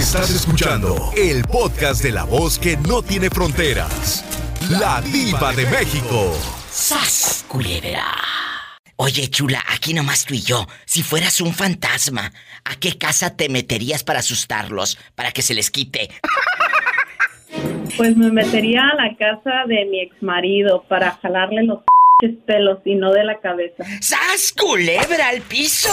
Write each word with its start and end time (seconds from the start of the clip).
Estás 0.00 0.30
escuchando 0.30 0.96
el 1.14 1.44
podcast 1.44 2.02
de 2.02 2.10
la 2.10 2.24
voz 2.24 2.58
que 2.58 2.78
no 2.88 3.02
tiene 3.02 3.28
fronteras. 3.28 4.24
La 4.70 5.02
diva 5.02 5.52
de 5.52 5.66
México. 5.66 6.32
¡Sas, 6.70 7.44
culebra! 7.46 8.06
Oye, 8.96 9.28
chula, 9.28 9.62
aquí 9.68 9.92
nomás 9.92 10.24
tú 10.24 10.32
y 10.32 10.40
yo. 10.40 10.66
Si 10.86 11.02
fueras 11.02 11.42
un 11.42 11.52
fantasma, 11.52 12.32
¿a 12.64 12.76
qué 12.76 12.96
casa 12.96 13.36
te 13.36 13.50
meterías 13.50 14.02
para 14.02 14.20
asustarlos? 14.20 14.96
Para 15.14 15.32
que 15.32 15.42
se 15.42 15.52
les 15.52 15.70
quite. 15.70 16.08
Pues 17.98 18.16
me 18.16 18.32
metería 18.32 18.80
a 18.88 18.94
la 18.94 19.14
casa 19.18 19.66
de 19.66 19.84
mi 19.84 20.00
ex 20.00 20.22
marido 20.22 20.82
para 20.88 21.18
jalarle 21.20 21.64
los 21.64 21.80
pelos 22.46 22.78
y 22.86 22.94
no 22.94 23.12
de 23.12 23.24
la 23.24 23.38
cabeza. 23.40 23.84
¡Sas, 24.00 24.54
culebra 24.58 25.28
al 25.28 25.42
piso! 25.42 25.90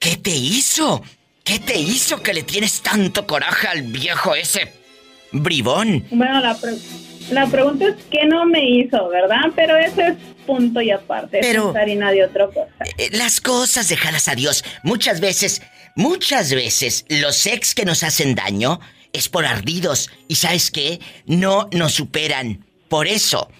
¿Qué 0.00 0.16
te 0.16 0.30
hizo? 0.30 1.04
¿Qué 1.50 1.58
te 1.58 1.76
hizo 1.80 2.22
que 2.22 2.32
le 2.32 2.44
tienes 2.44 2.80
tanto 2.80 3.26
coraje 3.26 3.66
al 3.66 3.82
viejo 3.82 4.36
ese 4.36 4.72
bribón? 5.32 6.06
Bueno, 6.12 6.40
la, 6.40 6.56
la 7.32 7.46
pregunta 7.48 7.88
es 7.88 7.96
qué 8.08 8.24
no 8.24 8.46
me 8.46 8.64
hizo, 8.64 9.08
¿verdad? 9.08 9.50
Pero 9.56 9.76
ese 9.76 10.06
es 10.06 10.14
punto 10.46 10.80
y 10.80 10.92
aparte. 10.92 11.38
Pero... 11.40 11.76
Harina 11.76 12.12
de 12.12 12.24
otra 12.24 12.46
cosa. 12.46 12.70
Eh, 12.98 13.08
las 13.10 13.40
cosas 13.40 13.88
dejadas 13.88 14.28
a 14.28 14.36
Dios. 14.36 14.64
Muchas 14.84 15.20
veces, 15.20 15.60
muchas 15.96 16.54
veces, 16.54 17.04
los 17.08 17.44
ex 17.46 17.74
que 17.74 17.84
nos 17.84 18.04
hacen 18.04 18.36
daño 18.36 18.78
es 19.12 19.28
por 19.28 19.44
ardidos. 19.44 20.08
¿Y 20.28 20.36
sabes 20.36 20.70
qué? 20.70 21.00
No 21.26 21.68
nos 21.72 21.94
superan. 21.94 22.64
Por 22.88 23.08
eso 23.08 23.50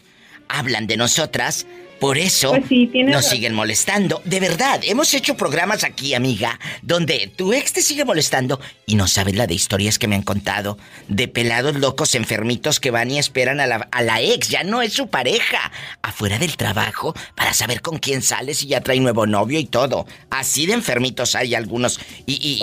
hablan 0.47 0.87
de 0.87 0.97
nosotras. 0.97 1.67
Por 2.01 2.17
eso 2.19 2.51
Pues 2.51 2.65
sí, 2.69 2.91
nos 2.95 3.15
razón. 3.17 3.31
siguen 3.31 3.55
molestando. 3.55 4.23
De 4.25 4.41
verdad, 4.41 4.81
hemos 4.85 5.13
hecho 5.15 5.37
programas 5.37 5.85
aquí, 5.85 6.15
amiga, 6.15 6.59
donde 6.83 7.31
tu 7.37 7.53
ex 7.53 7.73
te 7.75 7.83
sigue 7.83 8.05
molestando 8.05 8.59
y 8.87 8.95
no 8.95 9.07
sabes 9.07 9.37
la 9.37 9.47
de 9.47 9.55
historias 9.55 9.99
que 9.99 10.09
me 10.09 10.17
han 10.17 10.23
contado. 10.23 10.79
De 11.09 11.29
pelados 11.29 11.77
locos 11.77 12.15
enfermitos 12.15 12.81
que 12.81 12.91
van 12.91 13.11
y 13.11 13.19
esperan 13.19 13.61
a 13.61 13.67
la, 13.67 13.89
a 13.93 14.03
la 14.03 14.21
ex, 14.21 14.49
ya 14.49 14.65
no 14.65 14.81
es 14.83 14.95
su 14.95 15.09
pareja, 15.09 15.71
afuera 16.03 16.39
del 16.39 16.57
trabajo 16.57 17.15
para 17.35 17.53
saber 17.53 17.83
con 17.83 17.99
quién 17.99 18.23
sales 18.23 18.63
y 18.63 18.69
ya 18.69 18.81
trae 18.81 18.99
nuevo 18.99 19.27
novio 19.27 19.59
y 19.59 19.67
todo. 19.67 20.07
Así 20.31 20.67
de 20.67 20.73
enfermitos 20.73 21.35
hay 21.35 21.55
algunos. 21.55 22.01
Y, 22.27 22.35
y, 22.35 22.61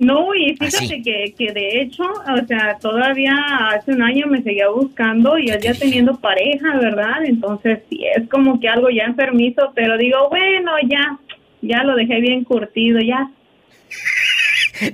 No, 0.00 0.34
y 0.34 0.56
fíjate 0.56 0.84
Así. 0.86 1.02
que, 1.02 1.34
que 1.36 1.52
de 1.52 1.82
hecho, 1.82 2.04
o 2.04 2.46
sea, 2.46 2.78
todavía 2.80 3.34
hace 3.70 3.92
un 3.92 4.02
año 4.02 4.26
me 4.28 4.42
seguía 4.42 4.70
buscando 4.70 5.38
y 5.38 5.48
ya 5.48 5.74
teniendo 5.74 6.18
pareja, 6.18 6.74
¿verdad? 6.78 7.22
Entonces 7.26 7.80
sí, 7.90 8.00
es 8.16 8.26
como 8.30 8.58
que 8.58 8.66
algo 8.66 8.88
ya 8.88 9.04
enfermizo, 9.04 9.72
pero 9.74 9.98
digo, 9.98 10.30
bueno, 10.30 10.72
ya, 10.88 11.18
ya 11.60 11.82
lo 11.84 11.94
dejé 11.96 12.18
bien 12.22 12.44
curtido, 12.44 12.98
ya. 12.98 13.30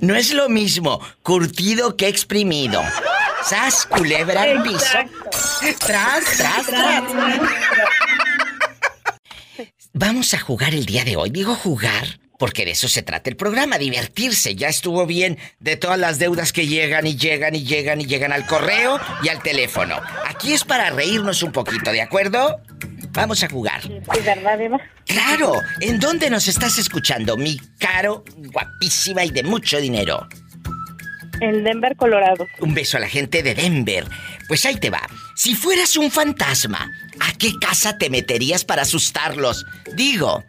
No 0.01 0.17
es 0.17 0.35
lo 0.35 0.49
mismo 0.49 1.01
curtido 1.23 1.97
que 1.97 2.09
exprimido. 2.09 2.83
Sas, 3.45 3.87
culebra 3.87 4.43
al 4.43 4.61
piso. 4.65 4.99
Tras, 5.87 6.37
tras, 6.37 6.67
tras. 6.67 7.05
Vamos 9.93 10.35
a 10.35 10.41
jugar 10.41 10.75
el 10.75 10.85
día 10.85 11.05
de 11.05 11.17
hoy. 11.17 11.31
Digo 11.31 11.55
jugar 11.55 12.19
porque 12.39 12.65
de 12.65 12.73
eso 12.73 12.89
se 12.89 13.03
trata 13.03 13.31
el 13.31 13.37
programa, 13.37 13.79
divertirse. 13.79 14.55
Ya 14.55 14.69
estuvo 14.69 15.07
bien 15.07 15.39
de 15.61 15.77
todas 15.77 15.99
las 15.99 16.19
deudas 16.19 16.53
que 16.53 16.67
llegan 16.67 17.07
y 17.07 17.17
llegan 17.17 17.55
y 17.55 17.65
llegan 17.65 18.01
y 18.01 18.07
llegan 18.07 18.33
al 18.33 18.47
correo 18.47 18.99
y 19.23 19.29
al 19.29 19.43
teléfono. 19.43 20.01
Aquí 20.27 20.53
es 20.53 20.65
para 20.65 20.91
reírnos 20.91 21.43
un 21.43 21.53
poquito, 21.53 21.91
¿de 21.93 22.03
acuerdo? 22.03 22.61
Vamos 23.11 23.43
a 23.43 23.49
jugar. 23.49 23.83
Sí, 23.83 23.99
¿verdad, 24.25 24.61
Eva? 24.61 24.79
Claro, 25.07 25.55
¿en 25.81 25.99
dónde 25.99 26.29
nos 26.29 26.49
estás 26.49 26.79
escuchando, 26.79 27.37
mi 27.37 27.59
caro, 27.79 28.25
guapísima 28.37 29.25
y 29.25 29.31
de 29.31 29.43
mucho 29.43 29.81
dinero? 29.81 30.29
En 31.41 31.65
Denver, 31.65 31.97
Colorado. 31.97 32.47
Un 32.61 32.75
beso 32.75 32.97
a 32.97 33.01
la 33.01 33.09
gente 33.09 33.43
de 33.43 33.55
Denver. 33.55 34.07
Pues 34.49 34.65
ahí 34.65 34.77
te 34.77 34.91
va. 34.91 35.03
Si 35.35 35.55
fueras 35.55 35.97
un 35.97 36.11
fantasma, 36.11 36.91
¿a 37.21 37.33
qué 37.39 37.53
casa 37.61 37.99
te 37.99 38.11
meterías 38.11 38.65
para 38.65 38.83
asustarlos? 38.83 39.65
Digo, 39.95 40.45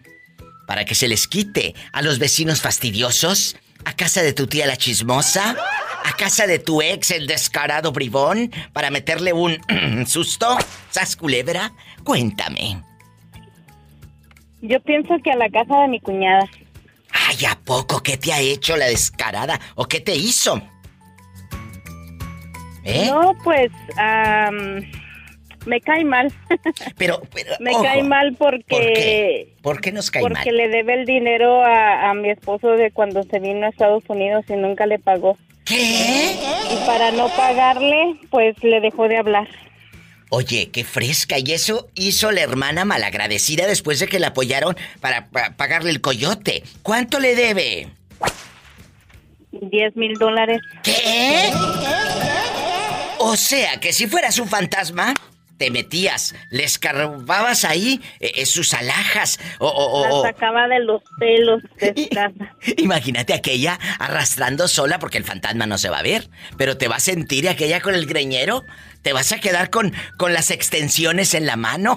para 0.68 0.86
que 0.86 0.94
se 0.94 1.08
les 1.08 1.28
quite 1.28 1.74
a 1.92 2.04
los 2.04 2.20
vecinos 2.20 2.62
fastidiosos, 2.62 3.58
a 3.86 3.94
casa 3.94 4.22
de 4.22 4.34
tu 4.34 4.46
tía 4.46 4.68
la 4.68 4.78
chismosa, 4.78 5.56
a 6.04 6.14
casa 6.14 6.46
de 6.46 6.60
tu 6.60 6.82
ex 6.82 7.10
el 7.10 7.26
descarado 7.26 7.92
bribón, 7.92 8.52
para 8.74 8.92
meterle 8.92 9.34
un 9.34 9.58
susto, 10.06 10.58
¿sas 10.92 11.16
culebra? 11.16 11.72
Cuéntame. 12.04 12.84
Yo 14.62 14.80
pienso 14.82 15.16
que 15.24 15.32
a 15.32 15.36
la 15.36 15.50
casa 15.50 15.82
de 15.82 15.88
mi 15.88 16.00
cuñada. 16.02 16.46
Ay, 17.12 17.46
¿a 17.46 17.58
poco 17.60 18.04
qué 18.04 18.18
te 18.18 18.34
ha 18.34 18.42
hecho 18.42 18.76
la 18.76 18.86
descarada? 18.86 19.60
¿O 19.76 19.86
qué 19.86 20.02
te 20.02 20.16
hizo? 20.16 20.62
¿Eh? 22.84 23.10
No, 23.10 23.34
pues, 23.44 23.70
me 25.66 25.82
cae 25.82 26.06
mal. 26.06 26.32
Pero, 26.98 27.22
pero 27.34 27.54
me 27.60 27.72
ojo, 27.72 27.84
cae 27.84 28.04
mal 28.04 28.36
porque... 28.38 28.64
¿Por 28.70 28.82
qué? 28.82 29.54
¿Por 29.62 29.82
qué 29.82 29.92
nos 29.92 30.12
cae 30.12 30.22
Porque 30.22 30.52
mal? 30.52 30.58
le 30.58 30.68
debe 30.70 30.94
el 30.94 31.06
dinero 31.06 31.64
a, 31.64 32.10
a 32.10 32.14
mi 32.14 32.30
esposo 32.30 32.70
de 32.70 32.92
cuando 32.92 33.24
se 33.24 33.40
vino 33.40 33.66
a 33.66 33.70
Estados 33.70 34.04
Unidos 34.08 34.46
y 34.50 34.54
nunca 34.54 34.86
le 34.86 35.00
pagó. 35.00 35.38
¿Qué? 35.66 36.36
Y 36.72 36.86
para 36.86 37.12
no 37.12 37.28
pagarle, 37.36 38.16
pues 38.30 38.56
le 38.64 38.80
dejó 38.80 39.08
de 39.10 39.18
hablar. 39.18 39.48
Oye, 40.30 40.70
qué 40.72 40.84
fresca. 40.84 41.38
Y 41.40 41.52
eso 41.54 41.88
hizo 41.96 42.32
la 42.32 42.42
hermana 42.42 42.86
malagradecida 42.86 43.66
después 43.68 44.00
de 44.00 44.08
que 44.08 44.20
la 44.20 44.28
apoyaron 44.28 44.76
para, 45.02 45.28
pa- 45.28 45.52
pagarle 45.58 45.90
el 45.92 46.00
coyote. 46.02 46.64
¿Cuánto 46.84 47.20
le 47.20 47.36
debe? 47.36 47.88
10 49.52 49.96
mil 49.96 50.14
dólares. 50.16 50.62
¿Qué? 50.84 51.50
O 53.20 53.36
sea, 53.36 53.80
que 53.80 53.92
si 53.94 54.08
fueras 54.08 54.38
un 54.40 54.48
fantasma, 54.48 55.14
te 55.58 55.72
metías, 55.72 56.36
le 56.50 56.64
escarbabas 56.64 57.66
ahí 57.66 58.02
eh, 58.20 58.32
eh, 58.36 58.46
sus 58.46 58.74
alhajas 58.74 59.40
o... 59.60 59.68
o- 59.68 60.20
o- 60.20 60.24
sacaba 60.24 60.68
de 60.68 60.80
los 60.80 61.02
pelos 61.20 61.62
de. 61.80 62.10
Imagínate 62.78 63.34
aquella 63.34 63.80
arrastrando 64.00 64.68
sola 64.68 65.00
porque 65.00 65.18
el 65.18 65.24
fantasma 65.24 65.66
no 65.66 65.78
se 65.78 65.90
va 65.90 66.00
a 66.00 66.04
ver, 66.04 66.30
pero 66.58 66.78
te 66.78 66.88
va 66.88 66.98
a 66.98 67.00
sentir 67.00 67.46
y 67.46 67.48
aquella 67.48 67.82
con 67.82 67.96
el 67.96 68.06
greñero, 68.06 68.64
te 69.02 69.14
vas 69.14 69.32
a 69.32 69.40
quedar 69.40 69.70
con, 69.70 69.94
con 70.18 70.34
las 70.34 70.52
extensiones 70.52 71.34
en 71.34 71.46
la 71.46 71.56
mano 71.56 71.96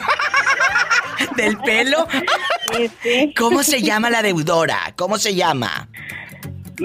del 1.37 1.59
pelo. 1.59 2.06
Sí, 2.72 2.91
sí. 3.03 3.34
¿Cómo 3.37 3.62
se 3.62 3.82
llama 3.82 4.10
la 4.10 4.22
deudora? 4.22 4.94
¿Cómo 4.97 5.19
se 5.19 5.34
llama? 5.34 5.88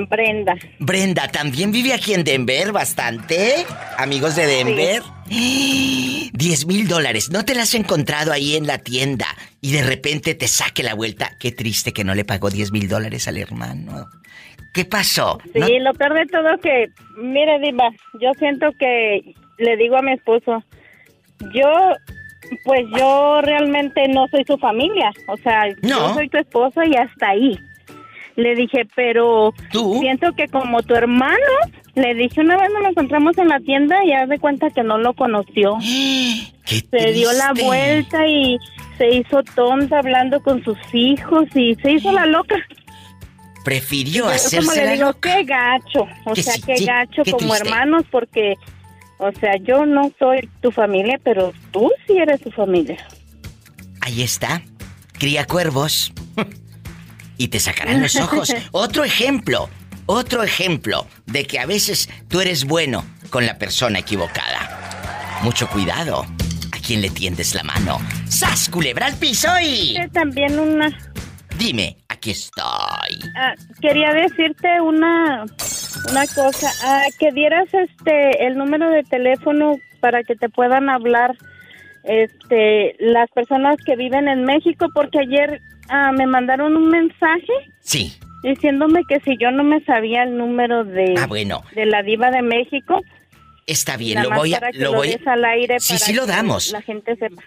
Brenda. 0.10 0.56
Brenda, 0.80 1.28
también 1.30 1.72
vive 1.72 1.94
aquí 1.94 2.14
en 2.14 2.24
Denver 2.24 2.72
bastante. 2.72 3.66
Amigos 3.98 4.36
de 4.36 4.46
Denver. 4.48 5.02
10 5.30 6.66
mil 6.68 6.88
dólares. 6.88 7.30
¿No 7.32 7.46
te 7.46 7.56
la 7.56 7.64
has 7.64 7.74
encontrado 7.76 8.32
ahí 8.32 8.56
en 8.56 8.68
la 8.68 8.78
tienda 8.80 9.26
y 9.62 9.72
de 9.72 9.84
repente 9.84 10.36
te 10.36 10.48
saque 10.48 10.84
la 10.84 10.94
vuelta? 10.94 11.32
Qué 11.40 11.52
triste 11.52 11.94
que 11.94 12.04
no 12.04 12.14
le 12.14 12.26
pagó 12.26 12.50
10 12.50 12.72
mil 12.72 12.88
dólares 12.88 13.28
al 13.28 13.38
hermano. 13.38 14.06
¿Qué 14.74 14.86
pasó? 14.86 15.40
Sí, 15.54 15.60
¿No- 15.60 15.68
lo 15.80 15.94
peor 15.94 16.14
de 16.16 16.26
todo 16.26 16.58
que, 16.62 16.88
mire, 17.18 17.60
Diva, 17.60 17.90
yo 18.22 18.32
siento 18.38 18.68
que 18.78 19.34
le 19.58 19.78
digo 19.78 19.98
a 19.98 20.02
mi 20.02 20.12
esposo, 20.14 20.64
yo, 21.54 21.70
pues 22.66 22.82
yo 22.98 23.40
realmente 23.42 24.08
no 24.10 24.28
soy 24.28 24.44
su 24.46 24.58
familia, 24.58 25.12
o 25.30 25.38
sea, 25.38 25.64
No. 25.82 26.10
yo 26.10 26.14
soy 26.16 26.30
tu 26.30 26.38
esposo 26.38 26.84
y 26.84 26.94
hasta 26.96 27.30
ahí. 27.30 27.58
Le 28.36 28.56
dije, 28.56 28.86
pero 28.96 29.54
¿Tú? 29.72 29.98
siento 30.00 30.34
que 30.36 30.48
como 30.50 30.84
tu 30.84 30.94
hermano, 30.96 31.38
le 31.96 32.14
dije 32.16 32.42
una 32.42 32.58
vez 32.58 32.70
nos 32.74 32.90
encontramos 32.90 33.38
en 33.38 33.48
la 33.48 33.60
tienda 33.62 34.04
y 34.06 34.12
haz 34.12 34.28
de 34.28 34.40
cuenta 34.40 34.70
que 34.72 34.84
no 34.84 34.98
lo 34.98 35.14
conoció. 35.14 35.78
Qué 36.66 36.82
Se 36.92 37.12
dio 37.14 37.32
la 37.34 37.54
vuelta 37.54 38.26
y 38.28 38.58
se 38.98 39.10
hizo 39.16 39.44
tonta 39.56 40.00
hablando 40.00 40.42
con 40.42 40.64
sus 40.64 40.78
hijos 40.94 41.46
y 41.56 41.76
se 41.76 41.92
hizo 41.94 42.12
la 42.12 42.26
loca. 42.26 42.56
Prefirió 43.64 44.28
hacerse 44.28 44.58
como 44.58 44.72
le 44.74 44.86
la 44.86 44.92
digo, 44.94 45.06
loca. 45.08 45.36
qué 45.36 45.44
gacho. 45.44 46.08
O 46.26 46.34
Que 46.34 46.44
sea, 46.44 46.54
sí, 46.54 46.62
qué 46.66 46.86
gacho 46.86 47.24
qué 47.24 47.32
como 47.32 47.48
triste. 47.54 47.68
hermanos 47.68 48.04
porque, 48.12 48.56
o 49.18 49.32
sea, 49.40 49.56
yo 49.58 49.86
no 49.86 50.12
soy 50.20 50.50
tu 50.62 50.72
familia, 50.72 51.20
pero 51.24 51.52
tú 51.72 51.92
sí 52.06 52.18
eres 52.18 52.42
tu 52.42 52.52
familia. 52.52 52.98
Ahí 54.02 54.22
está. 54.22 54.62
Cría 55.20 55.46
cuervos. 55.46 56.14
Y 57.38 57.48
te 57.50 57.60
sacarán 57.60 58.02
los 58.02 58.16
ojos. 58.16 58.54
Otro 58.72 59.04
ejemplo. 59.04 59.70
Otro 60.08 60.44
ejemplo 60.44 61.08
de 61.26 61.46
que 61.46 61.60
a 61.60 61.66
veces 61.66 62.10
tú 62.28 62.40
eres 62.40 62.66
bueno 62.66 63.06
con 63.30 63.46
la 63.46 63.58
persona 63.58 64.00
equivocada. 64.00 65.40
Mucho 65.42 65.68
cuidado. 65.68 66.26
¿A 66.72 66.80
quién 66.86 67.02
le 67.02 67.10
tiendes 67.10 67.56
la 67.56 67.64
mano? 67.64 68.00
¡Sas, 68.28 68.70
culebra 68.70 69.08
al 69.08 69.16
piso 69.16 69.50
y... 69.62 69.98
También 70.14 70.60
una... 70.60 70.96
Dime, 71.58 71.98
aquí 72.10 72.32
estoy. 72.32 73.20
ah, 73.36 73.54
quería 73.82 74.12
decirte 74.12 74.82
una, 74.82 75.46
una 76.10 76.28
cosa. 76.28 76.70
ah, 76.84 77.06
que 77.18 77.32
dieras 77.32 77.68
este 77.74 78.46
el 78.46 78.58
número 78.58 78.90
de 78.90 79.04
teléfono 79.04 79.78
para 80.02 80.24
que 80.24 80.36
te 80.36 80.50
puedan 80.50 80.90
hablar 80.90 81.36
este 82.04 82.96
las 83.00 83.30
personas 83.32 83.78
que 83.86 83.96
viven 83.96 84.28
en 84.28 84.44
México 84.44 84.88
porque 84.94 85.20
ayer 85.20 85.62
ah, 85.90 86.12
me 86.12 86.26
mandaron 86.28 86.76
un 86.76 86.90
mensaje 86.90 87.52
Sí. 87.82 88.18
diciéndome 88.44 89.02
que 89.08 89.20
si 89.22 89.38
yo 89.40 89.52
no 89.52 89.64
me 89.64 89.82
sabía 89.86 90.24
el 90.24 90.38
número 90.38 90.84
de, 90.84 91.16
ah, 91.18 91.28
bueno. 91.28 91.64
de 91.76 91.86
la 91.86 92.04
diva 92.04 92.32
de 92.32 92.42
México. 92.42 93.02
Está 93.68 93.98
bien, 93.98 94.22
lo 94.22 94.30
voy 94.30 94.54
a 94.54 94.62
lo 94.74 94.94
voy 94.94 95.20
al 95.26 95.44
aire 95.44 95.80
Sí, 95.80 95.98
sí 95.98 96.14
lo 96.14 96.28
damos. 96.28 96.72
La 96.72 96.84
gente 96.84 97.16
sepa. 97.16 97.42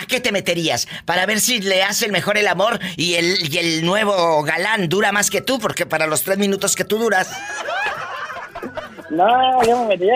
¿a 0.00 0.06
qué 0.06 0.20
te 0.20 0.32
meterías? 0.32 0.88
Para 1.04 1.26
ver 1.26 1.40
si 1.40 1.60
le 1.60 1.82
hace 1.82 2.06
el 2.06 2.12
mejor 2.12 2.36
el 2.38 2.48
amor 2.48 2.78
y 2.96 3.14
el, 3.14 3.52
y 3.52 3.58
el 3.58 3.84
nuevo 3.84 4.42
galán 4.42 4.88
dura 4.88 5.12
más 5.12 5.30
que 5.30 5.40
tú, 5.40 5.58
porque 5.58 5.86
para 5.86 6.06
los 6.06 6.22
tres 6.22 6.38
minutos 6.38 6.76
que 6.76 6.84
tú 6.84 6.98
duras. 6.98 7.30
No, 9.10 9.64
yo 9.64 9.82
me 9.82 9.88
metía 9.88 10.14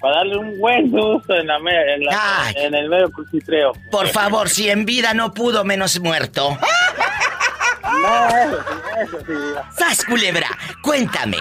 para 0.00 0.16
darle 0.16 0.36
un 0.36 0.58
buen 0.58 0.90
susto 0.90 1.34
en, 1.34 1.46
la, 1.46 1.58
en, 2.56 2.74
el 2.74 2.88
medio 2.88 3.10
cuchitreo. 3.12 3.72
Por 3.90 4.08
favor, 4.08 4.48
si 4.48 4.68
en 4.68 4.84
vida 4.84 5.14
no 5.14 5.32
pudo, 5.32 5.64
menos 5.64 5.98
muerto. 6.00 6.58
No, 7.82 8.28
eso 8.28 8.64
eso 9.02 9.18
sí. 9.26 9.32
¡Sas, 9.76 10.04
culebra! 10.04 10.48
Cuéntame. 10.82 11.36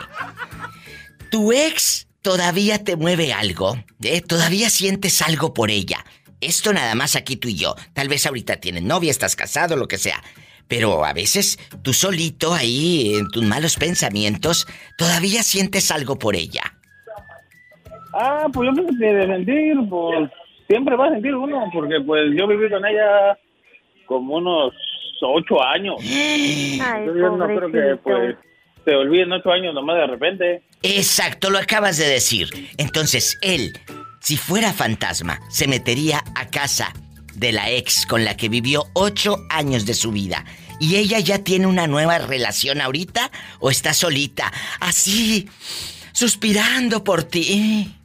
¿Tu 1.29 1.53
ex 1.53 2.07
todavía 2.21 2.83
te 2.83 2.95
mueve 2.97 3.31
algo? 3.31 3.77
¿Eh? 4.03 4.21
¿Todavía 4.21 4.69
sientes 4.69 5.21
algo 5.21 5.53
por 5.53 5.71
ella? 5.71 6.03
Esto 6.41 6.73
nada 6.73 6.95
más 6.95 7.15
aquí 7.15 7.37
tú 7.37 7.47
y 7.47 7.55
yo. 7.55 7.75
Tal 7.93 8.09
vez 8.09 8.25
ahorita 8.25 8.57
tienes 8.57 8.83
novia, 8.83 9.11
estás 9.11 9.35
casado, 9.35 9.75
lo 9.75 9.87
que 9.87 9.97
sea. 9.97 10.21
Pero 10.67 11.05
a 11.05 11.13
veces 11.13 11.59
tú 11.83 11.93
solito 11.93 12.53
ahí, 12.53 13.15
en 13.15 13.29
tus 13.29 13.43
malos 13.43 13.75
pensamientos, 13.77 14.67
todavía 14.97 15.43
sientes 15.43 15.91
algo 15.91 16.17
por 16.17 16.35
ella. 16.35 16.63
Ah, 18.13 18.47
pues 18.51 18.69
yo 18.69 18.73
pienso 18.73 18.93
que 18.99 19.05
de 19.05 19.27
sentir, 19.27 19.77
pues 19.89 20.29
siempre 20.67 20.95
va 20.95 21.07
a 21.07 21.11
sentir 21.11 21.35
uno, 21.35 21.69
porque 21.73 21.99
pues 22.05 22.23
yo 22.35 22.47
viví 22.47 22.69
con 22.69 22.85
ella 22.85 23.37
como 24.05 24.35
unos 24.35 24.73
ocho 25.21 25.63
años. 25.63 25.95
Ay, 26.01 27.05
yo 27.05 27.37
no 27.37 27.45
creo 27.45 27.71
que 27.71 27.95
pues 28.03 28.35
se 28.85 28.95
olviden 28.95 29.31
ocho 29.31 29.51
años 29.51 29.73
nomás 29.73 29.97
de 29.97 30.07
repente. 30.07 30.63
Exacto, 30.83 31.49
lo 31.49 31.59
acabas 31.59 31.97
de 31.97 32.07
decir. 32.07 32.47
Entonces, 32.77 33.37
él, 33.41 33.73
si 34.21 34.37
fuera 34.37 34.71
fantasma, 34.71 35.41
se 35.49 35.67
metería 35.67 36.23
a 36.35 36.47
casa 36.47 36.93
de 37.33 37.51
la 37.51 37.71
ex 37.71 38.05
con 38.05 38.23
la 38.23 38.37
que 38.37 38.49
vivió 38.49 38.87
ocho 38.93 39.45
años 39.49 39.85
de 39.85 39.95
su 39.95 40.11
vida. 40.11 40.45
¿Y 40.79 40.95
ella 40.95 41.19
ya 41.19 41.39
tiene 41.39 41.67
una 41.67 41.87
nueva 41.87 42.19
relación 42.19 42.81
ahorita 42.81 43.31
o 43.59 43.71
está 43.71 43.93
solita? 43.93 44.53
Así, 44.79 45.49
suspirando 46.11 47.03
por 47.03 47.23
ti. 47.23 47.95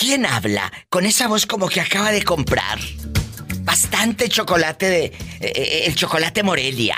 ¿Quién 0.00 0.24
habla 0.24 0.72
con 0.88 1.04
esa 1.04 1.28
voz 1.28 1.44
como 1.44 1.68
que 1.68 1.78
acaba 1.78 2.10
de 2.10 2.24
comprar? 2.24 2.78
Bastante 3.64 4.30
chocolate 4.30 4.86
de... 4.86 5.04
Eh, 5.04 5.12
eh, 5.40 5.82
el 5.88 5.94
chocolate 5.94 6.42
Morelia. 6.42 6.96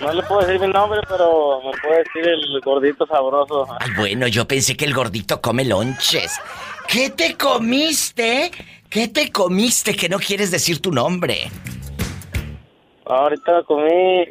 No 0.00 0.10
le 0.10 0.22
puedo 0.22 0.40
decir 0.40 0.58
mi 0.58 0.72
nombre, 0.72 1.00
pero 1.06 1.60
me 1.66 1.78
puede 1.82 1.98
decir 1.98 2.26
el 2.26 2.60
gordito 2.62 3.06
sabroso. 3.06 3.66
Ay, 3.78 3.90
bueno, 3.94 4.26
yo 4.26 4.48
pensé 4.48 4.74
que 4.74 4.86
el 4.86 4.94
gordito 4.94 5.42
come 5.42 5.66
lonches. 5.66 6.32
¿Qué 6.88 7.10
te 7.10 7.36
comiste? 7.36 8.50
¿Qué 8.88 9.08
te 9.08 9.30
comiste 9.30 9.94
que 9.94 10.08
no 10.08 10.18
quieres 10.18 10.50
decir 10.50 10.80
tu 10.80 10.92
nombre? 10.92 11.50
Ahorita 13.04 13.64
comí 13.66 14.24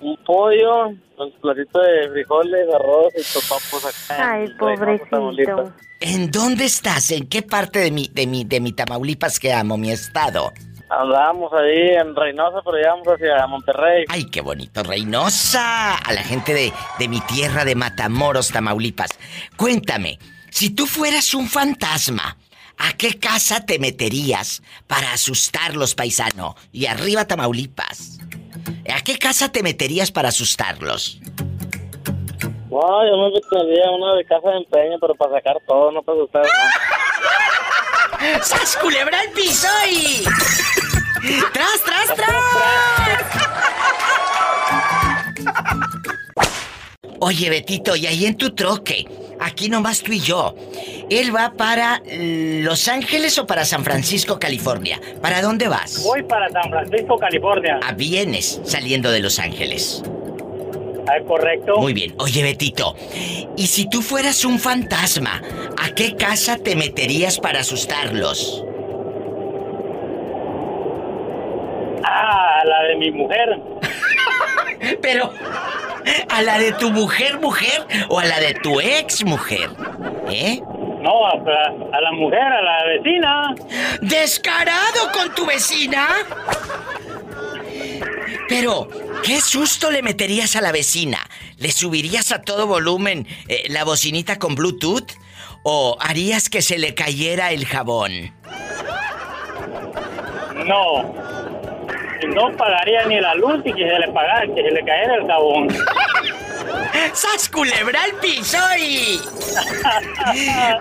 un 0.00 0.16
pollo 0.24 0.92
con 1.16 1.30
platito 1.40 1.80
de 1.80 2.08
frijoles, 2.10 2.66
arroz 2.74 3.12
y 3.16 3.22
topapos 3.32 3.84
acá. 3.84 4.32
Ay, 4.32 4.48
pobrecito. 4.58 5.72
¿En 6.00 6.30
dónde 6.30 6.64
estás? 6.64 7.10
¿En 7.10 7.26
qué 7.28 7.42
parte 7.42 7.80
de 7.80 7.90
mi, 7.90 8.08
de 8.12 8.26
mi, 8.26 8.44
de 8.44 8.60
mi 8.60 8.72
Tamaulipas 8.72 9.40
que 9.40 9.52
amo, 9.52 9.76
mi 9.76 9.90
estado? 9.90 10.52
Andamos 10.90 11.52
ahí 11.52 11.96
en 11.96 12.14
Reynosa, 12.16 12.62
pero 12.64 12.76
llegamos 12.78 13.06
hacia 13.08 13.46
Monterrey. 13.46 14.04
¡Ay, 14.08 14.24
qué 14.30 14.40
bonito, 14.40 14.82
Reynosa! 14.82 15.96
A 15.96 16.12
la 16.12 16.22
gente 16.22 16.54
de, 16.54 16.72
de 16.98 17.08
mi 17.08 17.20
tierra 17.22 17.64
de 17.64 17.74
Matamoros, 17.74 18.48
Tamaulipas. 18.50 19.10
Cuéntame, 19.56 20.18
Si 20.50 20.70
tú 20.70 20.86
fueras 20.86 21.34
un 21.34 21.46
fantasma, 21.48 22.38
¿a 22.78 22.92
qué 22.94 23.18
casa 23.18 23.66
te 23.66 23.78
meterías 23.78 24.62
para 24.86 25.12
asustarlos, 25.12 25.94
paisano? 25.94 26.54
Y 26.72 26.86
arriba 26.86 27.26
Tamaulipas. 27.26 28.18
¿A 28.94 29.00
qué 29.02 29.18
casa 29.18 29.50
te 29.50 29.62
meterías 29.62 30.10
para 30.10 30.28
asustarlos? 30.28 31.20
No, 32.70 33.06
yo 33.06 33.16
me 33.16 33.30
metería 33.30 33.90
una 33.90 34.14
de 34.14 34.24
casa 34.24 34.50
de 34.50 34.58
empeño, 34.58 34.98
pero 35.00 35.14
para 35.14 35.32
sacar 35.36 35.56
todo, 35.66 35.90
no 35.92 36.02
para 36.02 36.18
asustar. 36.18 36.44
No. 36.44 36.50
¡Sas 38.44 38.76
culebra 38.76 39.22
el 39.22 39.30
piso 39.30 39.68
y... 39.90 40.24
¡Tras, 41.52 41.82
tras, 41.84 42.14
tras! 42.14 42.34
Oye, 47.20 47.50
Betito, 47.50 47.96
y 47.96 48.06
ahí 48.06 48.26
en 48.26 48.36
tu 48.36 48.50
troque, 48.50 49.06
aquí 49.40 49.68
nomás 49.68 50.02
tú 50.02 50.12
y 50.12 50.20
yo. 50.20 50.54
¿Él 51.10 51.34
va 51.34 51.52
para 51.56 52.00
Los 52.06 52.86
Ángeles 52.88 53.38
o 53.38 53.46
para 53.46 53.64
San 53.64 53.84
Francisco, 53.84 54.38
California? 54.38 55.00
¿Para 55.20 55.42
dónde 55.42 55.68
vas? 55.68 56.02
Voy 56.04 56.22
para 56.22 56.48
San 56.50 56.70
Francisco, 56.70 57.18
California. 57.18 57.80
A 57.82 57.92
vienes 57.92 58.60
saliendo 58.64 59.10
de 59.10 59.20
Los 59.20 59.38
Ángeles. 59.38 60.02
¿Es 61.16 61.26
correcto? 61.26 61.78
Muy 61.78 61.94
bien. 61.94 62.14
Oye, 62.18 62.42
Betito, 62.42 62.94
¿y 63.56 63.66
si 63.66 63.88
tú 63.88 64.02
fueras 64.02 64.44
un 64.44 64.58
fantasma, 64.58 65.42
a 65.76 65.90
qué 65.94 66.14
casa 66.14 66.58
te 66.58 66.76
meterías 66.76 67.40
para 67.40 67.60
asustarlos? 67.60 68.64
Ah, 72.04 72.60
la 72.64 72.88
de 72.88 72.96
mi 72.96 73.10
mujer. 73.10 73.58
Pero, 75.02 75.32
¿a 76.28 76.42
la 76.42 76.58
de 76.58 76.72
tu 76.72 76.90
mujer, 76.90 77.40
mujer 77.40 77.86
o 78.08 78.18
a 78.18 78.24
la 78.24 78.40
de 78.40 78.54
tu 78.54 78.80
ex 78.80 79.24
mujer? 79.24 79.70
¿Eh? 80.30 80.60
No, 81.00 81.26
a, 81.26 81.32
a 81.32 82.00
la 82.00 82.12
mujer, 82.12 82.42
a 82.42 82.62
la 82.62 82.84
vecina. 82.86 83.54
¿Descarado 84.02 85.12
con 85.12 85.34
tu 85.34 85.46
vecina? 85.46 86.08
Pero, 88.48 88.88
¿qué 89.22 89.40
susto 89.40 89.90
le 89.90 90.02
meterías 90.02 90.56
a 90.56 90.60
la 90.60 90.72
vecina? 90.72 91.18
¿Le 91.58 91.70
subirías 91.70 92.32
a 92.32 92.42
todo 92.42 92.66
volumen 92.66 93.26
eh, 93.48 93.64
la 93.68 93.84
bocinita 93.84 94.38
con 94.38 94.54
Bluetooth? 94.54 95.12
¿O 95.62 95.96
harías 96.00 96.48
que 96.48 96.62
se 96.62 96.78
le 96.78 96.94
cayera 96.94 97.52
el 97.52 97.66
jabón? 97.66 98.32
No. 100.66 101.37
No 102.34 102.56
pagaría 102.56 103.04
ni 103.06 103.20
la 103.20 103.34
luz 103.34 103.60
y 103.64 103.72
que 103.72 103.88
se 103.88 103.98
le 103.98 104.08
pagara, 104.12 104.42
que 104.46 104.62
se 104.62 104.70
le 104.70 104.84
cayera 104.84 105.14
el 105.16 105.26
jabón. 105.26 105.68
¡Sas 107.12 107.48
culebra 107.48 108.02
al 108.02 108.14
piso 108.20 108.58
y... 108.78 109.20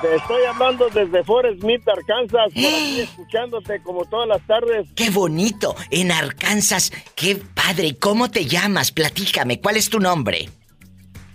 Te 0.00 0.16
estoy 0.16 0.44
hablando 0.44 0.88
desde 0.88 1.22
Forest 1.24 1.60
Smith, 1.60 1.82
Arkansas, 1.86 2.52
por 2.54 2.64
aquí 2.64 3.00
escuchándote 3.00 3.82
como 3.82 4.04
todas 4.06 4.28
las 4.28 4.40
tardes. 4.46 4.88
¡Qué 4.96 5.10
bonito! 5.10 5.76
En 5.90 6.10
Arkansas. 6.10 6.90
¡Qué 7.14 7.36
padre! 7.36 7.88
¿Y 7.88 7.94
¿Cómo 7.94 8.30
te 8.30 8.46
llamas? 8.46 8.92
Platícame. 8.92 9.60
¿Cuál 9.60 9.76
es 9.76 9.90
tu 9.90 10.00
nombre? 10.00 10.48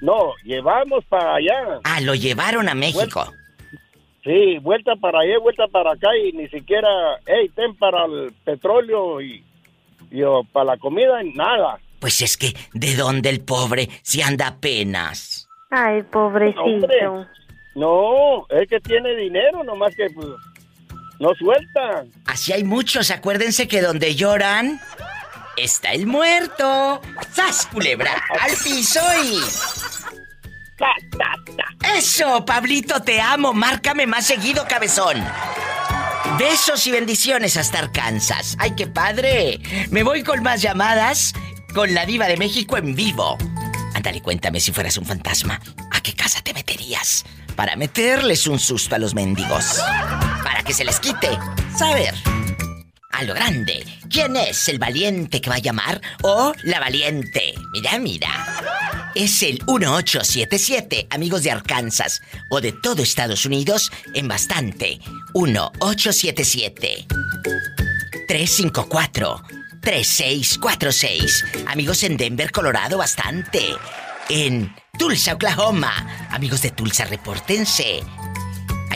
No, 0.01 0.33
llevamos 0.43 1.05
para 1.05 1.35
allá. 1.35 1.79
Ah, 1.83 2.01
lo 2.01 2.15
llevaron 2.15 2.69
a 2.69 2.75
México. 2.75 3.31
Sí, 4.23 4.59
vuelta 4.59 4.95
para 4.95 5.19
allá, 5.21 5.39
vuelta 5.39 5.67
para 5.67 5.93
acá 5.93 6.09
y 6.15 6.31
ni 6.33 6.47
siquiera, 6.49 6.87
hey, 7.25 7.49
ten 7.55 7.75
para 7.75 8.05
el 8.05 8.31
petróleo 8.43 9.19
y, 9.21 9.43
y 10.11 10.21
oh, 10.23 10.43
para 10.51 10.65
la 10.65 10.77
comida, 10.77 11.21
nada. 11.35 11.79
Pues 11.99 12.21
es 12.21 12.37
que, 12.37 12.55
¿de 12.73 12.95
dónde 12.95 13.29
el 13.29 13.41
pobre 13.41 13.89
si 14.03 14.21
anda 14.21 14.47
apenas? 14.47 15.47
Ay, 15.71 16.03
pobrecito. 16.03 16.61
Hombre. 16.61 17.27
No, 17.75 18.45
es 18.49 18.67
que 18.67 18.79
tiene 18.79 19.15
dinero, 19.15 19.63
nomás 19.63 19.95
que 19.95 20.07
pues, 20.09 20.27
no 21.19 21.33
suelta. 21.35 22.03
Así 22.25 22.51
hay 22.53 22.63
muchos, 22.63 23.11
acuérdense 23.11 23.67
que 23.67 23.81
donde 23.81 24.15
lloran, 24.15 24.79
está 25.57 25.91
el 25.91 26.07
muerto. 26.07 27.01
¡Sas, 27.33 27.67
culebra! 27.67 28.23
¡Al 28.39 28.55
piso 28.57 29.01
y... 29.23 29.41
Eso, 31.97 32.45
Pablito, 32.45 33.01
te 33.01 33.21
amo. 33.21 33.53
Márcame 33.53 34.07
más 34.07 34.25
seguido, 34.25 34.65
cabezón. 34.67 35.23
Besos 36.37 36.87
y 36.87 36.91
bendiciones 36.91 37.57
hasta 37.57 37.79
Arkansas. 37.79 38.55
¡Ay, 38.59 38.73
qué 38.75 38.87
padre! 38.87 39.59
Me 39.89 40.03
voy 40.03 40.23
con 40.23 40.41
más 40.41 40.61
llamadas 40.61 41.33
con 41.73 41.93
la 41.93 42.05
diva 42.05 42.27
de 42.27 42.37
México 42.37 42.77
en 42.77 42.95
vivo. 42.95 43.37
Ándale, 43.93 44.21
cuéntame 44.21 44.59
si 44.59 44.71
fueras 44.71 44.97
un 44.97 45.05
fantasma. 45.05 45.59
¿A 45.91 46.01
qué 46.01 46.13
casa 46.13 46.41
te 46.41 46.53
meterías? 46.53 47.25
Para 47.55 47.75
meterles 47.75 48.47
un 48.47 48.59
susto 48.59 48.95
a 48.95 48.99
los 48.99 49.13
mendigos. 49.13 49.81
Para 50.43 50.63
que 50.63 50.73
se 50.73 50.85
les 50.85 50.99
quite. 50.99 51.29
Saber. 51.77 52.15
Lo 53.23 53.35
grande. 53.35 53.85
¿Quién 54.09 54.35
es 54.35 54.67
el 54.67 54.79
valiente 54.79 55.41
que 55.41 55.49
va 55.49 55.57
a 55.57 55.59
llamar? 55.59 56.01
O 56.23 56.53
la 56.63 56.79
valiente. 56.79 57.53
Mira, 57.71 57.99
mira. 57.99 59.11
Es 59.13 59.43
el 59.43 59.61
1877, 59.67 61.07
amigos 61.11 61.43
de 61.43 61.51
Arkansas 61.51 62.21
o 62.49 62.61
de 62.61 62.71
todo 62.71 63.03
Estados 63.03 63.45
Unidos, 63.45 63.91
en 64.15 64.27
bastante. 64.27 64.99
1877 65.35 67.05
354 68.27 69.43
3646. 69.81 71.45
Amigos 71.67 72.03
en 72.03 72.17
Denver, 72.17 72.51
Colorado, 72.51 72.97
bastante. 72.97 73.75
En 74.29 74.73
Tulsa, 74.97 75.33
Oklahoma. 75.33 76.27
Amigos 76.31 76.63
de 76.63 76.71
Tulsa, 76.71 77.05
repórtense. 77.05 78.01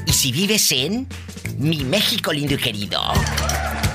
Y 0.05 0.13
si 0.13 0.33
vives 0.33 0.73
en 0.73 1.07
mi 1.57 1.85
México 1.85 2.33
lindo 2.33 2.55
y 2.55 2.59
querido, 2.59 3.01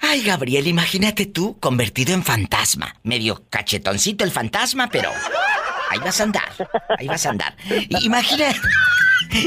Ay, 0.00 0.22
Gabriel, 0.24 0.66
imagínate 0.66 1.26
tú 1.26 1.58
convertido 1.58 2.12
en 2.12 2.22
fantasma. 2.22 2.96
Medio 3.02 3.44
cachetoncito 3.48 4.24
el 4.24 4.30
fantasma, 4.30 4.88
pero 4.90 5.10
ahí 5.90 5.98
vas 6.00 6.20
a 6.20 6.24
andar. 6.24 6.50
Ahí 6.98 7.06
vas 7.06 7.24
a 7.24 7.30
andar. 7.30 7.56
Imagina 8.02 8.52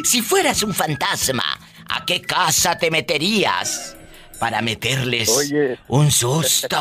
si 0.04 0.22
fueras 0.22 0.64
un 0.64 0.74
fantasma, 0.74 1.44
¿a 1.90 2.06
qué 2.06 2.22
casa 2.22 2.78
te 2.78 2.90
meterías? 2.90 3.96
Para 4.40 4.62
meterles 4.62 5.30
Oye. 5.30 5.80
un 5.88 6.10
susto. 6.12 6.78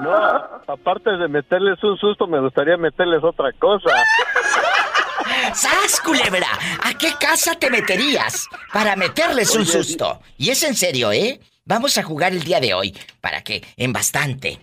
No, 0.00 0.16
aparte 0.68 1.10
de 1.10 1.28
meterles 1.28 1.82
un 1.82 1.96
susto, 1.98 2.26
me 2.26 2.40
gustaría 2.40 2.76
meterles 2.76 3.22
otra 3.24 3.52
cosa. 3.58 3.90
¡Sas, 5.54 6.00
culebra! 6.04 6.48
¿A 6.82 6.94
qué 6.98 7.08
casa 7.18 7.54
te 7.54 7.70
meterías 7.70 8.48
para 8.72 8.96
meterles 8.96 9.54
un 9.54 9.64
susto? 9.66 10.20
Y 10.36 10.50
es 10.50 10.62
en 10.62 10.74
serio, 10.74 11.12
¿eh? 11.12 11.40
Vamos 11.64 11.98
a 11.98 12.02
jugar 12.02 12.32
el 12.32 12.42
día 12.42 12.60
de 12.60 12.74
hoy, 12.74 12.94
para 13.20 13.42
que 13.42 13.62
en 13.76 13.92
bastante. 13.92 14.58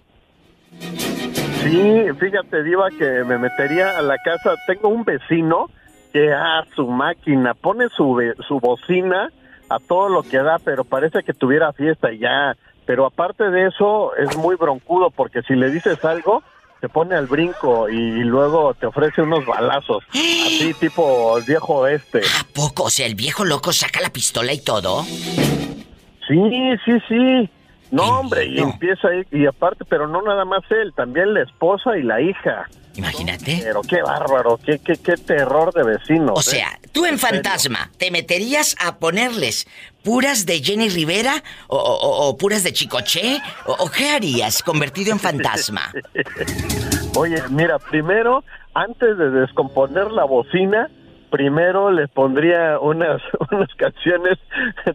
Sí, 1.63 2.06
fíjate, 2.20 2.63
Diva, 2.63 2.90
que 2.92 3.24
me 3.25 3.38
metería 3.38 3.98
a 3.98 4.01
la 4.01 4.18
casa. 4.18 4.55
Tengo 4.68 4.90
un 4.90 5.03
vecino 5.03 5.70
que 6.12 6.31
a 6.31 6.66
su 6.75 6.88
máquina 6.88 7.53
pone 7.53 7.88
su, 7.90 8.22
su 8.48 8.60
bocina 8.60 9.31
a 9.70 9.79
todo 9.79 10.10
lo 10.10 10.24
que 10.24 10.38
da, 10.38 10.60
pero 10.60 10.84
parece 10.84 11.24
que 11.24 11.34
tuviera 11.34 11.74
fiesta 11.74 12.12
y 12.12 12.20
ya. 12.20 12.55
Pero 12.86 13.05
aparte 13.05 13.50
de 13.50 13.68
eso, 13.68 14.16
es 14.16 14.36
muy 14.38 14.55
broncudo 14.55 15.10
porque 15.10 15.42
si 15.44 15.55
le 15.55 15.72
dices 15.72 16.03
algo, 16.03 16.44
te 16.83 16.89
pone 16.89 17.15
al 17.15 17.27
brinco 17.27 17.87
y 17.87 18.25
luego 18.25 18.74
te 18.74 18.87
ofrece 18.87 19.22
unos 19.22 19.46
balazos. 19.46 20.03
Así, 20.09 20.74
tipo 20.81 21.37
el 21.37 21.46
viejo 21.46 21.87
este. 21.87 22.19
¿A 22.19 22.43
poco? 22.53 22.83
O 22.83 22.89
sea, 22.89 23.05
el 23.05 23.15
viejo 23.15 23.46
loco 23.46 23.72
saca 23.72 24.01
la 24.01 24.09
pistola 24.09 24.51
y 24.51 24.59
todo. 24.59 25.05
Sí, 25.05 26.75
sí, 26.83 26.91
sí. 27.07 27.50
No, 27.89 28.19
hombre, 28.19 28.48
y 28.48 28.59
empieza 28.59 29.07
ahí, 29.07 29.24
y 29.31 29.46
aparte, 29.46 29.85
pero 29.85 30.09
no 30.09 30.24
nada 30.24 30.43
más 30.43 30.63
él, 30.72 30.91
también 30.93 31.33
la 31.33 31.43
esposa 31.43 31.98
y 31.98 32.03
la 32.03 32.19
hija. 32.19 32.67
Imagínate. 32.96 33.61
Pero 33.63 33.81
qué 33.83 34.01
bárbaro, 34.01 34.57
qué, 34.57 34.79
qué, 34.79 34.98
qué 34.98 35.13
terror 35.13 35.74
de 35.74 35.83
vecinos. 35.83 36.37
O 36.37 36.51
¿eh? 36.53 36.65
Tú 36.94 37.06
en 37.06 37.14
En 37.14 37.20
serio. 37.20 37.36
fantasma, 37.44 37.92
¿te 37.98 38.10
meterías 38.12 38.75
a 38.79 38.98
ponerles 39.00 39.68
puras 40.03 40.46
de 40.46 40.62
Jenny 40.64 40.90
Rivera 40.90 41.44
o, 41.68 41.77
o- 41.77 42.27
o 42.29 42.38
puras 42.38 42.64
de 42.64 42.72
Chicoche? 42.72 43.42
¿O, 43.66 43.74
o 43.74 43.92
qué 43.92 44.10
harías 44.12 44.64
convertido 44.64 45.12
en 45.12 45.20
fantasma? 45.20 45.92
Oye, 47.16 47.42
mira, 47.50 47.77
primero, 47.79 48.44
antes 48.74 49.18
de 49.18 49.29
descomponer 49.29 50.12
la 50.12 50.24
bocina, 50.25 50.90
primero 51.29 51.92
les 51.92 52.10
pondría 52.10 52.79
unas, 52.79 53.22
unas 53.51 53.70
canciones 53.75 54.38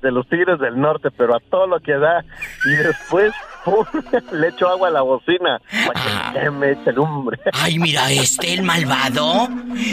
de 0.03 0.11
los 0.11 0.29
Tigres 0.29 0.59
del 0.59 0.81
Norte, 0.81 1.11
pero 1.11 1.37
a 1.37 1.41
todo 1.51 1.67
lo 1.67 1.81
que 1.81 1.93
da, 1.97 2.25
y 2.65 2.71
después. 2.77 3.33
le 4.33 4.49
echo 4.49 4.69
agua 4.69 4.89
a 4.89 4.91
la 4.91 5.03
bocina 5.03 5.61
para 5.87 6.01
Ah. 6.01 6.33
que 6.35 6.51
me 6.51 6.73
eche 6.73 6.93
lumbre. 6.93 7.39
Ay, 7.53 7.79
mira 7.79 8.11
este, 8.11 8.53
el 8.55 8.63
malvado. 8.63 9.49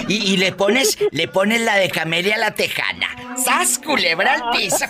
Y, 0.07 0.33
y 0.33 0.37
le 0.37 0.51
pones, 0.51 0.97
le 1.11 1.27
pones 1.27 1.61
la 1.61 1.75
de 1.75 1.89
Camelia 1.89 2.35
a 2.35 2.39
la 2.39 2.51
tejana. 2.51 3.07
¡Sas, 3.37 3.79
culebra 3.79 4.33
al 4.33 4.57
piso! 4.57 4.85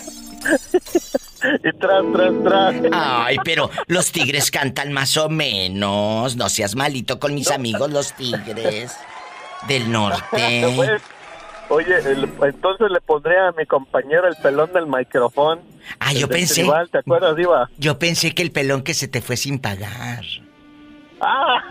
y 1.64 1.78
tras, 1.80 2.04
tras, 2.14 2.34
tras. 2.44 2.76
Ay, 2.92 3.38
pero 3.44 3.70
los 3.88 4.12
tigres 4.12 4.52
cantan 4.52 4.94
más 4.94 5.18
o 5.18 5.30
menos. 5.30 6.36
No 6.36 6.50
seas 6.50 6.76
malito 6.76 7.20
con 7.20 7.34
mis 7.34 7.52
amigos 7.52 7.92
los 7.92 8.14
tigres 8.14 8.96
del 9.68 9.92
norte. 9.92 10.98
Oye, 11.70 11.98
el- 11.98 12.30
entonces 12.44 12.92
le 12.92 13.02
pondré 13.02 13.40
a 13.40 13.52
mi 13.52 13.66
compañero 13.66 14.28
el 14.28 14.36
pelón 14.36 14.72
del 14.74 14.86
micrófono. 14.88 15.62
Ah, 16.00 16.14
yo 16.14 16.28
pensé. 16.28 16.62
tribal, 16.62 16.90
¿Te 16.90 17.00
acuerdas, 17.00 17.36
Diva? 17.36 17.70
Yo 17.78 17.98
pensé 18.00 18.34
que 18.36 18.44
el 18.44 18.52
pelón 18.52 18.84
que 18.84 18.94
se 18.94 19.08
te 19.08 19.22
fue 19.22 19.36
sin 19.38 19.60
pagar. 19.60 20.24
Ah, 21.22 21.64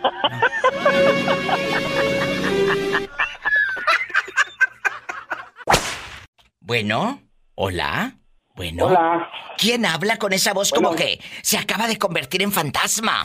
Bueno, 6.60 7.20
hola. 7.54 8.14
Bueno. 8.54 8.86
Hola. 8.86 9.28
¿Quién 9.58 9.84
habla 9.86 10.16
con 10.18 10.32
esa 10.32 10.52
voz 10.52 10.70
como 10.72 10.94
que 10.94 11.20
se 11.42 11.58
acaba 11.58 11.86
de 11.86 11.98
convertir 11.98 12.42
en 12.42 12.52
fantasma? 12.52 13.22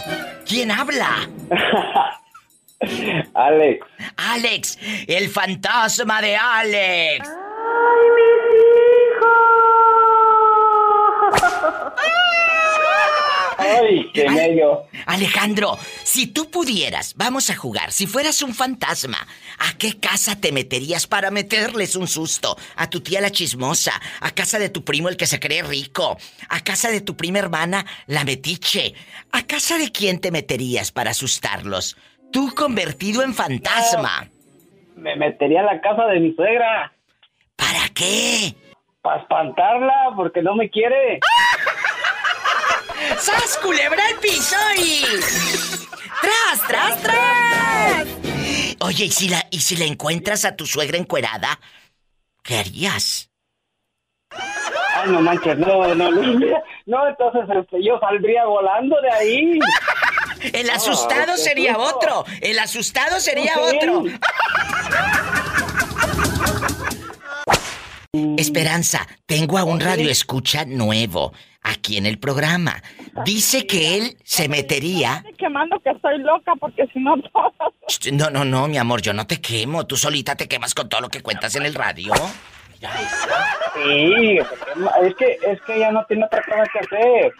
¿Quién 0.48 0.72
habla? 0.72 1.30
Alex. 3.34 3.86
Alex, 4.16 4.78
el 5.08 5.30
fantasma 5.30 6.22
de 6.22 6.36
Alex. 6.36 7.30
Ay, 13.58 14.10
qué 14.14 14.26
Ay. 14.28 14.36
bello. 14.36 14.84
Alejandro, 15.06 15.78
si 16.04 16.28
tú 16.28 16.50
pudieras, 16.50 17.14
vamos 17.16 17.50
a 17.50 17.56
jugar, 17.56 17.92
si 17.92 18.08
fueras 18.08 18.42
un 18.42 18.54
fantasma, 18.56 19.28
¿a 19.58 19.78
qué 19.78 20.00
casa 20.00 20.40
te 20.40 20.52
meterías 20.52 21.08
para 21.08 21.32
meterles 21.32 21.96
un 21.96 22.08
susto? 22.08 22.58
A 22.76 22.90
tu 22.90 23.02
tía 23.02 23.20
la 23.20 23.32
chismosa, 23.32 24.00
a 24.22 24.32
casa 24.32 24.60
de 24.60 24.70
tu 24.70 24.86
primo 24.86 25.10
el 25.10 25.18
que 25.18 25.28
se 25.28 25.40
cree 25.40 25.64
rico, 25.64 26.18
a 26.48 26.62
casa 26.62 26.90
de 26.90 27.02
tu 27.02 27.18
prima 27.18 27.40
hermana 27.40 27.86
la 28.08 28.24
metiche. 28.24 28.94
¿A 29.32 29.44
casa 29.44 29.78
de 29.78 29.92
quién 29.92 30.20
te 30.20 30.32
meterías 30.32 30.92
para 30.92 31.12
asustarlos? 31.12 31.98
Tú 32.32 32.54
convertido 32.56 33.24
en 33.24 33.34
fantasma. 33.34 34.30
Me 34.96 35.16
metería 35.16 35.62
en 35.62 35.66
la 35.66 35.82
casa 35.82 36.06
de 36.08 36.20
mi 36.20 36.34
suegra 36.36 36.92
¿Para 37.56 37.88
qué? 37.94 38.56
para 39.02 39.22
espantarla 39.22 40.12
porque 40.16 40.42
no 40.42 40.56
me 40.56 40.70
quiere. 40.70 41.20
¡Sas, 43.18 43.58
culebra 43.64 44.04
al 44.06 44.20
piso 44.20 44.56
y... 44.78 45.04
¡Tras, 46.22 46.68
tras, 46.68 47.02
tras! 47.02 48.08
Oye, 48.82 49.06
¿y 49.06 49.12
si, 49.12 49.30
la, 49.30 49.46
¿y 49.52 49.60
si 49.60 49.78
la 49.78 49.86
encuentras 49.86 50.46
a 50.46 50.56
tu 50.56 50.66
suegra 50.66 50.98
encuerada? 50.98 51.60
¿Qué 52.44 52.58
harías? 52.58 53.30
Ay, 54.32 55.12
no 55.12 55.22
manches, 55.22 55.58
no, 55.58 55.96
no, 55.96 56.12
no. 56.12 56.22
No, 56.86 57.08
entonces 57.08 57.44
este, 57.56 57.84
yo 57.84 58.00
saldría 58.00 58.46
volando 58.46 59.00
de 59.02 59.12
ahí. 59.12 59.60
El 60.54 60.70
asustado 60.70 61.38
sería 61.38 61.78
otro. 61.78 62.26
El 62.42 62.60
asustado 62.60 63.20
sería 63.20 63.54
otro. 63.60 64.04
Esperanza, 68.38 69.08
tengo 69.26 69.58
a 69.58 69.64
un 69.64 69.80
radio 69.80 70.10
escucha 70.10 70.66
nuevo. 70.66 71.34
aquí 71.62 71.98
en 71.98 72.06
el 72.06 72.18
programa. 72.20 72.82
Dice 73.26 73.68
que 73.68 73.98
él 73.98 74.18
se 74.24 74.48
metería. 74.48 75.18
Estoy 75.18 75.34
quemando 75.34 75.80
que 75.82 75.90
estoy 75.92 76.18
loca 76.20 76.54
porque 76.60 76.88
si 76.94 77.00
no 77.00 77.16
No, 78.14 78.30
no, 78.30 78.46
no, 78.46 78.68
mi 78.68 78.78
amor, 78.78 79.02
yo 79.02 79.14
no 79.14 79.28
te 79.28 79.42
quemo. 79.42 79.86
Tú 79.86 79.98
solita 79.98 80.36
te 80.36 80.48
quemas 80.48 80.74
con 80.74 80.88
todo 80.90 81.02
lo 81.02 81.10
que 81.10 81.22
cuentas 81.22 81.56
en 81.56 81.66
el 81.66 81.76
radio. 81.76 82.14
Sí, 83.76 84.38
es 85.04 85.16
que, 85.16 85.38
es 85.44 85.62
que 85.62 85.76
ella 85.76 85.92
no 85.92 86.06
tiene 86.06 86.26
otra 86.26 86.42
cosa 86.44 86.64
que 86.72 86.80
hacer. 86.80 87.34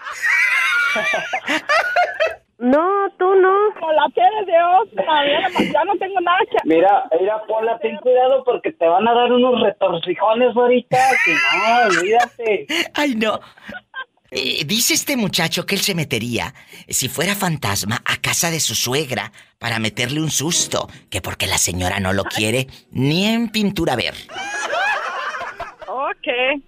No, 2.60 3.10
tú 3.18 3.36
no. 3.36 3.56
Con 3.80 3.96
la 3.96 4.10
fe 4.14 4.22
de 4.22 4.52
Dios, 4.52 5.72
ya 5.74 5.84
no 5.86 5.96
tengo 5.98 6.20
nada 6.20 6.40
que. 6.52 6.58
Mira, 6.66 7.06
mira, 7.20 7.42
Pola, 7.48 7.80
ten 7.80 7.96
cuidado 7.98 8.44
porque 8.44 8.74
te 8.74 8.86
van 8.86 9.08
a 9.08 9.14
dar 9.14 9.32
unos 9.32 9.62
retorcijones 9.62 10.56
ahorita. 10.56 10.98
Que 11.24 11.32
no, 11.32 11.88
olvídate. 11.88 12.68
Ay, 12.94 13.16
no. 13.16 13.40
Eh, 14.32 14.64
dice 14.66 14.94
este 14.94 15.16
muchacho 15.16 15.66
que 15.66 15.76
él 15.76 15.82
se 15.82 15.96
metería, 15.96 16.54
si 16.88 17.08
fuera 17.08 17.34
fantasma, 17.34 18.02
a 18.06 18.18
casa 18.18 18.52
de 18.52 18.60
su 18.60 18.76
suegra 18.76 19.32
para 19.58 19.80
meterle 19.80 20.22
un 20.22 20.30
susto, 20.30 20.88
que 21.10 21.22
porque 21.22 21.48
la 21.48 21.58
señora 21.58 22.00
no 22.00 22.14
lo 22.14 22.26
quiere 22.26 22.68
ni 22.92 23.26
en 23.26 23.50
pintura 23.50 23.96
ver. 23.96 24.14
Ok. 25.88 26.62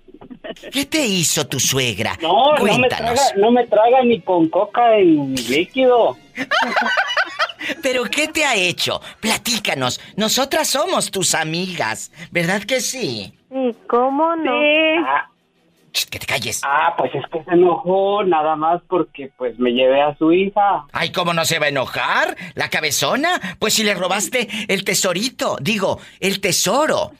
¿Qué 0.71 0.85
te 0.85 1.05
hizo 1.05 1.47
tu 1.47 1.59
suegra? 1.59 2.17
No, 2.21 2.31
no 2.31 2.53
me, 2.53 2.59
Cuéntanos. 2.59 3.15
traga, 3.15 3.35
no 3.37 3.51
me 3.51 3.67
traga 3.67 4.03
ni 4.03 4.21
con 4.21 4.49
coca 4.49 4.97
en 4.97 5.35
líquido. 5.35 6.17
¿Pero 7.81 8.03
qué 8.05 8.27
te 8.27 8.43
ha 8.43 8.55
hecho? 8.55 9.01
Platícanos. 9.19 9.99
Nosotras 10.15 10.67
somos 10.67 11.11
tus 11.11 11.35
amigas, 11.35 12.11
¿verdad 12.31 12.63
que 12.63 12.81
sí? 12.81 13.33
¿Y 13.51 13.73
cómo 13.87 14.35
no? 14.35 14.51
Ah, 15.05 15.27
Ch, 15.27 15.30
que 16.09 16.19
te 16.19 16.25
calles. 16.25 16.61
ah, 16.63 16.93
pues 16.97 17.13
es 17.15 17.23
que 17.31 17.43
se 17.43 17.51
enojó 17.51 18.23
nada 18.23 18.55
más 18.55 18.81
porque 18.87 19.31
pues 19.37 19.57
me 19.59 19.71
llevé 19.71 20.01
a 20.01 20.15
su 20.17 20.31
hija. 20.31 20.85
Ay, 20.93 21.11
¿cómo 21.11 21.33
no 21.33 21.45
se 21.45 21.59
va 21.59 21.65
a 21.65 21.69
enojar? 21.69 22.35
¿La 22.55 22.69
cabezona? 22.69 23.39
Pues 23.59 23.73
si 23.73 23.83
le 23.83 23.93
robaste 23.93 24.47
el 24.67 24.83
tesorito, 24.83 25.57
digo, 25.61 25.99
el 26.19 26.39
tesoro. 26.41 27.11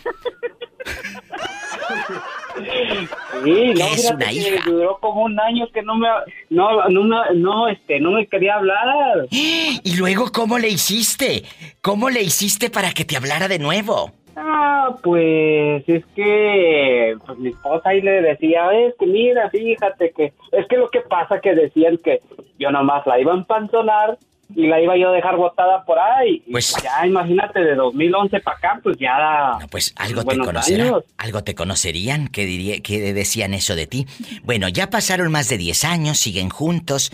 Sí, 3.44 3.74
no, 3.76 3.86
Es 3.88 4.12
una 4.12 4.32
hija. 4.32 4.64
duró 4.66 4.98
como 5.00 5.24
un 5.24 5.40
año 5.40 5.68
que 5.74 5.82
no 5.82 5.96
me 5.96 6.08
no 6.50 6.88
no 6.90 7.04
me- 7.04 7.36
no 7.36 7.68
este 7.68 8.00
no 8.00 8.12
me 8.12 8.28
quería 8.28 8.56
hablar. 8.56 9.28
Y 9.32 9.96
luego, 9.98 10.32
¿cómo 10.32 10.60
le 10.60 10.70
hiciste? 10.70 11.44
¿Cómo 11.82 12.10
le 12.10 12.22
hiciste 12.22 12.70
para 12.70 12.92
que 12.92 13.04
te 13.06 13.18
hablara 13.18 13.48
de 13.48 13.58
nuevo? 13.60 14.12
Ah, 14.36 14.96
pues 15.04 15.84
es 15.88 16.06
que 16.16 17.16
pues 17.26 17.38
mi 17.40 17.50
esposa 17.50 17.90
ahí 17.90 18.02
le 18.02 18.22
decía, 18.22 18.72
es 18.74 18.94
que 19.00 19.06
mira, 19.06 19.50
fíjate 19.50 20.12
que 20.16 20.34
es 20.52 20.68
que 20.68 20.78
lo 20.78 20.90
que 20.90 21.02
pasa 21.02 21.40
que 21.42 21.54
decían 21.54 21.98
que 21.98 22.22
yo 22.58 22.72
nomás 22.72 23.06
la 23.06 23.20
iba 23.20 23.34
a 23.34 23.38
empanzonar 23.38 24.18
y 24.56 24.68
la 24.68 24.82
iba 24.82 24.98
yo 24.98 25.10
a 25.10 25.14
dejar 25.14 25.38
botada 25.38 25.84
por 25.86 25.98
ahí. 26.00 26.44
Y 26.46 26.52
Pues- 26.52 26.76
ya 26.84 27.06
imagínate 27.06 27.62
de 27.62 27.76
2011 27.76 28.40
para 28.42 28.58
acá, 28.58 28.80
pues 28.84 28.98
ya 28.98 29.58
No, 29.60 29.68
pues 29.68 29.94
algo 29.98 30.24
te 30.24 30.36
años. 30.36 31.04
Algo 31.18 31.44
te 31.44 31.56
conocerían 31.56 32.28
que, 32.28 32.46
diría, 32.46 32.82
que 32.82 33.14
decían 33.14 33.54
eso 33.54 33.76
de 33.76 33.88
ti. 33.88 34.06
Bueno, 34.44 34.68
ya 34.68 34.90
pasaron 34.90 35.32
más 35.32 35.50
de 35.50 35.58
10 35.58 35.84
años, 35.86 36.18
siguen 36.18 36.50
juntos 36.50 37.12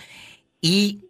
y 0.61 1.01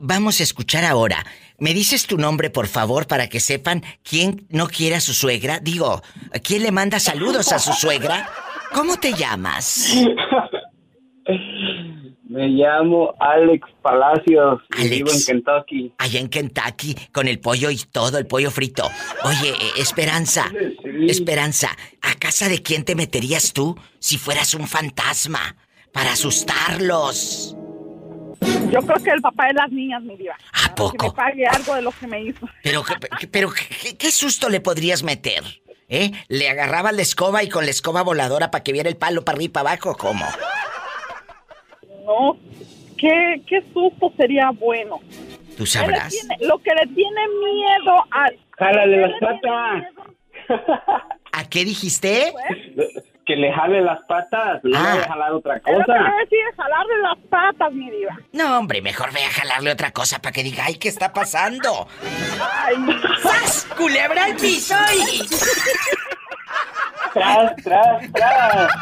vamos 0.00 0.40
a 0.40 0.42
escuchar 0.42 0.84
ahora. 0.84 1.24
¿Me 1.58 1.72
dices 1.74 2.06
tu 2.06 2.18
nombre, 2.18 2.50
por 2.50 2.66
favor, 2.66 3.06
para 3.06 3.28
que 3.28 3.40
sepan 3.40 3.82
quién 4.02 4.46
no 4.50 4.68
quiere 4.68 4.96
a 4.96 5.00
su 5.00 5.14
suegra? 5.14 5.58
Digo, 5.60 6.02
¿quién 6.42 6.62
le 6.62 6.70
manda 6.72 6.98
saludos 7.00 7.52
a 7.52 7.58
su 7.58 7.72
suegra? 7.72 8.28
¿Cómo 8.74 8.96
te 8.98 9.12
llamas? 9.14 9.94
Me 12.28 12.48
llamo 12.48 13.14
Alex 13.20 13.66
Palacios 13.82 14.60
y 14.76 14.80
Alex. 14.80 14.90
vivo 14.90 15.10
en 15.12 15.24
Kentucky. 15.24 15.92
Allá 15.98 16.20
en 16.20 16.28
Kentucky, 16.28 16.94
con 17.12 17.28
el 17.28 17.38
pollo 17.38 17.70
y 17.70 17.78
todo, 17.78 18.18
el 18.18 18.26
pollo 18.26 18.50
frito. 18.50 18.90
Oye, 19.24 19.50
eh, 19.50 19.70
Esperanza, 19.78 20.50
Sí. 20.50 21.06
Esperanza, 21.08 21.70
¿a 22.02 22.14
casa 22.16 22.48
de 22.48 22.62
quién 22.62 22.84
te 22.84 22.94
meterías 22.94 23.52
tú 23.52 23.76
si 24.00 24.18
fueras 24.18 24.54
un 24.54 24.66
fantasma? 24.68 25.56
Para 25.92 26.12
asustarlos. 26.12 27.56
Yo 28.70 28.80
creo 28.82 29.02
que 29.02 29.10
el 29.10 29.20
papá 29.20 29.46
de 29.46 29.54
las 29.54 29.70
niñas, 29.70 30.02
mi 30.02 30.16
diva. 30.16 30.34
¿A 30.52 30.74
Para 30.74 30.74
Que 30.74 30.82
me 30.82 30.98
poco? 30.98 31.14
pague 31.14 31.46
algo 31.46 31.74
de 31.74 31.82
lo 31.82 31.92
que 31.92 32.06
me 32.06 32.20
hizo. 32.22 32.48
Pero, 32.62 32.82
qué- 32.84 33.26
pero 33.28 33.50
¿qué, 33.50 33.96
qué 33.96 34.10
susto 34.10 34.48
le 34.48 34.60
podrías 34.60 35.02
meter? 35.02 35.42
¿Eh? 35.88 36.10
¿Le 36.28 36.48
agarrabas 36.50 36.94
la 36.94 37.02
escoba 37.02 37.42
y 37.44 37.48
con 37.48 37.64
la 37.64 37.70
escoba 37.70 38.02
voladora 38.02 38.50
para 38.50 38.64
que 38.64 38.72
viera 38.72 38.88
el 38.88 38.96
palo 38.96 39.24
para 39.24 39.36
arriba 39.36 39.50
y 39.50 39.52
para 39.52 39.70
abajo? 39.70 39.96
¿Cómo? 39.96 40.24
No, 42.04 42.36
¿qué, 42.98 43.40
qué 43.46 43.62
susto 43.72 44.12
sería 44.16 44.50
bueno? 44.50 44.98
¿Tú 45.56 45.64
sabrás? 45.64 46.12
tiene- 46.12 46.36
lo 46.46 46.58
que 46.58 46.70
le 46.74 46.86
tiene 46.94 47.20
miedo 47.28 47.94
al... 48.10 48.38
Jálale 48.58 48.96
las 49.02 49.12
patas. 49.20 49.84
¿A 51.32 51.48
qué 51.48 51.64
dijiste? 51.64 52.32
Que 53.26 53.34
le 53.36 53.52
jale 53.52 53.80
las 53.82 53.98
patas, 54.06 54.60
no 54.62 54.78
Ah. 54.78 54.82
le 54.82 54.90
voy 54.94 54.98
a 55.04 55.08
jalar 55.08 55.32
otra 55.32 55.60
cosa. 55.60 55.74
le 55.76 56.18
decía, 56.24 56.46
jalarle 56.56 56.98
las 57.02 57.18
patas, 57.28 57.72
mi 57.72 57.90
diva. 57.90 58.16
No, 58.32 58.58
hombre, 58.58 58.80
mejor 58.82 59.12
ve 59.12 59.24
a 59.24 59.30
jalarle 59.30 59.72
otra 59.72 59.90
cosa 59.90 60.20
para 60.20 60.32
que 60.32 60.42
diga, 60.44 60.64
ay, 60.66 60.76
¿qué 60.76 60.88
está 60.88 61.12
pasando? 61.12 61.88
Ay, 62.40 62.76
¡Sas! 63.22 63.66
¡Culebra 63.76 64.24
al 64.26 64.36
piso 64.36 64.76
y... 64.94 65.26
Tras, 67.12 67.56
tras, 67.64 68.12
tras. 68.12 68.72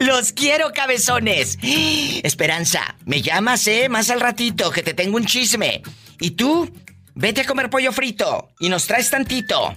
¡Los 0.00 0.32
quiero, 0.32 0.72
cabezones! 0.72 1.58
Esperanza, 2.24 2.96
me 3.04 3.20
llamas, 3.22 3.66
¿eh? 3.68 3.88
Más 3.88 4.10
al 4.10 4.20
ratito, 4.20 4.70
que 4.70 4.82
te 4.82 4.94
tengo 4.94 5.16
un 5.16 5.26
chisme. 5.26 5.82
¿Y 6.18 6.32
tú? 6.32 6.68
Vete 7.14 7.40
a 7.42 7.44
comer 7.46 7.68
pollo 7.68 7.92
frito 7.92 8.48
y 8.60 8.68
nos 8.68 8.86
traes 8.86 9.10
tantito. 9.10 9.76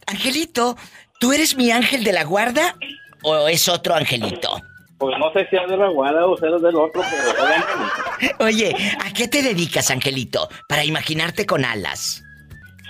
Angelito, 0.05 0.77
¿tú 1.19 1.33
eres 1.33 1.55
mi 1.55 1.71
ángel 1.71 2.03
de 2.03 2.13
la 2.13 2.23
guarda 2.23 2.75
o 3.23 3.47
es 3.47 3.67
otro 3.67 3.95
angelito? 3.95 4.61
Pues 4.99 5.17
no 5.17 5.33
sé 5.33 5.47
si 5.49 5.55
es 5.55 5.67
de 5.67 5.75
la 5.75 5.89
guarda 5.89 6.27
o 6.27 6.37
sea 6.37 6.51
del 6.51 6.75
otro, 6.75 7.01
pero 7.01 7.31
soy 7.35 7.51
angelito. 7.51 8.43
Oye, 8.43 8.75
¿a 9.03 9.11
qué 9.11 9.27
te 9.27 9.41
dedicas, 9.41 9.89
Angelito? 9.89 10.49
Para 10.69 10.85
imaginarte 10.85 11.47
con 11.47 11.65
alas. 11.65 12.23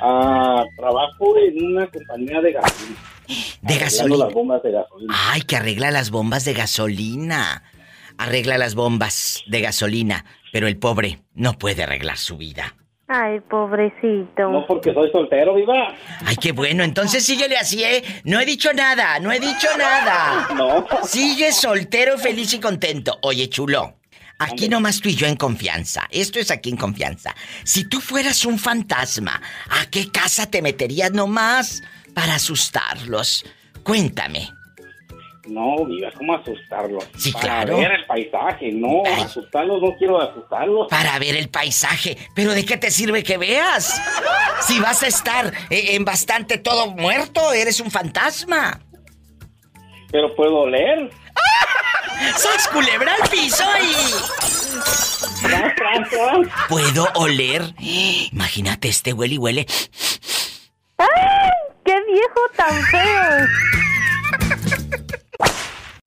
Ah, 0.06 0.66
trabajo 0.76 1.38
en 1.38 1.66
una 1.66 1.88
compañía 1.88 2.42
de 2.42 2.52
gasolina. 2.52 2.98
De 3.62 3.74
Arreglando 3.76 3.86
gasolina. 3.86 4.26
las 4.26 4.34
bombas 4.34 4.64
de 4.64 4.72
gasolina. 4.72 5.14
Ay, 5.32 5.42
que 5.44 5.56
arregla 5.56 5.92
las 5.92 6.10
bombas 6.12 6.44
de 6.46 6.54
gasolina. 6.54 7.64
Arregla 8.18 8.58
las 8.58 8.76
bombas 8.76 9.44
de 9.48 9.62
gasolina, 9.62 10.26
pero 10.52 10.68
el 10.68 10.78
pobre 10.78 11.20
no 11.34 11.54
puede 11.54 11.84
arreglar 11.84 12.18
su 12.18 12.38
vida. 12.38 12.76
Ay, 13.08 13.40
pobrecito. 13.42 14.50
No 14.50 14.66
porque 14.68 14.94
soy 14.94 15.10
soltero, 15.12 15.56
viva. 15.56 15.96
Ay, 16.26 16.36
qué 16.36 16.52
bueno, 16.52 16.84
entonces 16.84 17.24
síguele 17.26 17.58
así, 17.58 17.84
¿eh? 17.84 18.04
No 18.24 18.40
he 18.40 18.46
dicho 18.46 18.74
nada, 18.74 19.20
no 19.20 19.32
he 19.32 19.40
dicho 19.40 19.68
nada. 19.78 20.50
No. 20.56 20.86
Sigue 21.04 21.52
soltero, 21.52 22.18
feliz 22.18 22.54
y 22.54 22.60
contento. 22.60 23.18
Oye, 23.22 23.50
chulo. 23.50 23.96
Aquí 24.40 24.68
nomás 24.68 25.00
tú 25.00 25.10
y 25.10 25.16
yo 25.16 25.28
en 25.28 25.36
confianza. 25.38 26.08
Esto 26.12 26.40
es 26.40 26.52
aquí 26.52 26.70
en 26.70 26.78
confianza. 26.78 27.34
Si 27.64 27.86
tú 27.86 28.02
fueras 28.02 28.46
un 28.46 28.60
fantasma, 28.60 29.42
¿a 29.70 29.86
qué 29.90 30.10
casa 30.12 30.48
te 30.50 30.62
meterías 30.62 31.12
nomás 31.12 31.82
para 32.14 32.36
asustarlos? 32.36 33.46
Cuéntame. 33.84 34.50
No, 35.46 35.86
viva, 35.86 36.10
¿cómo 36.18 36.36
asustarlos? 36.36 37.04
Sí, 37.18 37.32
Para 37.34 37.44
claro. 37.66 37.78
ver 37.78 37.92
el 37.92 38.06
paisaje, 38.06 38.72
no, 38.72 39.04
Ay. 39.06 39.24
asustarlos, 39.24 39.82
no 39.82 39.94
quiero 39.98 40.22
asustarlos. 40.22 40.88
Para 40.90 41.20
ver 41.20 41.36
el 41.36 41.50
paisaje. 41.50 42.18
¿Pero 42.34 42.54
de 42.54 42.64
qué 42.66 42.78
te 42.78 42.90
sirve 42.90 43.24
que 43.24 43.38
veas? 43.38 44.02
Si 44.66 44.80
vas 44.80 45.04
a 45.04 45.08
estar 45.08 45.54
eh, 45.70 45.96
en 45.96 46.06
bastante 46.06 46.58
todo 46.58 46.88
muerto, 46.92 47.52
eres 47.52 47.82
un 47.82 47.92
fantasma. 47.92 48.80
Pero 50.12 50.34
puedo 50.36 50.66
leer. 50.68 51.12
¡Sas 52.38 52.68
culebra 52.70 53.14
al 53.22 53.30
piso 53.30 53.64
y... 53.82 53.94
¿Puedo 56.70 57.08
oler? 57.16 57.74
Imagínate, 57.80 58.90
este 58.90 59.14
huele 59.14 59.36
y 59.36 59.38
huele. 59.38 59.66
¡Ay! 60.98 61.08
¡Qué 61.86 61.96
viejo 62.08 62.40
tan 62.56 62.82
feo! 62.86 63.48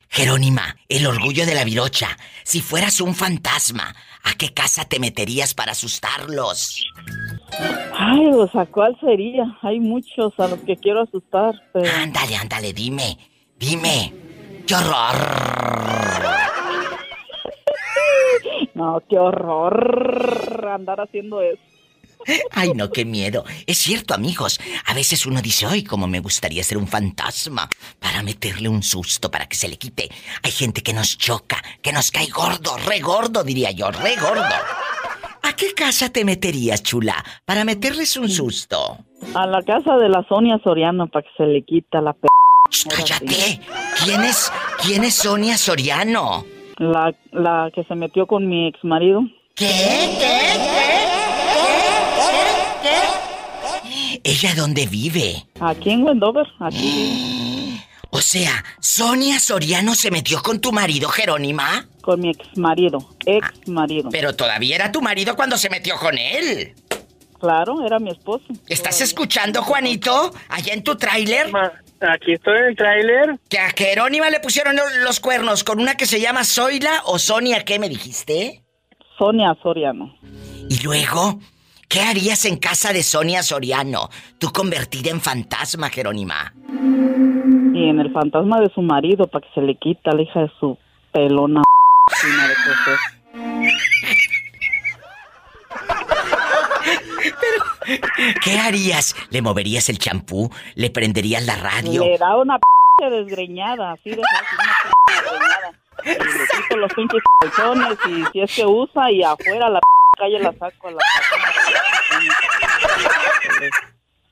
Jerónima, 0.09 0.77
el 0.89 1.07
orgullo 1.07 1.45
de 1.45 1.55
la 1.55 1.65
virocha. 1.65 2.17
Si 2.43 2.63
fueras 2.63 3.01
un 3.03 3.15
fantasma, 3.15 3.95
¿a 4.23 4.33
qué 4.35 4.55
casa 4.55 4.87
te 4.87 4.99
meterías 4.99 5.53
para 5.53 5.73
asustarlos? 5.73 6.87
Ay, 7.93 8.31
pues 8.33 8.55
¿a 8.55 8.65
cuál 8.67 8.97
sería? 9.01 9.45
Hay 9.61 9.79
muchos 9.79 10.33
a 10.39 10.49
los 10.49 10.61
que 10.61 10.77
quiero 10.77 11.03
asustar, 11.03 11.55
pero... 11.73 11.91
Ándale, 11.97 12.37
ándale, 12.37 12.73
dime. 12.73 13.19
Dime. 13.59 14.26
¡Qué 14.67 14.75
horror! 14.75 15.17
No, 18.75 19.01
qué 19.09 19.19
horror 19.19 20.69
andar 20.69 21.01
haciendo 21.01 21.41
eso. 21.41 21.63
Ay, 22.51 22.73
no, 22.75 22.91
qué 22.91 23.05
miedo. 23.05 23.45
Es 23.67 23.79
cierto, 23.79 24.15
amigos. 24.15 24.61
A 24.87 24.95
veces 24.95 25.27
uno 25.27 25.41
dice, 25.41 25.67
ay, 25.67 25.85
cómo 25.85 26.07
me 26.07 26.21
gustaría 26.21 26.65
ser 26.65 26.79
un 26.79 26.89
fantasma 26.89 27.69
para 28.01 28.23
meterle 28.23 28.69
un 28.69 28.83
susto, 28.83 29.31
para 29.31 29.47
que 29.47 29.57
se 29.57 29.69
le 29.69 29.77
quite. 29.77 30.09
Hay 30.43 30.51
gente 30.51 30.83
que 30.83 30.93
nos 30.93 31.17
choca, 31.17 31.63
que 31.81 31.93
nos 31.93 32.11
cae 32.11 32.27
gordo, 32.27 32.77
re 32.87 33.01
gordo, 33.01 33.45
diría 33.45 33.71
yo, 33.71 33.91
re 33.91 34.17
gordo. 34.17 34.43
¿A 35.43 35.53
qué 35.55 35.73
casa 35.75 36.11
te 36.11 36.25
meterías, 36.25 36.83
chula, 36.83 37.25
para 37.45 37.65
meterles 37.65 38.17
un 38.17 38.29
susto? 38.29 38.99
A 39.35 39.47
la 39.47 39.63
casa 39.63 39.97
de 39.97 40.09
la 40.09 40.27
Sonia 40.29 40.59
Soriano 40.65 41.07
para 41.07 41.23
que 41.23 41.31
se 41.37 41.47
le 41.47 41.63
quita 41.63 42.01
la 42.01 42.13
p... 42.13 42.27
¡Cállate! 42.89 43.61
¿Quién 44.05 44.23
es, 44.25 44.53
quién 44.83 45.05
es 45.05 45.15
Sonia 45.15 45.57
Soriano? 45.57 46.45
La, 46.79 47.15
la 47.33 47.71
que 47.75 47.85
se 47.85 47.95
metió 47.95 48.27
con 48.27 48.47
mi 48.49 48.69
ex 48.69 48.79
marido. 48.85 49.23
¿Qué? 49.55 49.67
¿Qué? 50.21 50.47
¿Ella 54.25 54.55
dónde 54.55 54.87
vive? 54.87 55.47
Aquí 55.61 55.91
en 55.91 56.03
Wendover, 56.05 56.47
aquí 56.61 57.81
O 58.11 58.21
sea, 58.21 58.65
Sonia 58.81 59.39
Soriano 59.41 59.95
se 59.95 60.11
metió 60.11 60.43
con 60.43 60.61
tu 60.61 60.73
marido, 60.73 61.09
Jerónima. 61.09 61.87
con 62.01 62.21
mi 62.21 62.31
ex 62.31 62.57
marido. 62.57 62.99
Ex 63.27 63.69
marido. 63.69 64.09
Pero 64.11 64.35
todavía 64.35 64.77
era 64.77 64.93
tu 64.93 65.03
marido 65.03 65.37
cuando 65.37 65.57
se 65.59 65.69
metió 65.69 65.97
con 65.97 66.17
él. 66.17 66.75
Claro, 67.39 67.85
era 67.85 67.99
mi 67.99 68.11
esposo. 68.11 68.45
¿Estás 68.69 69.01
escuchando, 69.03 69.63
Juanito? 69.63 70.33
Allá 70.49 70.73
en 70.73 70.83
tu 70.83 70.97
tráiler. 70.97 71.51
Aquí 72.01 72.33
estoy 72.35 72.59
en 72.59 72.65
el 72.67 72.77
tráiler. 72.77 73.39
Que 73.49 73.59
a 73.59 73.71
Jerónima 73.71 74.29
le 74.31 74.41
pusieron 74.41 74.77
lo- 74.77 74.89
los 75.05 75.21
cuernos 75.21 75.65
con 75.65 75.81
una 75.81 75.97
que 75.97 76.07
se 76.07 76.21
llama 76.21 76.45
Zoila 76.45 77.03
o 77.07 77.19
Sonia, 77.19 77.65
¿qué 77.65 77.79
me 77.79 77.89
dijiste? 77.89 78.63
Sonia 79.19 79.57
Soriano. 79.63 80.15
Y 80.69 80.83
luego, 80.83 81.39
¿qué 81.89 82.01
harías 82.01 82.45
en 82.45 82.59
casa 82.59 82.93
de 82.93 83.03
Sonia 83.03 83.43
Soriano? 83.43 84.11
Tú 84.39 84.53
convertida 84.53 85.11
en 85.11 85.21
fantasma, 85.23 85.89
Jerónima. 85.89 86.53
Y 86.69 87.89
en 87.89 87.99
el 88.01 88.13
fantasma 88.13 88.61
de 88.61 88.71
su 88.75 88.83
marido 88.83 89.27
para 89.27 89.47
que 89.47 89.55
se 89.55 89.63
le 89.63 89.75
quita 89.77 90.13
la 90.13 90.23
hija 90.23 90.41
de 90.41 90.51
su 90.61 90.77
pelona. 91.13 91.63
cosas. 92.05 93.01
¿Qué 98.42 98.59
harías? 98.59 99.14
¿Le 99.31 99.42
moverías 99.42 99.88
el 99.88 99.99
champú? 99.99 100.51
¿Le 100.75 100.90
prenderías 100.90 101.44
la 101.46 101.57
radio? 101.57 102.05
Le 102.05 102.18
da 102.18 102.37
una 102.37 102.59
p 102.59 103.11
desgreñada, 103.11 103.92
así 103.92 104.11
de 104.11 104.22
fácil, 104.22 104.59
una 104.59 104.75
p 105.05 105.12
desgreñada. 105.12 105.72
Y 106.05 106.09
le 106.09 106.46
quito 106.62 106.77
los 106.77 106.92
pinches 106.94 107.22
calzones 107.40 107.99
y 108.09 108.25
si 108.33 108.40
es 108.40 108.55
que 108.55 108.66
usa 108.66 109.11
y 109.11 109.22
afuera 109.22 109.68
la 109.68 109.81
p 109.81 109.87
calle 110.18 110.38
la 110.38 110.53
saco 110.53 110.88
a 110.88 110.90
la. 110.92 110.99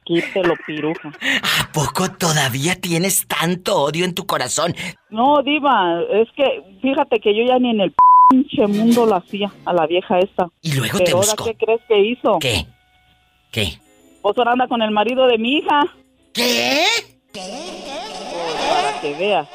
Quítelo, 0.04 0.54
piruja. 0.66 1.08
¿A 1.08 1.72
poco 1.72 2.10
todavía 2.10 2.74
tienes 2.78 3.26
tanto 3.26 3.76
odio 3.84 4.04
en 4.04 4.14
tu 4.14 4.26
corazón? 4.26 4.74
No, 5.08 5.42
diva, 5.42 6.00
es 6.12 6.28
que 6.36 6.62
fíjate 6.82 7.20
que 7.20 7.34
yo 7.34 7.44
ya 7.46 7.58
ni 7.58 7.70
en 7.70 7.80
el 7.80 7.94
pinche 8.28 8.66
mundo 8.66 9.06
la 9.06 9.16
hacía 9.16 9.50
a 9.64 9.72
la 9.72 9.86
vieja 9.86 10.18
esta. 10.18 10.50
Y 10.60 10.74
luego 10.74 10.98
Pero 10.98 11.04
te 11.04 11.12
ahora, 11.12 11.26
busco. 11.26 11.44
¿qué 11.44 11.54
crees 11.54 11.80
que 11.88 11.98
hizo? 12.00 12.38
¿Qué? 12.38 12.66
¿Qué? 13.54 13.78
Pues 14.20 14.36
ahora 14.36 14.50
anda 14.52 14.66
con 14.66 14.82
el 14.82 14.90
marido 14.90 15.28
de 15.28 15.38
mi 15.38 15.58
hija. 15.58 15.82
¿Qué? 16.32 16.84
Pues, 17.32 17.44
para 18.68 19.00
que 19.00 19.14
veas. 19.14 19.46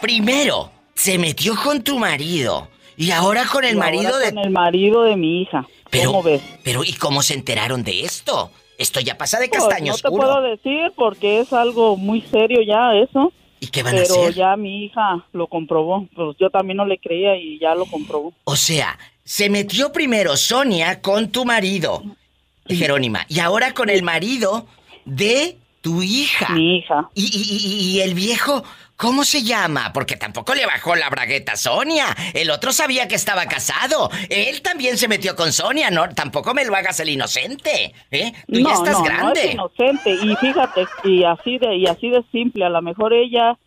Primero, 0.00 0.72
se 0.94 1.18
metió 1.18 1.54
con 1.62 1.82
tu 1.84 2.00
marido. 2.00 2.66
Y 2.96 3.12
ahora 3.12 3.44
con 3.46 3.62
el 3.64 3.76
Y 3.76 3.78
ahora 3.78 3.86
marido 3.86 4.18
de... 4.18 4.30
Con 4.30 4.38
el 4.38 4.50
marido 4.50 5.04
de 5.04 5.14
mi 5.16 5.42
hija. 5.42 5.68
Pero, 5.88 6.10
¿Cómo 6.10 6.22
ves? 6.24 6.42
pero, 6.64 6.82
¿y 6.82 6.94
cómo 6.94 7.22
se 7.22 7.34
enteraron 7.34 7.84
de 7.84 8.00
esto? 8.00 8.50
Esto 8.76 8.98
ya 8.98 9.16
pasa 9.16 9.38
de 9.38 9.48
Pues, 9.48 9.60
castaño 9.60 9.92
no 9.92 9.98
te 9.98 10.08
puedo 10.10 10.42
decir 10.42 10.92
porque 10.96 11.38
es 11.38 11.52
algo 11.52 11.96
muy 11.96 12.22
serio 12.22 12.60
ya 12.66 12.92
eso. 12.94 13.32
¿Y 13.60 13.68
qué 13.68 13.84
van 13.84 13.94
a 13.94 14.02
Pero 14.02 14.14
hacer? 14.14 14.34
ya 14.34 14.56
mi 14.56 14.86
hija 14.86 15.24
lo 15.32 15.46
comprobó. 15.46 16.08
Pues 16.16 16.36
yo 16.40 16.50
también 16.50 16.78
no 16.78 16.86
le 16.86 16.98
creía 16.98 17.36
y 17.36 17.60
ya 17.60 17.76
lo 17.76 17.86
comprobó. 17.86 18.32
O 18.42 18.56
sea, 18.56 18.98
se 19.22 19.48
metió 19.48 19.92
primero 19.92 20.36
Sonia 20.36 21.00
con 21.00 21.28
tu 21.30 21.44
marido, 21.44 22.02
Jerónima, 22.66 23.24
y 23.28 23.40
ahora 23.40 23.72
con 23.74 23.90
el 23.90 24.02
marido 24.02 24.66
de 25.04 25.56
tu 25.80 26.00
hija. 26.02 26.50
Mi 26.54 26.78
hija. 26.78 27.08
Y, 27.14 27.24
y- 27.24 27.56
y- 27.96 27.96
y 27.96 28.00
el 28.02 28.14
viejo, 28.14 28.62
¿cómo 28.96 29.24
se 29.24 29.42
llama? 29.42 29.92
Porque 29.92 30.14
tampoco 30.16 30.54
le 30.54 30.64
bajó 30.64 30.94
la 30.94 31.10
bragueta 31.10 31.52
a 31.52 31.56
Sonia. 31.56 32.06
El 32.34 32.50
otro 32.50 32.72
sabía 32.72 33.08
que 33.08 33.16
estaba 33.16 33.46
casado. 33.46 34.08
Él 34.30 34.62
también 34.62 34.96
se 34.96 35.08
metió 35.08 35.34
con 35.34 35.52
Sonia, 35.52 35.90
¿no? 35.90 36.08
Tampoco 36.10 36.54
me 36.54 36.64
lo 36.64 36.76
hagas 36.76 37.00
el 37.00 37.08
inocente, 37.08 37.92
¿eh? 38.12 38.32
Tú 38.46 38.60
ya 38.60 38.74
estás 38.74 38.98
no, 38.98 39.02
grande. 39.02 39.24
No 39.24 39.32
es 39.40 39.54
inocente. 39.54 40.14
Y 40.14 40.36
fíjate, 40.36 40.86
y 41.02 41.24
así 41.24 41.58
de, 41.58 41.76
y 41.78 41.86
así 41.86 42.10
de 42.10 42.22
simple, 42.30 42.64
a 42.64 42.68
lo 42.70 42.80
mejor 42.80 43.12
ella 43.12 43.58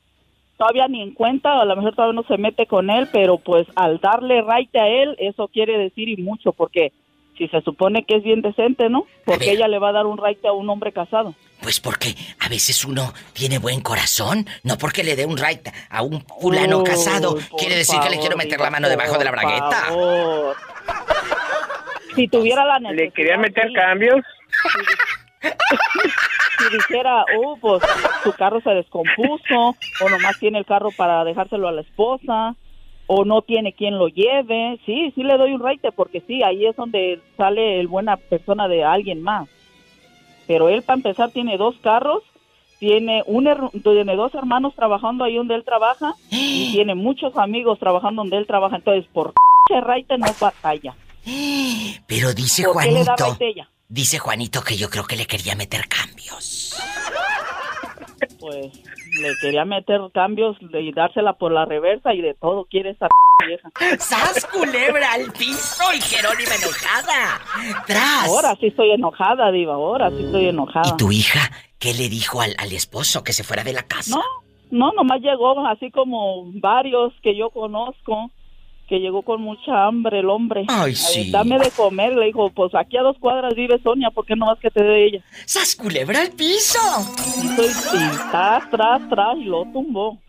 todavía 0.58 0.88
ni 0.88 1.02
en 1.02 1.14
cuenta, 1.14 1.60
a 1.60 1.66
lo 1.66 1.76
mejor 1.76 1.96
todavía 1.96 2.22
no 2.22 2.26
se 2.30 2.38
mete 2.38 2.66
con 2.66 2.90
él, 2.90 3.10
pero 3.12 3.40
pues 3.40 3.68
al 3.76 4.00
darle 4.00 4.42
raite 4.42 4.80
a 4.80 4.88
él, 4.88 5.18
eso 5.20 5.50
quiere 5.50 5.78
decir 5.78 6.08
y 6.08 6.16
mucho, 6.16 6.54
porque 6.54 6.94
si 7.38 7.48
se 7.48 7.62
supone 7.62 8.06
que 8.06 8.18
es 8.18 8.24
bien 8.24 8.42
decente, 8.42 8.90
¿no? 8.90 9.06
Porque 9.26 9.52
ella 9.52 9.68
le 9.68 9.80
va 9.80 9.90
a 9.90 9.94
dar 9.94 10.06
un 10.06 10.18
raite 10.18 10.48
a 10.48 10.54
un 10.54 10.70
hombre 10.70 10.92
casado. 10.92 11.36
Pues 11.62 11.80
porque 11.80 12.16
a 12.40 12.50
veces 12.50 12.86
uno 12.86 13.14
tiene 13.34 13.60
buen 13.60 13.82
corazón, 13.82 14.46
no 14.64 14.78
porque 14.78 15.04
le 15.04 15.16
dé 15.16 15.26
un 15.26 15.38
right 15.38 15.68
a 15.90 16.02
un 16.02 16.22
fulano 16.22 16.80
Uy, 16.80 16.84
casado, 16.86 17.38
quiere 17.58 17.76
decir 17.76 18.00
que 18.00 18.10
le 18.10 18.20
quiero 18.20 18.38
meter 18.38 18.60
la 18.60 18.70
mano 18.70 18.90
debajo 18.90 19.18
de 19.18 19.26
la 19.26 19.32
por 19.32 19.40
bragueta. 19.40 19.72
favor. 19.72 20.56
Si 22.16 22.28
tuviera 22.28 22.66
la 22.66 22.80
necesidad. 22.80 23.04
¿Le 23.04 23.12
quería 23.12 23.38
meter 23.38 23.68
sí. 23.68 23.74
cambios? 23.74 24.22
si 26.58 26.78
dijera, 26.78 27.26
oh, 27.38 27.58
pues 27.58 27.84
su 28.24 28.32
carro 28.34 28.62
se 28.62 28.72
descompuso, 28.72 29.76
o 30.02 30.10
nomás 30.10 30.40
tiene 30.40 30.60
el 30.60 30.66
carro 30.66 30.90
para 30.96 31.24
dejárselo 31.24 31.68
a 31.68 31.72
la 31.72 31.82
esposa, 31.82 32.56
o 33.08 33.26
no 33.26 33.42
tiene 33.42 33.74
quien 33.74 33.98
lo 33.98 34.08
lleve, 34.08 34.80
sí, 34.86 35.12
sí 35.14 35.24
le 35.24 35.38
doy 35.38 35.54
un 35.54 35.62
raite, 35.62 35.92
porque 35.92 36.22
sí, 36.22 36.42
ahí 36.44 36.66
es 36.66 36.76
donde 36.76 37.20
sale 37.38 37.80
el 37.80 37.88
buena 37.88 38.18
persona 38.18 38.68
de 38.68 38.84
alguien 38.84 39.22
más. 39.22 39.48
Pero 40.48 40.70
él, 40.70 40.82
para 40.82 40.98
empezar, 40.98 41.32
tiene 41.32 41.58
dos 41.58 41.76
carros, 41.82 42.24
tiene, 42.80 43.24
un, 43.26 43.48
tiene 43.84 44.16
dos 44.16 44.34
hermanos 44.34 44.74
trabajando 44.76 45.24
ahí 45.24 45.36
donde 45.36 45.56
él 45.56 45.64
trabaja, 45.64 46.16
y 46.30 46.72
tiene 46.74 46.96
muchos 46.96 47.38
amigos 47.38 47.80
trabajando 47.80 48.24
donde 48.24 48.38
él 48.38 48.48
trabaja, 48.48 48.78
entonces 48.78 49.06
por 49.12 49.34
raite 49.70 50.18
no 50.18 50.28
batalla. 50.40 50.96
Pero 52.08 52.34
dice 52.34 52.64
¿Por 52.64 52.84
qué 52.84 52.92
le 52.92 53.04
da 53.04 53.16
Juanito, 53.18 53.68
dice 53.90 54.20
Juanito 54.20 54.62
que 54.62 54.78
yo 54.78 54.90
creo 54.90 55.06
que 55.06 55.16
le 55.16 55.26
quería 55.26 55.56
meter 55.56 55.88
cambios. 55.88 56.76
pues 58.40 58.72
le 59.22 59.34
quería 59.42 59.66
meter 59.66 60.02
cambios 60.14 60.58
y 60.62 60.92
dársela 60.92 61.34
por 61.34 61.52
la 61.52 61.66
reversa 61.66 62.14
y 62.14 62.22
de 62.22 62.34
todo 62.34 62.66
quiere 62.66 62.92
esa 62.92 63.08
vieja. 63.46 63.70
¡Sas 64.00 64.46
culebra 64.46 65.14
al 65.14 65.32
piso 65.34 65.84
y 65.94 66.02
Jerónima 66.02 66.52
enojada! 66.56 67.84
¡Tras! 67.86 68.28
Ahora 68.28 68.56
sí 68.60 68.68
estoy 68.68 68.92
enojada, 68.92 69.52
diva, 69.52 69.74
ahora 69.74 70.10
sí 70.12 70.24
estoy 70.24 70.48
enojada. 70.48 70.90
¿Y 70.94 70.98
tu 70.98 71.12
hija 71.12 71.52
qué 71.80 71.94
le 71.94 72.10
dijo 72.10 72.42
al, 72.42 72.56
al 72.58 72.72
esposo 72.72 73.24
que 73.24 73.34
se 73.34 73.44
fuera 73.44 73.64
de 73.64 73.74
la 73.74 73.84
casa? 73.84 74.16
No, 74.16 74.24
no, 74.72 74.92
nomás 74.94 75.22
llegó 75.22 75.66
así 75.68 75.92
como 75.92 76.52
varios 76.54 77.14
que 77.22 77.36
yo 77.38 77.50
conozco, 77.50 78.32
que 78.88 79.00
llegó 79.00 79.22
con 79.24 79.42
mucha 79.42 79.86
hambre 79.86 80.20
el 80.20 80.30
hombre. 80.30 80.66
Ay, 80.68 80.94
Eh, 80.94 80.96
sí. 80.96 81.32
Dame 81.32 81.58
de 81.60 81.72
comer, 81.72 82.16
le 82.16 82.28
dijo, 82.28 82.50
pues 82.52 82.74
aquí 82.76 82.98
a 82.98 83.02
dos 83.02 83.18
cuadras 83.20 83.56
vive 83.56 83.80
Sonia, 83.84 84.10
¿por 84.12 84.26
qué 84.26 84.36
no 84.36 84.46
más 84.46 84.60
que 84.60 84.70
te 84.72 84.84
dé 84.84 85.06
ella? 85.06 85.22
¡Sas 85.46 85.76
culebra 85.76 86.22
al 86.22 86.32
piso! 86.32 86.80
Y 87.44 87.48
estoy 87.62 88.00
y 88.04 88.30
tras, 88.32 88.70
tras, 88.70 89.10
tras, 89.10 89.38
y 89.38 89.46
lo 89.46 89.64
tumbó. 89.74 90.20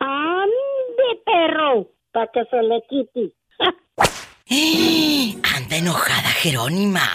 ¡Ande, 0.00 1.20
perro! 1.24 1.88
Para 2.12 2.26
que 2.32 2.44
se 2.50 2.62
le 2.62 2.82
quite. 2.88 3.32
Anda 5.56 5.76
enojada 5.76 6.28
Jerónima. 6.30 7.08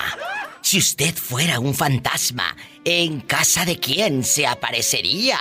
Si 0.61 0.77
usted 0.77 1.13
fuera 1.15 1.59
un 1.59 1.73
fantasma, 1.73 2.55
¿en 2.83 3.21
casa 3.21 3.65
de 3.65 3.77
quién 3.79 4.23
se 4.23 4.45
aparecería? 4.45 5.37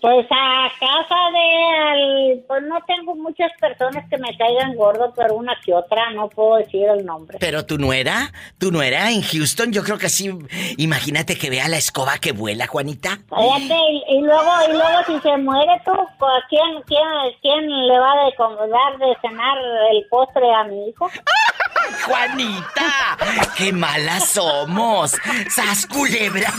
Pues 0.00 0.26
a 0.30 0.68
casa 0.78 1.16
de... 1.32 2.44
Pues 2.46 2.62
no 2.62 2.78
tengo 2.86 3.16
muchas 3.16 3.50
personas 3.58 4.08
que 4.08 4.18
me 4.18 4.36
caigan 4.36 4.76
gordo, 4.76 5.12
pero 5.16 5.34
una 5.34 5.58
que 5.64 5.74
otra, 5.74 6.10
no 6.10 6.28
puedo 6.28 6.56
decir 6.56 6.86
el 6.88 7.04
nombre. 7.04 7.38
Pero 7.40 7.66
tu 7.66 7.78
nuera, 7.78 8.32
tu 8.58 8.70
nuera 8.70 9.10
en 9.10 9.22
Houston, 9.22 9.72
yo 9.72 9.82
creo 9.82 9.98
que 9.98 10.08
sí. 10.08 10.30
Imagínate 10.76 11.36
que 11.36 11.50
vea 11.50 11.68
la 11.68 11.78
escoba 11.78 12.18
que 12.18 12.32
vuela, 12.32 12.66
Juanita. 12.66 13.18
Cállate, 13.28 13.74
y, 13.90 14.18
y 14.18 14.20
luego, 14.20 14.50
y 14.68 14.72
luego 14.72 15.04
si 15.06 15.20
se 15.20 15.36
muere 15.38 15.80
tú, 15.84 15.92
¿a 15.92 16.46
¿quién, 16.48 16.82
quién, 16.86 17.02
quién 17.42 17.88
le 17.88 17.98
va 17.98 18.12
a 18.12 18.16
dar 18.68 18.98
de 18.98 19.16
cenar 19.20 19.58
el 19.90 20.06
postre 20.08 20.52
a 20.54 20.64
mi 20.64 20.90
hijo? 20.90 21.10
Juanita, 22.04 23.16
qué 23.56 23.72
malas 23.72 24.28
somos. 24.30 25.12
¡Sas 25.50 25.86
culebra! 25.86 26.52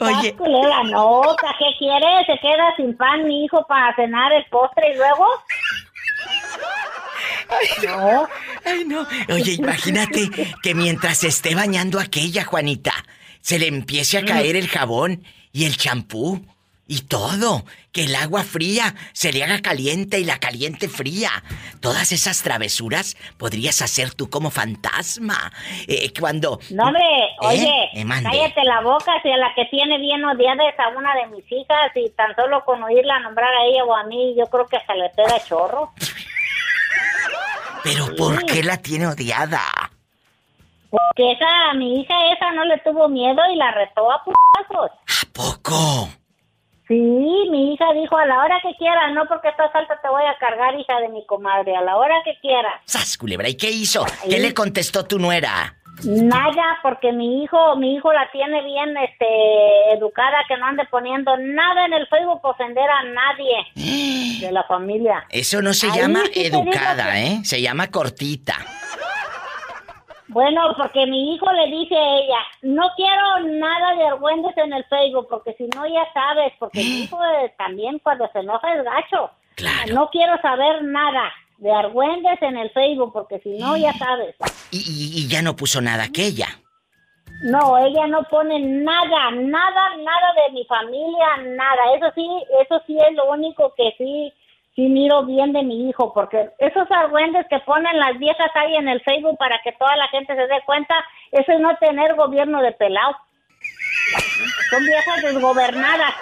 Oye, 0.00 0.34
culera, 0.34 0.82
no, 0.84 1.20
o 1.20 1.36
sea, 1.40 1.50
¿qué 1.58 1.66
quiere? 1.78 2.24
¿Se 2.26 2.38
queda 2.40 2.74
sin 2.76 2.96
pan 2.96 3.24
mi 3.24 3.44
hijo 3.44 3.64
para 3.68 3.94
cenar 3.94 4.32
el 4.32 4.44
postre 4.46 4.92
y 4.92 4.96
luego? 4.96 5.26
No. 7.82 8.28
Ay, 8.64 8.84
no. 8.84 9.06
Oye, 9.28 9.52
imagínate 9.52 10.30
que 10.62 10.74
mientras 10.74 11.18
se 11.18 11.28
esté 11.28 11.54
bañando 11.54 11.98
aquella, 11.98 12.44
Juanita, 12.44 12.92
se 13.40 13.58
le 13.58 13.68
empiece 13.68 14.18
a 14.18 14.24
caer 14.24 14.56
el 14.56 14.68
jabón 14.68 15.24
y 15.52 15.64
el 15.64 15.76
champú 15.76 16.44
y 16.88 17.02
todo. 17.02 17.64
Que 17.92 18.04
el 18.04 18.14
agua 18.16 18.42
fría 18.44 18.94
se 19.12 19.32
le 19.32 19.44
haga 19.44 19.60
caliente 19.60 20.18
y 20.20 20.24
la 20.24 20.38
caliente 20.38 20.88
fría. 20.88 21.30
Todas 21.80 22.10
esas 22.12 22.42
travesuras 22.42 23.16
podrías 23.36 23.80
hacer 23.82 24.14
tú 24.14 24.28
como 24.30 24.50
fantasma. 24.50 25.52
Eh, 25.86 26.12
cuando. 26.18 26.58
No, 26.70 26.84
hombre, 26.84 27.02
oye, 27.40 27.70
Eh, 27.94 28.04
mande. 28.04 28.28
cállate 28.30 28.62
la 28.64 28.80
boca, 28.80 29.12
si 29.22 29.30
a 29.30 29.36
la 29.36 29.54
que 29.54 29.64
tiene 29.66 29.98
bien 29.98 30.24
odiada 30.24 30.68
es 30.68 30.78
a 30.80 30.88
una 30.96 31.14
de 31.14 31.26
mis 31.28 31.44
hijas 31.52 31.90
y 31.94 32.10
tan 32.10 32.34
solo 32.34 32.64
con 32.64 32.82
oírla 32.82 33.20
nombrar 33.20 33.52
a 33.54 33.64
ella 33.66 33.84
o 33.84 33.94
a 33.94 34.04
mí, 34.04 34.34
yo 34.38 34.46
creo 34.46 34.66
que 34.66 34.76
hasta 34.76 34.94
le 34.94 35.08
pega 35.10 35.38
chorro. 35.44 35.92
Pero 37.84 38.14
¿por 38.16 38.44
qué 38.46 38.62
la 38.62 38.76
tiene 38.76 39.06
odiada? 39.06 39.62
Porque 40.90 41.32
esa, 41.32 41.70
a 41.70 41.74
mi 41.74 42.00
hija 42.00 42.14
esa 42.32 42.50
no 42.52 42.64
le 42.64 42.78
tuvo 42.78 43.08
miedo 43.08 43.40
y 43.52 43.56
la 43.56 43.70
retó 43.72 44.10
a 44.10 44.22
putazos. 44.24 44.90
¿A 44.90 45.32
poco? 45.32 46.08
Sí, 46.88 46.94
mi 47.50 47.74
hija 47.74 47.84
dijo, 47.94 48.16
a 48.16 48.24
la 48.26 48.38
hora 48.38 48.58
que 48.62 48.74
quieras, 48.78 49.12
no 49.14 49.26
porque 49.28 49.48
estás 49.48 49.70
alta 49.74 49.98
te 50.00 50.08
voy 50.08 50.22
a 50.24 50.36
cargar, 50.38 50.74
hija 50.80 50.98
de 51.00 51.08
mi 51.10 51.24
comadre, 51.26 51.76
a 51.76 51.82
la 51.82 51.96
hora 51.96 52.14
que 52.24 52.38
quieras. 52.40 52.72
¡Sas, 52.86 53.18
culebra! 53.18 53.48
¿Y 53.48 53.56
qué 53.56 53.70
hizo? 53.70 54.04
¿Qué 54.28 54.38
le 54.38 54.54
contestó 54.54 55.04
tu 55.04 55.18
nuera? 55.18 55.74
Nada, 56.04 56.78
porque 56.82 57.10
mi 57.12 57.42
hijo, 57.42 57.74
mi 57.76 57.96
hijo 57.96 58.12
la 58.12 58.30
tiene 58.30 58.62
bien, 58.62 58.96
este, 58.98 59.26
educada, 59.94 60.36
que 60.46 60.56
no 60.56 60.66
ande 60.66 60.84
poniendo 60.90 61.36
nada 61.36 61.86
en 61.86 61.92
el 61.92 62.06
Facebook 62.06 62.40
para 62.40 62.52
ofender 62.54 62.88
a 62.88 63.02
nadie 63.02 63.56
de 64.40 64.52
la 64.52 64.62
familia. 64.62 65.26
Eso 65.28 65.60
no 65.60 65.74
se 65.74 65.90
Ahí 65.90 65.98
llama 66.00 66.20
sí 66.32 66.46
educada, 66.46 67.12
que- 67.12 67.26
¿eh? 67.26 67.38
Se 67.44 67.60
llama 67.60 67.88
cortita. 67.90 68.54
Bueno, 70.28 70.74
porque 70.76 71.06
mi 71.06 71.34
hijo 71.34 71.50
le 71.52 71.66
dice 71.68 71.96
a 71.96 72.16
ella, 72.18 72.38
no 72.62 72.88
quiero 72.96 73.40
nada 73.58 73.94
de 73.94 74.06
argüendes 74.06 74.56
en 74.58 74.72
el 74.74 74.84
Facebook, 74.84 75.26
porque 75.30 75.54
si 75.54 75.66
no 75.74 75.86
ya 75.86 76.06
sabes, 76.12 76.52
porque 76.58 76.80
mi 76.80 77.04
hijo 77.04 77.18
eh, 77.24 77.52
también 77.56 77.98
cuando 78.00 78.28
se 78.32 78.40
enoja 78.40 78.74
es 78.74 78.84
gacho. 78.84 79.30
No 79.92 80.08
quiero 80.10 80.38
saber 80.40 80.84
nada 80.84 81.32
de 81.56 81.72
argüendes 81.72 82.40
en 82.42 82.56
el 82.58 82.70
Facebook, 82.70 83.12
porque 83.12 83.40
si 83.40 83.58
no 83.58 83.76
ya 83.76 83.92
sabes. 83.94 84.36
Y, 84.70 84.76
y- 84.78 85.22
y 85.24 85.28
ya 85.28 85.40
no 85.42 85.56
puso 85.56 85.80
nada 85.80 86.04
aquella. 86.04 86.46
No, 87.42 87.78
ella 87.78 88.06
no 88.08 88.22
pone 88.24 88.58
nada, 88.60 89.30
nada, 89.30 89.96
nada 89.96 90.32
de 90.46 90.52
mi 90.52 90.64
familia, 90.66 91.36
nada. 91.46 91.94
Eso 91.96 92.12
sí, 92.14 92.28
eso 92.64 92.82
sí 92.86 92.96
es 92.98 93.14
lo 93.14 93.30
único 93.30 93.72
que 93.76 93.94
sí, 93.96 94.32
sí 94.78 94.88
miro 94.88 95.24
bien 95.24 95.52
de 95.52 95.64
mi 95.64 95.88
hijo, 95.88 96.12
porque 96.14 96.50
esos 96.60 96.88
argüendes 96.92 97.44
que 97.50 97.58
ponen 97.60 97.98
las 97.98 98.16
viejas 98.16 98.48
ahí 98.54 98.76
en 98.76 98.86
el 98.86 99.00
Facebook 99.02 99.36
para 99.36 99.60
que 99.64 99.72
toda 99.72 99.96
la 99.96 100.06
gente 100.06 100.36
se 100.36 100.42
dé 100.46 100.60
cuenta, 100.64 100.94
eso 101.32 101.50
es 101.50 101.58
no 101.58 101.76
tener 101.78 102.14
gobierno 102.14 102.62
de 102.62 102.70
pelado. 102.70 103.16
Son 104.70 104.84
viejas 104.84 105.22
desgobernadas. 105.22 106.14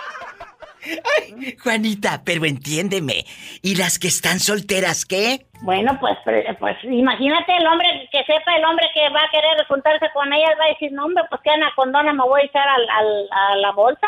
Juanita, 1.63 2.23
pero 2.25 2.47
entiéndeme. 2.47 3.25
¿Y 3.61 3.77
las 3.77 3.99
que 3.99 4.09
están 4.09 4.39
solteras 4.41 5.05
qué? 5.05 5.47
Bueno, 5.63 5.99
pues, 6.01 6.17
pues 6.59 6.77
imagínate 6.85 7.57
el 7.59 7.67
hombre 7.67 8.09
que 8.11 8.25
sepa 8.25 8.57
el 8.57 8.65
hombre 8.65 8.87
que 8.95 9.09
va 9.11 9.21
a 9.21 9.31
querer 9.31 9.67
juntarse 9.69 10.07
con 10.15 10.33
ellas, 10.33 10.53
va 10.59 10.65
a 10.65 10.69
decir, 10.69 10.93
no 10.93 11.05
hombre, 11.05 11.25
pues 11.29 11.43
qué 11.45 11.51
anacondona 11.51 12.13
me 12.15 12.25
voy 12.25 12.41
a 12.41 12.45
echar 12.45 12.67
al, 12.69 12.89
al- 12.89 13.29
a 13.33 13.57
la 13.57 13.73
bolsa. 13.73 14.07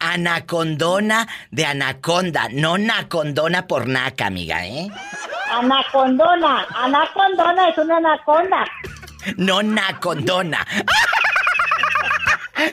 Anacondona 0.00 1.28
de 1.50 1.66
anaconda, 1.66 2.48
no 2.50 2.78
nacondona 2.78 3.66
por 3.66 3.86
naca, 3.86 4.26
amiga, 4.26 4.66
¿eh? 4.66 4.88
Anacondona, 5.52 6.66
anacondona 6.74 7.68
es 7.68 7.78
una 7.78 7.98
anaconda. 7.98 8.64
No 9.36 9.62
nacondona. 9.62 10.66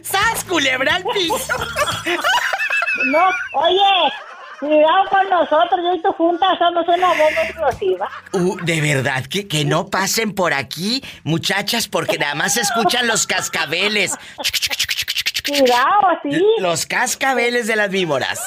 ¡Sas, 0.03 0.43
culebra 0.45 0.95
al 0.95 1.03
piso! 1.13 1.53
No, 3.05 3.29
oye, 3.53 4.13
cuidado 4.59 5.09
con 5.09 5.29
nosotros, 5.29 5.79
yo 5.83 5.93
y 5.95 6.01
tú 6.01 6.11
juntas 6.13 6.57
somos 6.57 6.87
una 6.87 7.07
bomba 7.09 7.43
explosiva. 7.43 8.09
Uh, 8.31 8.57
de 8.63 8.81
verdad, 8.81 9.25
que, 9.25 9.47
que 9.47 9.65
no 9.65 9.87
pasen 9.87 10.33
por 10.33 10.53
aquí, 10.53 11.03
muchachas, 11.23 11.87
porque 11.87 12.17
nada 12.17 12.35
más 12.35 12.55
se 12.55 12.61
escuchan 12.61 13.07
los 13.07 13.27
cascabeles. 13.27 14.17
Cuidado, 15.47 16.19
sí. 16.23 16.45
Los 16.59 16.85
cascabeles 16.85 17.67
de 17.67 17.75
las 17.75 17.89
víboras. 17.89 18.39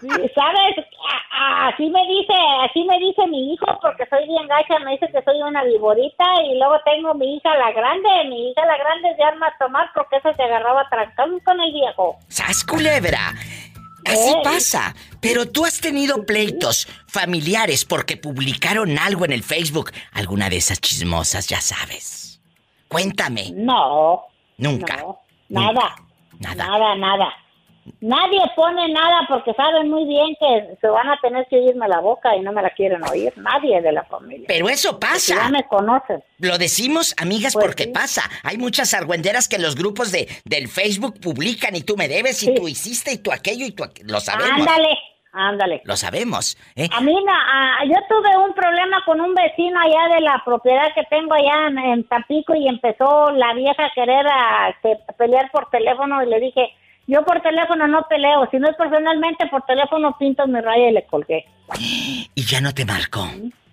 Sí, 0.00 0.08
¿Sabes? 0.08 0.76
A- 0.78 1.36
a- 1.36 1.68
Así 1.68 1.88
me 1.88 2.00
dice, 2.06 2.32
así 2.68 2.84
me 2.84 2.98
dice 2.98 3.26
mi 3.28 3.52
hijo, 3.54 3.66
porque 3.80 4.04
soy 4.10 4.26
bien 4.26 4.46
gacha, 4.48 4.78
me 4.84 4.92
dice 4.92 5.06
que 5.12 5.22
soy 5.22 5.40
una 5.42 5.62
viborita, 5.64 6.24
y 6.44 6.58
luego 6.58 6.74
tengo 6.84 7.14
mi 7.14 7.36
hija 7.36 7.54
la 7.56 7.70
grande, 7.72 8.08
mi 8.28 8.50
hija 8.50 8.64
la 8.66 8.76
grande 8.76 9.14
de 9.16 9.24
armas 9.24 9.52
tomar, 9.58 9.90
porque 9.94 10.16
esa 10.16 10.34
se 10.34 10.42
agarraba 10.42 10.86
trancón 10.90 11.40
con 11.40 11.60
el 11.60 11.72
viejo. 11.72 12.18
¡Sas, 12.28 12.64
culebra! 12.64 13.34
Así 14.06 14.30
Eh. 14.30 14.40
pasa. 14.42 14.94
Pero 15.20 15.46
tú 15.46 15.64
has 15.66 15.80
tenido 15.80 16.24
pleitos 16.26 16.86
familiares 17.06 17.84
porque 17.84 18.16
publicaron 18.16 18.98
algo 18.98 19.24
en 19.26 19.32
el 19.32 19.42
Facebook. 19.42 19.90
Alguna 20.12 20.48
de 20.48 20.56
esas 20.56 20.80
chismosas, 20.80 21.46
ya 21.48 21.60
sabes. 21.60 22.40
Cuéntame. 22.88 23.50
No. 23.54 24.24
Nunca. 24.56 24.96
No, 24.96 25.20
nada. 25.50 25.94
Nada. 26.38 26.66
Nada, 26.66 26.94
nada. 26.96 27.28
Nadie 28.02 28.40
pone 28.54 28.88
nada 28.92 29.26
porque 29.28 29.52
saben 29.54 29.90
muy 29.90 30.04
bien 30.06 30.34
que 30.38 30.76
se 30.80 30.86
van 30.86 31.08
a 31.08 31.18
tener 31.20 31.46
que 31.50 31.56
oírme 31.56 31.88
la 31.88 32.00
boca 32.00 32.36
y 32.36 32.40
no 32.40 32.52
me 32.52 32.62
la 32.62 32.70
quieren 32.70 33.02
oír. 33.08 33.32
Nadie 33.36 33.80
de 33.82 33.90
la 33.92 34.04
familia. 34.04 34.44
Pero 34.48 34.68
eso 34.68 34.92
Porque 34.92 35.06
pasa. 35.08 35.34
Ya 35.34 35.48
me 35.48 35.64
conocen. 35.66 36.22
Lo 36.38 36.56
decimos, 36.58 37.14
amigas, 37.18 37.54
Pues 37.54 37.66
porque 37.66 37.84
sí. 37.84 37.90
pasa. 37.90 38.22
Hay 38.42 38.58
muchas 38.58 38.94
argüenderas 38.94 39.48
que 39.48 39.56
en 39.56 39.62
los 39.62 39.74
grupos 39.76 40.12
de, 40.12 40.28
del 40.44 40.68
Facebook 40.68 41.20
publican 41.20 41.74
y 41.74 41.82
tú 41.82 41.96
me 41.96 42.06
debes 42.08 42.42
y 42.42 42.54
tú 42.54 42.68
hiciste 42.68 43.12
y 43.12 43.18
tú 43.18 43.32
aquello 43.32 43.66
y 43.66 43.72
tú 43.72 43.82
aqu- 43.82 44.02
Lo 44.04 44.20
sabemos. 44.20 44.60
Ándale, 44.60 44.96
Ándale. 45.32 45.80
Lo 45.84 45.96
sabemos, 45.96 46.58
¿eh? 46.74 46.88
A 46.92 47.00
mí, 47.00 47.14
a- 47.28 47.84
yo 47.84 47.94
tuve 48.08 48.36
un 48.36 48.52
problema 48.52 49.02
con 49.04 49.20
un 49.20 49.34
vecino 49.34 49.78
allá 49.80 50.14
de 50.14 50.20
la 50.22 50.42
propiedad 50.44 50.92
que 50.94 51.04
tengo 51.04 51.34
allá 51.34 51.68
en, 51.68 51.78
en 51.78 52.04
Tampico 52.08 52.54
y 52.54 52.66
empezó 52.66 53.30
la 53.30 53.54
vieja 53.54 53.84
a 53.86 53.90
querer 53.94 54.26
a, 54.26 54.70
este, 54.70 54.98
pelear 55.16 55.50
por 55.52 55.70
teléfono 55.70 56.22
y 56.22 56.26
le 56.28 56.40
dije, 56.40 56.72
yo 57.06 57.24
por 57.24 57.40
teléfono 57.42 57.86
no 57.86 58.02
peleo, 58.08 58.48
si 58.50 58.58
no 58.58 58.68
es 58.68 58.76
personalmente 58.76 59.46
por 59.46 59.62
teléfono 59.62 60.16
pinto 60.18 60.46
mi 60.48 60.60
raya 60.60 60.88
y 60.88 60.92
le 60.92 61.06
colgué. 61.06 61.44
Y 62.34 62.42
ya 62.44 62.60
no 62.60 62.72
te 62.72 62.84
marcó. 62.84 63.20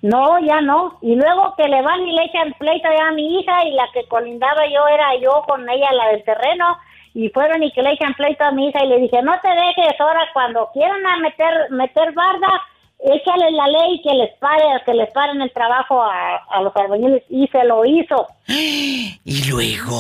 No, 0.04 0.40
ya 0.40 0.62
no. 0.62 1.00
Y 1.02 1.16
luego 1.16 1.56
que 1.58 1.68
le 1.68 1.82
van 1.82 2.08
y 2.08 2.12
le 2.12 2.26
echan 2.26 2.54
pleito 2.60 2.88
ya 2.96 3.08
a 3.08 3.12
mi 3.12 3.40
hija 3.40 3.64
y 3.66 3.72
la 3.72 3.88
que 3.94 4.08
colindaba 4.08 4.62
yo 4.72 4.88
era 4.88 5.16
yo 5.20 5.42
con 5.48 5.68
ella, 5.68 5.92
la 5.92 6.10
del 6.10 6.24
terreno. 6.24 6.78
Y 7.18 7.30
fueron 7.30 7.64
y 7.64 7.72
que 7.72 7.82
le 7.82 7.94
echan 7.94 8.14
pleito 8.14 8.44
a 8.44 8.52
mi 8.52 8.68
hija 8.68 8.86
y 8.86 8.90
le 8.90 9.00
dije, 9.00 9.24
no 9.24 9.34
te 9.42 9.50
dejes 9.50 10.00
ahora 10.00 10.22
cuando 10.34 10.70
quieran 10.72 11.04
a 11.04 11.18
meter, 11.18 11.72
meter 11.72 12.14
barda, 12.14 12.62
échale 13.00 13.50
la 13.54 13.68
ley 13.70 14.00
que 14.04 14.14
les 14.14 14.38
pare, 14.38 14.64
que 14.86 14.94
les 14.94 15.10
paren 15.14 15.42
el 15.42 15.52
trabajo 15.52 16.00
a, 16.00 16.36
a 16.36 16.62
los 16.62 16.76
albañiles. 16.76 17.24
Y 17.28 17.48
se 17.48 17.64
lo 17.64 17.84
hizo. 17.86 18.28
¿Y 18.48 19.50
luego? 19.50 19.96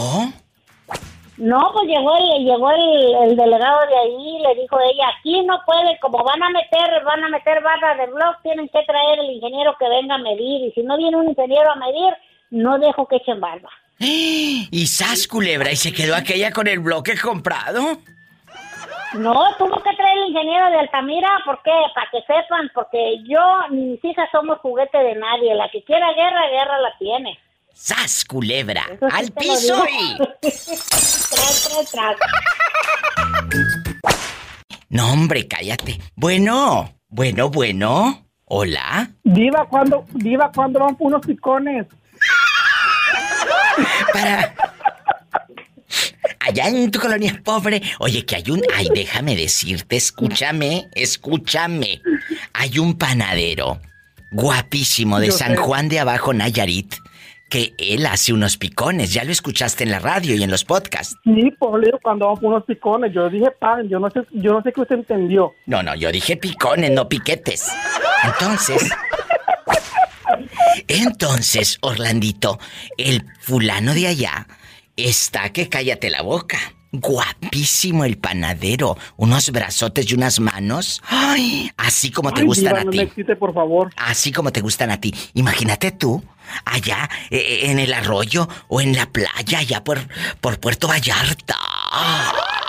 No, 1.37 1.71
pues 1.73 1.87
llegó 1.87 2.15
el, 2.17 2.45
llegó 2.45 2.69
el, 2.69 3.15
el 3.23 3.35
delegado 3.35 3.79
de 3.87 3.97
ahí 3.97 4.37
y 4.37 4.43
le 4.43 4.61
dijo 4.61 4.77
ella, 4.79 5.09
aquí 5.17 5.41
no 5.41 5.59
puede, 5.65 5.97
como 5.99 6.23
van 6.23 6.43
a 6.43 6.51
meter, 6.51 7.03
van 7.03 7.23
a 7.23 7.29
meter 7.29 7.63
barra 7.63 7.95
de 7.95 8.11
blog, 8.11 8.35
tienen 8.43 8.69
que 8.69 8.83
traer 8.83 9.17
el 9.21 9.31
ingeniero 9.31 9.75
que 9.79 9.89
venga 9.89 10.13
a 10.13 10.19
medir. 10.19 10.67
Y 10.67 10.71
si 10.73 10.83
no 10.83 10.95
viene 10.97 11.17
un 11.17 11.29
ingeniero 11.29 11.71
a 11.71 11.77
medir, 11.77 12.13
no 12.51 12.77
dejo 12.77 13.07
que 13.07 13.15
echen 13.15 13.41
barba. 13.41 13.71
¿Y 14.71 14.87
sas, 14.87 15.27
culebra? 15.27 15.71
¿Y 15.71 15.75
se 15.75 15.91
quedó 15.91 16.15
aquella 16.15 16.51
con 16.51 16.67
el 16.67 16.79
bloque 16.79 17.17
comprado? 17.17 17.97
No, 19.13 19.55
tuvo 19.57 19.81
que 19.81 19.95
traer 19.95 20.17
el 20.17 20.27
ingeniero 20.29 20.69
de 20.69 20.79
Altamira, 20.79 21.29
¿por 21.45 21.61
qué? 21.63 21.71
Para 21.95 22.09
que 22.11 22.19
sepan, 22.21 22.69
porque 22.73 23.17
yo 23.27 23.39
ni 23.71 23.85
mis 23.85 24.05
hijas 24.05 24.27
somos 24.31 24.59
juguete 24.59 24.97
de 24.97 25.15
nadie. 25.15 25.55
La 25.55 25.69
que 25.69 25.83
quiera 25.83 26.13
guerra, 26.13 26.49
guerra 26.49 26.79
la 26.79 26.97
tiene. 26.99 27.39
¡Sas, 27.73 28.25
culebra! 28.25 28.83
Sí 28.87 29.05
¡Al 29.11 29.31
piso 29.31 29.85
y... 29.87 30.17
tras, 30.41 31.69
tras, 31.69 31.91
tras. 31.91 32.15
No, 34.89 35.13
hombre, 35.13 35.47
cállate. 35.47 35.99
Bueno, 36.15 36.89
bueno, 37.07 37.49
bueno. 37.49 38.25
¿Hola? 38.45 39.09
Diva, 39.23 39.65
¿cuándo, 39.65 40.05
Diva, 40.13 40.51
¿cuándo 40.53 40.79
van 40.79 40.95
por 40.95 41.07
unos 41.07 41.25
picones? 41.25 41.85
Para... 44.13 44.53
Allá 46.39 46.67
en 46.69 46.91
tu 46.91 46.99
colonia 46.99 47.41
pobre. 47.43 47.81
Oye, 47.99 48.25
que 48.25 48.37
hay 48.37 48.51
un... 48.51 48.61
Ay, 48.75 48.87
déjame 48.93 49.35
decirte, 49.35 49.97
escúchame, 49.97 50.87
escúchame. 50.95 52.01
Hay 52.53 52.79
un 52.79 52.97
panadero 52.97 53.79
guapísimo 54.31 55.19
de 55.19 55.27
Yo 55.27 55.33
San 55.33 55.51
sé. 55.51 55.57
Juan 55.57 55.89
de 55.89 55.99
Abajo, 55.99 56.33
Nayarit, 56.33 56.95
que 57.49 57.73
él 57.77 58.05
hace 58.05 58.33
unos 58.33 58.57
picones. 58.57 59.13
Ya 59.13 59.23
lo 59.23 59.31
escuchaste 59.31 59.83
en 59.83 59.91
la 59.91 59.99
radio 59.99 60.35
y 60.35 60.43
en 60.43 60.51
los 60.51 60.63
podcasts. 60.63 61.15
Sí, 61.23 61.51
por 61.59 61.83
digo, 61.83 61.99
cuando 62.01 62.27
van 62.27 62.37
por 62.37 62.53
unos 62.53 62.65
picones. 62.65 63.13
Yo 63.13 63.29
dije 63.29 63.51
pan, 63.51 63.87
yo 63.89 63.99
no 63.99 64.09
sé, 64.09 64.21
yo 64.31 64.53
no 64.53 64.61
sé 64.61 64.71
qué 64.71 64.81
usted 64.81 64.95
entendió. 64.95 65.53
No, 65.65 65.83
no, 65.83 65.95
yo 65.95 66.11
dije 66.11 66.37
picones, 66.37 66.91
no 66.91 67.09
piquetes. 67.09 67.69
Entonces. 68.23 68.89
Entonces, 70.87 71.77
Orlandito, 71.81 72.59
el 72.97 73.25
fulano 73.39 73.93
de 73.93 74.07
allá 74.07 74.47
está 74.95 75.49
que 75.51 75.69
cállate 75.69 76.09
la 76.09 76.21
boca. 76.21 76.57
Guapísimo 76.93 78.05
el 78.05 78.17
panadero. 78.17 78.97
Unos 79.17 79.51
brazotes 79.51 80.09
y 80.09 80.13
unas 80.15 80.39
manos. 80.39 81.01
Ay, 81.09 81.69
así 81.77 82.11
como 82.11 82.31
te 82.33 82.41
Ay, 82.41 82.47
gustan 82.47 82.69
Diva, 82.69 82.79
a 82.79 82.83
no 82.85 82.91
ti. 82.91 82.97
me 82.97 83.03
excite, 83.03 83.35
por 83.35 83.53
favor. 83.53 83.91
Así 83.97 84.31
como 84.31 84.51
te 84.51 84.61
gustan 84.61 84.89
a 84.91 84.99
ti. 84.99 85.13
Imagínate 85.33 85.91
tú, 85.91 86.23
allá 86.65 87.09
eh, 87.29 87.59
en 87.63 87.79
el 87.79 87.93
arroyo 87.93 88.47
o 88.69 88.79
en 88.81 88.95
la 88.95 89.05
playa, 89.11 89.59
allá 89.59 89.83
por, 89.83 89.99
por 90.39 90.59
Puerto 90.59 90.87
Vallarta. 90.87 91.57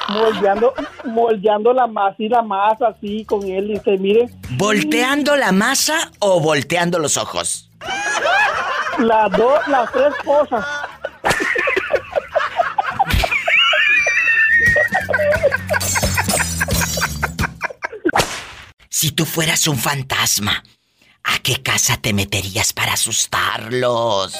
Moldeando, 0.09 0.75
moldeando 1.05 1.73
la 1.73 1.87
masa 1.87 2.17
y 2.19 2.29
la 2.29 2.43
masa 2.43 2.89
así 2.89 3.25
con 3.25 3.45
él. 3.47 3.71
Y 3.71 3.75
dice, 3.75 3.99
mire, 3.99 4.29
¿Volteando 4.51 5.37
la 5.37 5.53
masa 5.53 6.11
o 6.19 6.41
volteando 6.41 6.99
los 6.99 7.17
ojos? 7.17 7.68
Las 8.99 9.31
dos, 9.33 9.69
las 9.69 9.93
tres 9.93 10.15
cosas. 10.25 10.65
Si 18.89 19.13
tú 19.13 19.25
fueras 19.25 19.69
un 19.69 19.77
fantasma, 19.77 20.65
¿a 21.23 21.39
qué 21.43 21.63
casa 21.63 21.99
te 22.01 22.13
meterías 22.13 22.73
para 22.73 22.95
asustarlos? 22.95 24.37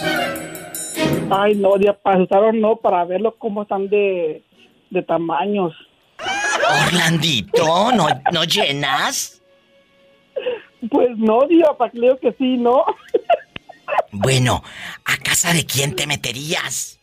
Ay, 1.31 1.55
no, 1.55 1.75
para 2.03 2.17
asustarlos 2.17 2.55
no, 2.55 2.77
para 2.77 3.05
verlos 3.05 3.35
cómo 3.39 3.63
están 3.63 3.89
de, 3.89 4.43
de 4.91 5.03
tamaños. 5.03 5.75
Orlandito, 6.89 7.93
¿no, 7.93 8.09
no 8.33 8.45
llenas? 8.45 9.41
Pues 10.91 11.17
no, 11.17 11.41
Diva, 11.49 11.77
para 11.77 11.91
que 11.91 12.35
sí, 12.39 12.57
no. 12.57 12.85
Bueno, 14.13 14.63
¿a 15.05 15.17
casa 15.17 15.53
de 15.53 15.65
quién 15.65 15.97
te 15.97 16.07
meterías? 16.07 16.99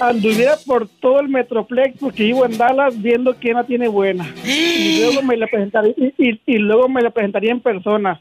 Anduviera 0.00 0.56
por 0.66 0.88
todo 0.88 1.20
el 1.20 1.28
Metroplex 1.28 1.98
porque 1.98 2.24
vivo 2.24 2.44
en 2.44 2.58
Dallas 2.58 3.00
viendo 3.00 3.34
quién 3.36 3.54
la 3.54 3.64
tiene 3.64 3.88
buena. 3.88 4.30
Y 4.44 5.00
luego 5.04 5.22
me 5.22 5.36
la 5.36 5.46
presentaría, 5.46 5.94
y, 5.96 6.58
luego 6.58 6.88
me 6.88 7.02
la 7.02 7.10
presentaría 7.10 7.52
en 7.52 7.60
persona. 7.60 8.20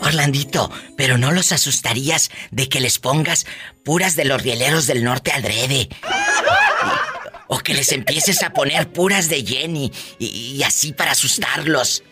Orlandito, 0.00 0.70
pero 0.96 1.18
no 1.18 1.32
los 1.32 1.52
asustarías 1.52 2.30
de 2.50 2.68
que 2.68 2.80
les 2.80 2.98
pongas 2.98 3.46
puras 3.84 4.16
de 4.16 4.24
los 4.24 4.42
rieleros 4.42 4.86
del 4.86 5.04
norte 5.04 5.32
adrede. 5.32 5.88
O 7.54 7.58
que 7.58 7.74
les 7.74 7.92
empieces 7.92 8.42
a 8.42 8.50
poner 8.50 8.88
puras 8.88 9.28
de 9.28 9.44
Jenny 9.44 9.92
y, 10.18 10.56
y 10.56 10.62
así 10.62 10.94
para 10.94 11.10
asustarlos. 11.10 12.02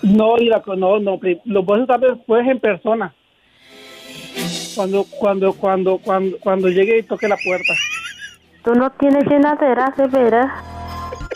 No, 0.00 0.36
no, 0.38 0.98
no, 0.98 1.20
lo 1.44 1.66
puedo 1.66 1.82
estar 1.82 2.00
después 2.00 2.48
en 2.48 2.58
persona. 2.60 3.14
Cuando, 4.74 5.04
cuando, 5.04 5.52
cuando, 5.52 5.98
cuando, 5.98 6.38
cuando 6.38 6.68
llegue 6.68 7.00
y 7.00 7.02
toque 7.02 7.28
la 7.28 7.36
puerta. 7.36 7.74
Tú 8.64 8.74
no 8.74 8.90
tienes 8.92 9.22
llenadera, 9.26 9.92
de 9.98 10.06
veras. 10.06 10.50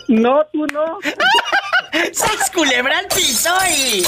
No, 0.08 0.42
tú 0.54 0.66
no. 0.68 0.98
¡Sas 2.12 2.50
culebra 2.50 2.98
al 2.98 3.08
piso 3.08 3.50
y... 3.70 4.02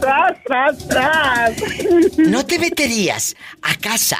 ¡Tras, 0.00 0.42
tras, 0.44 0.88
tras! 0.88 1.52
¿No 2.18 2.44
te 2.44 2.58
meterías 2.58 3.36
a 3.62 3.76
casa 3.76 4.18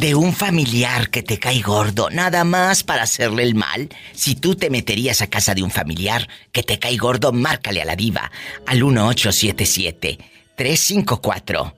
de 0.00 0.14
un 0.14 0.32
familiar 0.32 1.10
que 1.10 1.22
te 1.22 1.38
cae 1.38 1.60
gordo 1.60 2.08
nada 2.10 2.44
más 2.44 2.82
para 2.82 3.02
hacerle 3.02 3.42
el 3.42 3.54
mal? 3.54 3.88
Si 4.12 4.34
tú 4.34 4.54
te 4.54 4.70
meterías 4.70 5.20
a 5.22 5.26
casa 5.28 5.54
de 5.54 5.62
un 5.62 5.70
familiar 5.70 6.26
que 6.52 6.62
te 6.62 6.78
cae 6.78 6.96
gordo, 6.96 7.32
márcale 7.32 7.82
a 7.82 7.84
la 7.84 7.96
diva 7.96 8.30
al 8.66 8.78
1877 8.82 10.18
354 10.56 11.74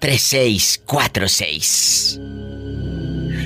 3646. 0.00 2.20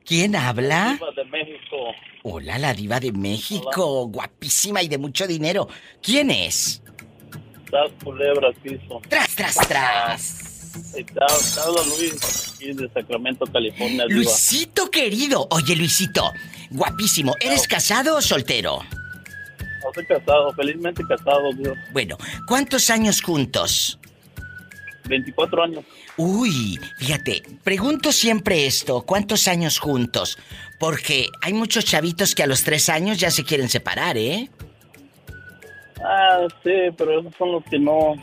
¿Quién 0.05 0.37
habla? 0.37 0.99
de 1.17 1.25
México. 1.25 1.77
Hola, 2.25 2.57
la 2.59 2.73
diva 2.73 3.01
de 3.01 3.11
México, 3.11 4.07
guapísima 4.07 4.81
y 4.83 4.89
de 4.89 4.97
mucho 4.97 5.27
dinero. 5.27 5.69
¿Quién 6.01 6.31
es? 6.31 6.81
Das 7.71 7.91
culebra 8.05 8.53
piso. 8.63 9.01
Tras, 9.09 9.35
tras, 9.35 9.57
tras. 9.67 10.53
Habla 11.59 11.83
Luis, 11.85 12.55
aquí 12.55 12.73
de 12.73 12.89
Sacramento, 12.93 13.45
California, 13.47 14.05
Diva. 14.07 14.21
Luisito 14.21 14.91
querido. 14.91 15.49
Oye, 15.51 15.75
Luisito, 15.75 16.33
guapísimo. 16.71 17.35
¿Eres 17.41 17.67
casado 17.67 18.17
o 18.17 18.23
soltero? 18.23 18.79
No 19.85 19.93
soy 19.93 20.07
casado, 20.07 20.53
felizmente 20.53 21.03
casado, 21.09 21.53
Dios. 21.55 21.77
Bueno, 21.93 22.17
¿cuántos 22.47 22.89
años 22.91 23.21
juntos? 23.21 23.99
24 25.09 25.63
años. 25.63 25.85
Uy, 26.17 26.79
fíjate, 26.99 27.43
pregunto 27.65 28.13
siempre 28.13 28.67
esto, 28.67 29.03
¿cuántos 29.03 29.49
años 29.49 29.79
juntos? 29.79 30.39
Porque 30.79 31.29
hay 31.43 31.53
muchos 31.53 31.85
chavitos 31.85 32.35
que 32.35 32.43
a 32.43 32.47
los 32.47 32.65
tres 32.65 32.89
años 32.89 33.19
ya 33.19 33.31
se 33.31 33.45
quieren 33.45 33.69
separar, 33.69 34.17
¿eh? 34.17 34.51
Ah, 36.05 36.47
sí, 36.63 36.71
pero 36.97 37.21
esos 37.21 37.35
son 37.37 37.53
los 37.53 37.65
que 37.65 37.79
no... 37.79 38.15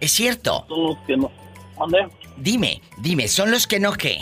Es 0.00 0.12
cierto. 0.12 0.64
Son 0.68 0.82
los 0.82 0.98
que 1.06 1.16
no... 1.16 1.30
¿Dónde? 1.78 2.08
Dime, 2.36 2.80
dime, 2.98 3.28
¿son 3.28 3.50
los 3.50 3.66
que 3.66 3.78
no 3.78 3.92
qué? 3.92 4.18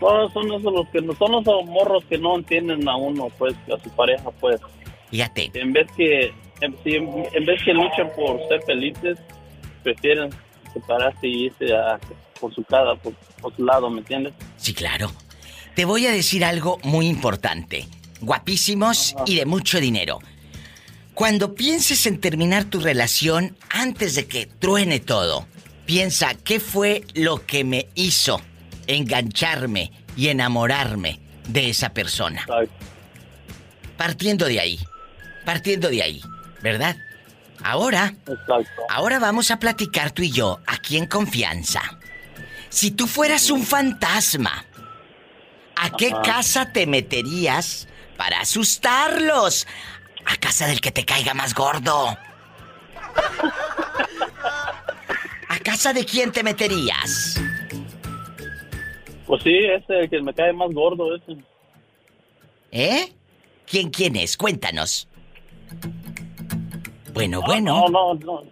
Son, 0.00 0.32
son 0.32 0.46
esos 0.52 0.72
los 0.72 0.88
que 0.88 1.00
no... 1.00 1.14
Son 1.14 1.32
los 1.32 1.44
morros 1.44 2.04
que 2.06 2.18
no 2.18 2.36
entienden 2.36 2.88
a 2.88 2.96
uno, 2.96 3.28
pues, 3.38 3.54
a 3.72 3.82
su 3.82 3.90
pareja, 3.90 4.30
pues. 4.40 4.60
Fíjate. 5.10 5.50
En 5.54 5.72
vez 5.72 5.86
que... 5.96 6.32
En, 6.62 6.74
si 6.82 6.94
en, 6.96 7.08
en 7.32 7.44
vez 7.44 7.62
que 7.64 7.74
luchen 7.74 8.08
por 8.16 8.38
ser 8.48 8.62
felices, 8.62 9.18
prefieren 9.82 10.30
separarse 10.72 11.26
y 11.26 11.46
irse 11.46 11.74
a, 11.74 11.98
por 12.40 12.54
su 12.54 12.62
por, 12.62 13.14
por 13.40 13.54
su 13.54 13.64
lado, 13.64 13.90
¿me 13.90 13.98
entiendes? 13.98 14.32
Sí, 14.56 14.72
claro. 14.72 15.12
Te 15.74 15.84
voy 15.84 16.06
a 16.06 16.12
decir 16.12 16.44
algo 16.44 16.78
muy 16.84 17.06
importante. 17.06 17.86
Guapísimos 18.20 19.14
y 19.26 19.36
de 19.36 19.46
mucho 19.46 19.80
dinero. 19.80 20.18
Cuando 21.14 21.54
pienses 21.54 22.06
en 22.06 22.20
terminar 22.20 22.64
tu 22.64 22.80
relación, 22.80 23.56
antes 23.68 24.14
de 24.14 24.26
que 24.26 24.46
truene 24.46 25.00
todo, 25.00 25.46
piensa 25.84 26.34
qué 26.34 26.60
fue 26.60 27.02
lo 27.14 27.44
que 27.44 27.64
me 27.64 27.88
hizo 27.94 28.40
engancharme 28.86 29.92
y 30.16 30.28
enamorarme 30.28 31.20
de 31.48 31.70
esa 31.70 31.92
persona. 31.92 32.46
Partiendo 33.96 34.46
de 34.46 34.60
ahí, 34.60 34.78
partiendo 35.44 35.88
de 35.88 36.02
ahí, 36.02 36.22
¿verdad? 36.62 36.96
Ahora, 37.64 38.14
ahora 38.88 39.18
vamos 39.18 39.50
a 39.50 39.58
platicar 39.58 40.10
tú 40.10 40.22
y 40.22 40.30
yo, 40.30 40.60
aquí 40.66 40.96
en 40.96 41.06
confianza. 41.06 41.82
Si 42.68 42.90
tú 42.90 43.06
fueras 43.06 43.50
un 43.50 43.62
fantasma, 43.64 44.64
¿a 45.76 45.90
qué 45.90 46.12
Ajá. 46.12 46.22
casa 46.22 46.72
te 46.72 46.86
meterías 46.86 47.86
para 48.16 48.40
asustarlos? 48.40 49.66
A 50.24 50.36
casa 50.36 50.66
del 50.66 50.80
que 50.80 50.90
te 50.90 51.04
caiga 51.04 51.34
más 51.34 51.54
gordo. 51.54 52.16
¿A 55.48 55.58
casa 55.58 55.92
de 55.92 56.04
quién 56.04 56.32
te 56.32 56.42
meterías? 56.42 57.40
Pues 59.26 59.42
sí, 59.42 59.56
ese 59.56 60.00
el 60.00 60.10
que 60.10 60.22
me 60.22 60.32
cae 60.34 60.52
más 60.52 60.70
gordo, 60.72 61.14
ese. 61.14 61.36
¿Eh? 62.70 63.12
¿Quién 63.66 63.90
quién 63.90 64.16
es? 64.16 64.36
Cuéntanos. 64.36 65.08
Bueno, 67.12 67.40
No, 67.40 67.46
bueno. 67.46 67.88
No, 67.88 67.88
no, 67.88 68.14
no. 68.14 68.42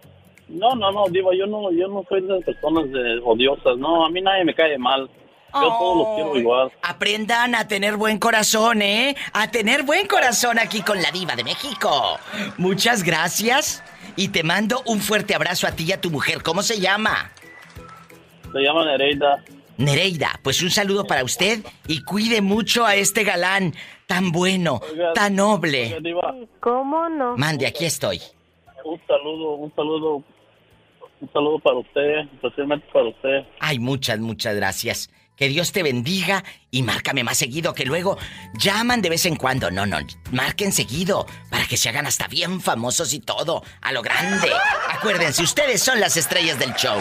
No, 0.49 0.75
no, 0.75 0.91
no, 0.91 1.05
digo, 1.11 1.33
yo 1.33 1.47
no, 1.47 1.71
yo 1.71 1.87
no 1.87 2.05
soy 2.09 2.23
de 2.23 2.41
personas 2.41 2.91
de 2.91 3.21
odiosas. 3.25 3.77
No, 3.79 4.05
a 4.05 4.11
mí 4.11 4.21
nadie 4.21 4.45
me 4.45 4.55
cae 4.55 4.77
mal. 4.79 5.09
Yo 5.55 5.69
todos 5.79 5.99
los 5.99 6.15
quiero 6.15 6.37
igual. 6.37 6.73
Aprendan 6.83 7.55
a 7.55 7.67
tener 7.67 7.97
buen 7.97 8.19
corazón, 8.19 8.83
¿eh? 8.83 9.17
A 9.33 9.51
tener 9.51 9.83
buen 9.85 10.07
corazón 10.07 10.59
aquí 10.59 10.83
con 10.83 11.01
la 11.03 11.11
diva 11.11 11.35
de 11.37 11.45
México. 11.45 12.19
Muchas 12.57 13.03
gracias 13.03 13.83
y 14.17 14.29
te 14.29 14.43
mando 14.43 14.83
un 14.87 15.01
fuerte 15.01 15.35
abrazo 15.35 15.67
a 15.67 15.73
ti 15.73 15.85
y 15.85 15.93
a 15.93 16.01
tu 16.01 16.11
mujer. 16.11 16.43
¿Cómo 16.43 16.63
se 16.63 16.81
llama? 16.81 17.33
Se 18.53 18.61
llama 18.61 18.85
Nereida. 18.85 19.45
Nereida, 19.77 20.39
pues 20.43 20.63
un 20.63 20.71
saludo 20.71 21.05
para 21.05 21.25
usted 21.25 21.61
y 21.87 22.03
cuide 22.05 22.43
mucho 22.43 22.85
a 22.85 22.97
este 22.97 23.25
galán 23.25 23.75
tan 24.07 24.31
bueno, 24.31 24.81
tan 25.15 25.37
noble. 25.37 25.85
Oiga, 25.87 26.01
Diva, 26.01 26.35
¿Cómo 26.61 27.09
no? 27.09 27.37
Mande, 27.37 27.67
aquí 27.67 27.87
estoy. 27.87 28.21
Un 28.85 29.01
saludo, 29.07 29.55
un 29.55 29.74
saludo, 29.74 30.24
un 31.20 31.33
saludo 31.33 31.59
para 31.59 31.78
usted, 31.78 32.18
especialmente 32.35 32.87
para 32.93 33.09
usted. 33.09 33.47
Ay, 33.61 33.78
muchas, 33.78 34.18
muchas 34.20 34.57
gracias. 34.57 35.11
Que 35.37 35.49
Dios 35.49 35.72
te 35.72 35.83
bendiga 35.83 36.45
y 36.70 36.83
márcame 36.83 37.24
más 37.24 37.39
seguido, 37.39 37.72
que 37.72 37.87
luego 37.87 38.18
llaman 38.59 39.01
de 39.01 39.09
vez 39.09 39.24
en 39.24 39.37
cuando. 39.37 39.70
No, 39.70 39.87
no, 39.87 39.99
marquen 40.33 40.70
seguido 40.70 41.26
para 41.51 41.66
que 41.66 41.78
se 41.78 41.89
hagan 41.89 42.07
hasta 42.07 42.28
bien 42.28 42.61
famosos 42.61 43.14
y 43.14 43.20
todo, 43.20 43.62
a 43.81 43.93
lo 43.93 44.03
grande. 44.03 44.51
Acuérdense, 44.91 45.43
ustedes 45.43 45.83
son 45.83 45.99
las 45.99 46.16
estrellas 46.16 46.59
del 46.59 46.74
show. 46.74 47.01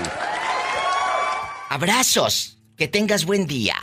Abrazos. 1.70 2.56
Que 2.78 2.88
tengas 2.88 3.26
buen 3.26 3.46
día. 3.46 3.76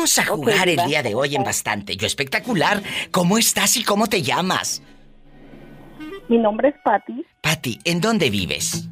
Vamos 0.00 0.18
a 0.18 0.24
jugar 0.24 0.66
el 0.66 0.82
día 0.86 1.02
de 1.02 1.14
hoy 1.14 1.36
en 1.36 1.44
bastante. 1.44 1.94
Yo 1.94 2.06
espectacular. 2.06 2.82
¿Cómo 3.10 3.36
estás 3.36 3.76
y 3.76 3.84
cómo 3.84 4.06
te 4.06 4.22
llamas? 4.22 4.80
Mi 6.26 6.38
nombre 6.38 6.70
es 6.70 6.74
Patty. 6.82 7.22
Patty, 7.42 7.78
¿en 7.84 8.00
dónde 8.00 8.30
vives? 8.30 8.88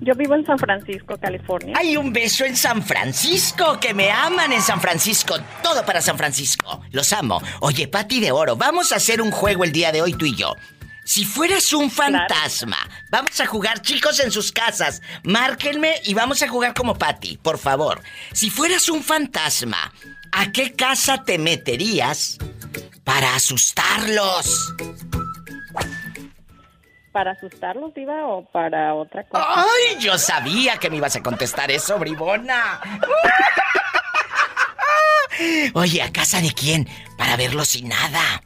Yo 0.00 0.14
vivo 0.14 0.36
en 0.36 0.46
San 0.46 0.56
Francisco, 0.56 1.16
California. 1.20 1.74
Hay 1.76 1.96
un 1.96 2.12
beso 2.12 2.44
en 2.44 2.54
San 2.54 2.80
Francisco, 2.80 3.80
que 3.80 3.92
me 3.92 4.12
aman 4.12 4.52
en 4.52 4.62
San 4.62 4.80
Francisco. 4.80 5.34
Todo 5.64 5.84
para 5.84 6.00
San 6.00 6.16
Francisco. 6.16 6.80
Los 6.92 7.12
amo. 7.12 7.42
Oye, 7.58 7.88
Patty 7.88 8.20
de 8.20 8.30
Oro, 8.30 8.54
vamos 8.54 8.92
a 8.92 8.96
hacer 8.96 9.20
un 9.20 9.32
juego 9.32 9.64
el 9.64 9.72
día 9.72 9.90
de 9.90 10.00
hoy 10.00 10.12
tú 10.12 10.26
y 10.26 10.36
yo. 10.36 10.54
Si 11.04 11.24
fueras 11.24 11.72
un 11.72 11.90
fantasma, 11.90 12.78
vamos 13.10 13.40
a 13.40 13.46
jugar 13.46 13.82
chicos 13.82 14.20
en 14.20 14.30
sus 14.30 14.52
casas. 14.52 15.02
Márquenme 15.24 16.00
y 16.04 16.14
vamos 16.14 16.42
a 16.42 16.48
jugar 16.48 16.74
como 16.74 16.96
Patty, 16.96 17.38
por 17.38 17.58
favor. 17.58 18.00
Si 18.32 18.50
fueras 18.50 18.88
un 18.88 19.02
fantasma, 19.02 19.92
¿a 20.30 20.52
qué 20.52 20.74
casa 20.74 21.24
te 21.24 21.38
meterías 21.38 22.38
para 23.04 23.34
asustarlos? 23.34 24.74
¿Para 27.12 27.32
asustarlos, 27.32 27.92
Diva, 27.94 28.26
o 28.26 28.44
para 28.50 28.94
otra 28.94 29.24
cosa? 29.24 29.44
¡Ay! 29.46 29.96
Yo 29.98 30.16
sabía 30.16 30.78
que 30.78 30.88
me 30.88 30.96
ibas 30.96 31.16
a 31.16 31.22
contestar 31.22 31.70
eso, 31.70 31.98
bribona. 31.98 32.80
Oye, 35.74 36.00
¿a 36.00 36.12
casa 36.12 36.40
de 36.40 36.52
quién? 36.52 36.88
Para 37.18 37.36
verlo 37.36 37.64
sin 37.64 37.88
nada. 37.88 38.42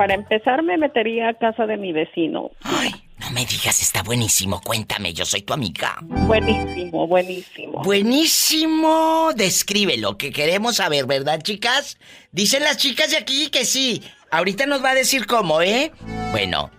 Para 0.00 0.14
empezar, 0.14 0.62
me 0.62 0.78
metería 0.78 1.28
a 1.28 1.34
casa 1.34 1.66
de 1.66 1.76
mi 1.76 1.92
vecino. 1.92 2.52
Ay, 2.62 2.90
no 3.18 3.30
me 3.32 3.44
digas, 3.44 3.82
está 3.82 4.02
buenísimo. 4.02 4.58
Cuéntame, 4.62 5.12
yo 5.12 5.26
soy 5.26 5.42
tu 5.42 5.52
amiga. 5.52 5.98
Buenísimo, 6.00 7.06
buenísimo. 7.06 7.82
Buenísimo. 7.82 9.32
Descríbelo, 9.36 10.16
que 10.16 10.32
queremos 10.32 10.76
saber, 10.76 11.04
¿verdad, 11.04 11.42
chicas? 11.42 11.98
Dicen 12.32 12.64
las 12.64 12.78
chicas 12.78 13.10
de 13.10 13.18
aquí 13.18 13.50
que 13.50 13.66
sí. 13.66 14.02
Ahorita 14.30 14.64
nos 14.64 14.82
va 14.82 14.92
a 14.92 14.94
decir 14.94 15.26
cómo, 15.26 15.60
¿eh? 15.60 15.92
Bueno. 16.30 16.70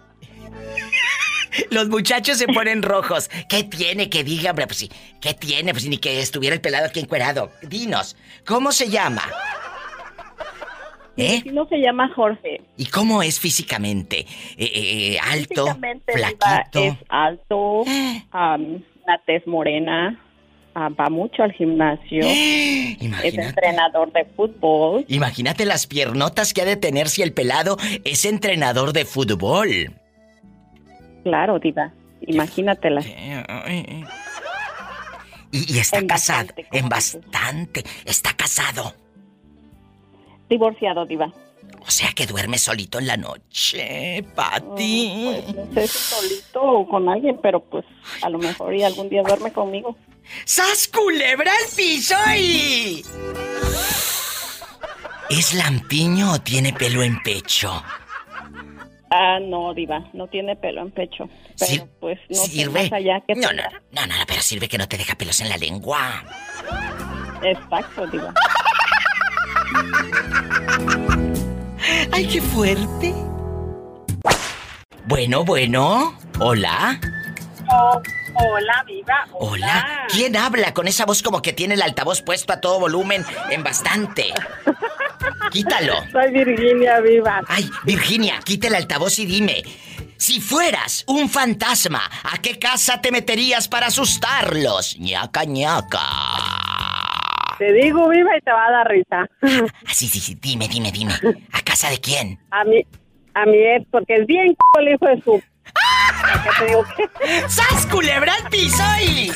Los 1.70 1.90
muchachos 1.90 2.40
se 2.40 2.48
ponen 2.48 2.82
rojos. 2.82 3.30
¿Qué 3.48 3.64
tiene 3.64 4.10
que 4.10 4.24
diga, 4.24 4.50
hombre? 4.50 4.66
Pues 4.66 4.80
sí. 4.80 4.92
¿Qué 5.22 5.36
tiene? 5.36 5.74
Pues 5.74 5.86
ni 5.86 6.00
que 6.00 6.22
estuviera 6.22 6.56
el 6.56 6.62
pelado 6.62 6.88
aquí 6.88 7.02
encuerado. 7.02 7.52
Dinos, 7.62 8.18
¿cómo 8.48 8.72
se 8.72 8.90
llama? 8.90 9.22
¿Eh? 11.22 11.44
No 11.52 11.68
se 11.68 11.78
llama 11.78 12.10
Jorge. 12.16 12.62
¿Y 12.78 12.86
cómo 12.88 13.22
es 13.24 13.40
físicamente? 13.40 14.26
Eh, 14.58 14.72
eh, 15.16 15.18
¿Alto? 15.20 15.66
Físicamente, 15.66 16.14
¿Flaquito? 16.14 16.80
es 16.84 16.94
alto, 17.10 17.84
am, 18.32 18.84
una 19.06 19.18
tez 19.26 19.46
morena, 19.48 20.20
ah, 20.76 20.90
va 20.90 21.10
mucho 21.10 21.44
al 21.44 21.52
gimnasio, 21.54 22.22
es 22.24 23.02
Imagínate. 23.02 23.42
entrenador 23.50 24.12
de 24.14 24.26
fútbol. 24.36 25.06
Imagínate 25.08 25.66
las 25.66 25.88
piernotas 25.88 26.54
que 26.54 26.62
ha 26.62 26.66
de 26.66 26.76
tener 26.78 27.10
si 27.10 27.22
el 27.22 27.34
pelado 27.34 27.78
es 28.04 28.26
entrenador 28.26 28.94
de 28.94 29.06
fútbol. 29.06 29.70
Claro, 31.24 31.60
Diva, 31.60 31.94
imagínatela. 32.22 33.02
Y, 35.52 35.76
y 35.76 35.80
está 35.80 36.06
casado. 36.08 36.50
En 36.72 36.88
bastante. 36.90 37.84
Está 38.06 38.34
casado. 38.34 38.94
Divorciado, 40.52 41.06
Diva. 41.06 41.32
O 41.80 41.90
sea 41.90 42.12
que 42.14 42.26
duerme 42.26 42.58
solito 42.58 43.00
en 43.00 43.08
la 43.08 43.16
noche, 43.16 44.22
Pati. 44.36 45.44
No 45.56 45.74
sé 45.74 45.88
si 45.88 45.98
solito 45.98 46.62
o 46.62 46.88
con 46.90 47.08
alguien, 47.08 47.40
pero 47.42 47.62
pues 47.62 47.86
a 48.22 48.30
lo 48.30 48.38
mejor 48.38 48.76
y 48.76 48.84
algún 48.84 49.08
día 49.08 49.24
duerme 49.24 49.54
conmigo. 49.54 49.96
¡Sas 50.44 50.90
culebra 50.90 51.52
al 51.52 51.74
piso 51.74 52.16
y... 52.38 53.02
¿Es 55.30 55.54
lampiño 55.54 56.34
o 56.34 56.40
tiene 56.42 56.74
pelo 56.74 57.02
en 57.02 57.24
pecho? 57.24 57.82
Ah, 59.10 59.40
no, 59.42 59.74
Diva, 59.74 60.04
no 60.12 60.28
tiene 60.28 60.58
pelo 60.58 60.82
en 60.82 60.92
pecho. 60.92 61.30
Pero 61.58 61.88
pues 62.02 62.20
no 62.30 62.36
¿Sirve? 62.36 62.84
más 62.84 62.92
allá 62.92 63.22
que 63.26 63.36
No, 63.36 63.54
no, 63.54 63.64
no, 63.92 64.06
no, 64.06 64.16
pero 64.28 64.42
sirve 64.42 64.68
que 64.68 64.78
no 64.78 64.88
te 64.90 64.98
deja 64.98 65.16
pelos 65.16 65.40
en 65.40 65.48
la 65.48 65.58
lengua. 65.58 66.26
Exacto, 67.42 68.06
Diva. 68.08 68.34
¡Ay, 72.12 72.28
qué 72.28 72.42
fuerte! 72.42 73.14
Bueno, 75.06 75.44
bueno. 75.44 76.18
Hola. 76.40 77.00
Oh, 77.70 78.02
hola, 78.36 78.84
Viva. 78.86 79.28
Hola. 79.34 80.08
¿Quién 80.10 80.36
habla 80.38 80.74
con 80.74 80.88
esa 80.88 81.06
voz 81.06 81.22
como 81.22 81.42
que 81.42 81.54
tiene 81.54 81.74
el 81.76 81.82
altavoz 81.82 82.22
puesto 82.22 82.54
a 82.54 82.62
todo 82.62 82.80
volumen 82.80 83.26
en 83.50 83.64
bastante? 83.64 84.34
Quítalo. 85.52 85.96
Soy 86.12 86.32
Virginia 86.32 87.00
Viva. 87.02 87.42
Ay, 87.48 87.70
Virginia, 87.84 88.40
quita 88.44 88.68
el 88.68 88.76
altavoz 88.76 89.20
y 89.20 89.26
dime. 89.26 89.64
Si 90.18 90.40
fueras 90.40 91.04
un 91.08 91.30
fantasma, 91.30 92.10
¿a 92.24 92.38
qué 92.38 92.60
casa 92.60 93.02
te 93.02 93.12
meterías 93.12 93.68
para 93.68 93.88
asustarlos? 93.88 94.98
ñaca, 95.00 95.46
ñaca. 95.46 96.00
Te 97.62 97.72
digo 97.74 98.10
Viva 98.10 98.36
y 98.36 98.42
te 98.42 98.52
va 98.52 98.66
a 98.66 98.72
dar 98.72 98.88
risa. 98.88 99.30
Ah, 99.86 99.94
sí, 99.94 100.08
sí, 100.08 100.20
sí, 100.20 100.36
dime, 100.42 100.68
dime, 100.68 100.92
dime. 100.92 101.14
¿A 101.52 101.62
casa 101.62 101.92
de 101.92 102.00
quién? 102.00 102.40
A 102.50 102.64
mi, 102.64 102.84
a 103.36 103.46
mi 103.46 103.58
ex, 103.58 103.86
porque 103.92 104.16
es 104.16 104.26
bien 104.26 104.48
c 104.50 104.58
el 104.80 104.88
hijo 104.88 105.06
de 105.06 105.22
su... 105.22 105.44
¿Qué 106.44 106.50
te 106.58 106.66
digo 106.66 106.84
que? 106.98 107.08
¡Sas, 107.48 107.86
culebra 107.86 108.34
al 108.34 108.50
piso 108.50 108.84
y... 109.06 109.32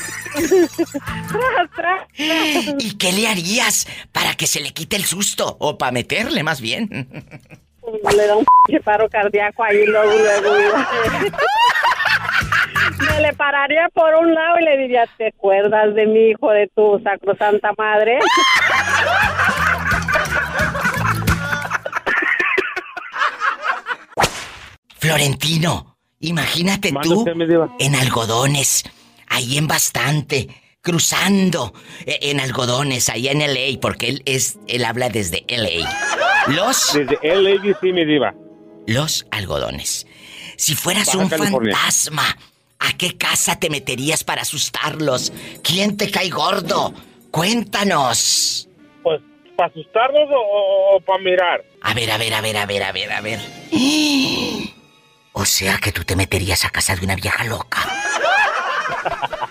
¿Y 2.79 2.97
qué 2.97 3.11
le 3.11 3.27
harías 3.27 3.87
para 4.11 4.33
que 4.33 4.47
se 4.47 4.59
le 4.59 4.73
quite 4.73 4.95
el 4.95 5.05
susto? 5.05 5.57
O 5.59 5.77
para 5.77 5.91
meterle, 5.91 6.41
más 6.41 6.61
bien. 6.61 6.89
Le 6.89 8.25
da 8.25 8.37
un 8.37 8.45
paro 8.83 9.07
cardíaco 9.07 9.63
ahí 9.63 9.85
luego, 9.85 10.13
luego. 10.41 10.75
Me 12.99 13.21
le 13.21 13.33
pararía 13.33 13.89
por 13.93 14.13
un 14.15 14.33
lado 14.33 14.59
y 14.59 14.63
le 14.63 14.77
diría, 14.77 15.05
¿te 15.17 15.27
acuerdas 15.27 15.93
de 15.95 16.05
mi 16.05 16.29
hijo, 16.29 16.51
de 16.51 16.69
tu 16.75 16.99
sacrosanta 17.03 17.71
madre? 17.77 18.19
Florentino, 24.97 25.97
imagínate 26.19 26.91
tú 27.03 27.25
en 27.79 27.95
algodones, 27.95 28.83
ahí 29.27 29.57
en 29.57 29.67
bastante, 29.67 30.49
cruzando 30.81 31.73
eh, 32.05 32.19
en 32.23 32.39
algodones, 32.39 33.09
ahí 33.09 33.27
en 33.27 33.39
LA, 33.39 33.79
porque 33.81 34.09
él 34.09 34.21
es, 34.25 34.57
él 34.67 34.85
habla 34.85 35.09
desde 35.09 35.45
LA. 35.47 35.87
Los. 36.47 36.93
Desde 36.93 37.17
LA, 37.21 37.75
sí, 37.81 37.91
mi 37.91 38.05
diva. 38.05 38.33
Los 38.87 39.25
algodones. 39.31 40.07
Si 40.57 40.75
fueras 40.75 41.07
Baja 41.07 41.17
un 41.19 41.29
California. 41.29 41.75
fantasma, 41.75 42.37
¿a 42.87 42.97
qué 42.97 43.17
casa 43.17 43.59
te 43.59 43.69
meterías 43.69 44.23
para 44.23 44.41
asustarlos? 44.41 45.31
¿Quién 45.63 45.97
te 45.97 46.09
cae 46.11 46.29
gordo? 46.29 46.93
Cuéntanos. 47.31 48.69
Pues, 49.03 49.21
¿para 49.55 49.69
asustarnos 49.69 50.29
o, 50.31 50.99
para 51.05 51.19
mirar? 51.23 51.63
A 51.81 51.93
ver, 51.93 52.11
a 52.11 52.17
ver, 52.17 52.33
a 52.33 52.41
ver, 52.41 52.57
a 52.57 52.65
ver, 52.65 52.83
a 52.83 52.91
ver, 52.91 53.11
a 53.11 53.21
ver. 53.21 53.39
O 55.37 55.43
sea 55.43 55.79
que 55.79 55.91
tú 55.91 56.05
te 56.05 56.15
meterías 56.15 56.63
a 56.63 56.69
casa 56.69 56.95
de 56.95 57.03
una 57.03 57.17
vieja 57.17 57.43
loca. 57.43 57.79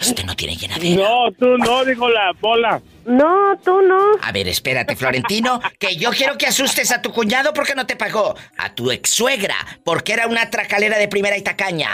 Este 0.00 0.24
no 0.24 0.34
tiene 0.34 0.56
llenadera. 0.56 1.02
No, 1.02 1.30
tú 1.38 1.58
no, 1.58 1.84
dijo 1.84 2.08
la 2.08 2.32
bola. 2.40 2.80
No, 3.04 3.58
tú 3.62 3.82
no. 3.82 3.98
A 4.22 4.32
ver, 4.32 4.48
espérate, 4.48 4.96
Florentino, 4.96 5.60
que 5.78 5.96
yo 5.96 6.10
quiero 6.10 6.38
que 6.38 6.46
asustes 6.46 6.90
a 6.90 7.02
tu 7.02 7.12
cuñado 7.12 7.52
porque 7.52 7.74
no 7.74 7.86
te 7.86 7.96
pagó. 7.96 8.34
A 8.56 8.74
tu 8.74 8.90
ex 8.90 9.10
suegra 9.10 9.56
porque 9.84 10.14
era 10.14 10.26
una 10.26 10.48
tracalera 10.48 10.96
de 10.96 11.08
primera 11.08 11.36
y 11.36 11.42
tacaña. 11.42 11.90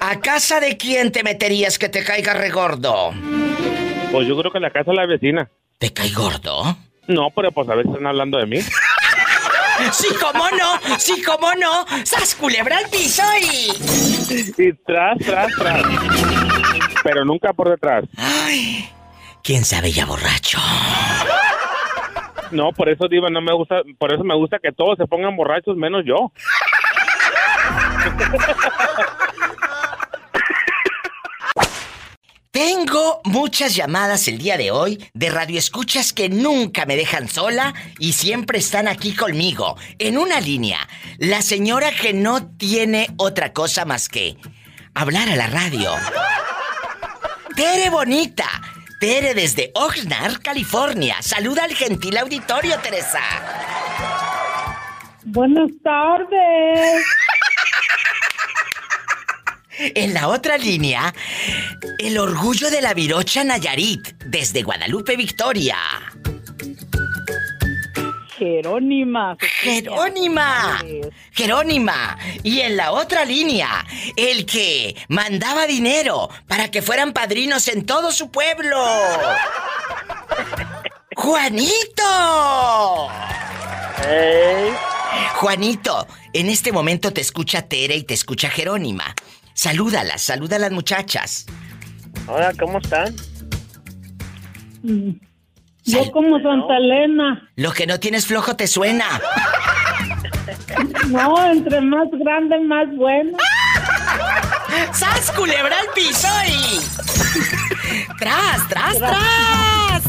¿A 0.00 0.20
casa 0.20 0.58
de 0.58 0.76
quién 0.76 1.12
te 1.12 1.22
meterías 1.22 1.78
que 1.78 1.88
te 1.88 2.02
caiga 2.02 2.34
regordo? 2.34 3.12
Pues 4.10 4.26
yo 4.26 4.36
creo 4.36 4.50
que 4.50 4.58
la 4.58 4.70
casa 4.70 4.90
de 4.90 4.96
la 4.96 5.06
vecina. 5.06 5.48
¿Te 5.78 5.92
cae 5.92 6.10
gordo? 6.10 6.76
No, 7.06 7.28
pero 7.34 7.52
pues 7.52 7.68
a 7.68 7.74
veces 7.74 7.92
están 7.92 8.06
hablando 8.08 8.38
de 8.38 8.46
mí. 8.46 8.58
Sí, 9.92 10.06
cómo 10.20 10.44
no, 10.50 10.98
sí, 10.98 11.22
cómo 11.22 11.52
no. 11.54 11.84
¡Sas 12.04 12.34
culebra 12.34 12.78
al 12.78 12.88
piso 12.88 13.22
y... 13.40 13.72
Y 14.62 14.72
tras, 14.84 15.18
tras, 15.18 15.52
tras. 15.56 15.82
Pero 17.02 17.24
nunca 17.24 17.52
por 17.52 17.68
detrás. 17.70 18.04
Ay, 18.16 18.88
¿quién 19.42 19.64
sabe 19.64 19.92
ya 19.92 20.06
borracho? 20.06 20.58
No, 22.52 22.70
por 22.72 22.88
eso, 22.88 23.08
Diva, 23.08 23.30
no 23.30 23.40
me 23.40 23.54
gusta, 23.54 23.82
por 23.98 24.12
eso 24.12 24.22
me 24.24 24.36
gusta 24.36 24.58
que 24.58 24.72
todos 24.72 24.98
se 24.98 25.06
pongan 25.06 25.36
borrachos 25.36 25.76
menos 25.76 26.04
yo. 26.04 26.32
Tengo 32.50 33.22
muchas 33.24 33.74
llamadas 33.74 34.28
el 34.28 34.36
día 34.36 34.58
de 34.58 34.70
hoy 34.70 35.02
de 35.14 35.30
radioescuchas 35.30 36.12
que 36.12 36.28
nunca 36.28 36.84
me 36.84 36.96
dejan 36.96 37.26
sola 37.26 37.72
y 37.98 38.12
siempre 38.12 38.58
están 38.58 38.88
aquí 38.88 39.16
conmigo. 39.16 39.78
En 39.98 40.18
una 40.18 40.38
línea, 40.38 40.86
la 41.16 41.40
señora 41.40 41.90
que 41.90 42.12
no 42.12 42.46
tiene 42.58 43.08
otra 43.16 43.54
cosa 43.54 43.86
más 43.86 44.10
que 44.10 44.36
hablar 44.94 45.30
a 45.30 45.36
la 45.36 45.46
radio. 45.46 45.92
Tere 47.56 47.90
Bonita. 47.90 48.48
Tere 48.98 49.34
desde 49.34 49.72
Oxnard, 49.74 50.40
California. 50.40 51.16
Saluda 51.20 51.64
al 51.64 51.74
gentil 51.74 52.16
auditorio, 52.16 52.78
Teresa. 52.78 53.20
Buenas 55.24 55.70
tardes. 55.82 57.04
En 59.94 60.14
la 60.14 60.28
otra 60.28 60.56
línea, 60.56 61.12
el 61.98 62.18
orgullo 62.18 62.70
de 62.70 62.80
la 62.80 62.94
Virocha 62.94 63.42
Nayarit, 63.42 64.14
desde 64.24 64.62
Guadalupe, 64.62 65.16
Victoria. 65.16 65.76
Jerónima. 68.42 69.36
Jerónima. 69.38 70.82
Jerónima. 71.30 72.18
Y 72.42 72.58
en 72.60 72.76
la 72.76 72.90
otra 72.90 73.24
línea, 73.24 73.86
el 74.16 74.46
que 74.46 74.96
mandaba 75.08 75.66
dinero 75.66 76.28
para 76.48 76.68
que 76.68 76.82
fueran 76.82 77.12
padrinos 77.12 77.68
en 77.68 77.86
todo 77.86 78.10
su 78.10 78.32
pueblo. 78.32 78.76
¡Juanito! 81.14 82.04
Juanito, 85.34 86.06
en 86.32 86.48
este 86.48 86.72
momento 86.72 87.12
te 87.12 87.20
escucha 87.20 87.62
Tere 87.62 87.94
y 87.94 88.02
te 88.02 88.14
escucha 88.14 88.50
Jerónima. 88.50 89.14
Salúdalas, 89.54 90.20
saluda 90.20 90.56
a 90.56 90.58
las 90.58 90.72
muchachas. 90.72 91.46
Hola, 92.26 92.52
¿cómo 92.58 92.78
están? 92.78 93.14
Yo 95.84 96.10
como 96.12 96.40
Santa 96.40 96.76
Elena. 96.76 97.50
Lo 97.56 97.72
que 97.72 97.86
no 97.86 97.98
tienes 97.98 98.26
flojo 98.26 98.54
te 98.56 98.66
suena. 98.66 99.20
No, 101.08 101.50
entre 101.50 101.80
más 101.80 102.08
grande, 102.12 102.60
más 102.60 102.86
bueno. 102.96 103.36
¡Sas, 104.92 105.32
culebra 105.32 105.76
al 105.78 105.86
piso 105.94 106.28
y... 106.48 106.80
¡Tras, 108.18 108.68
tras, 108.68 108.98
tras! 108.98 110.02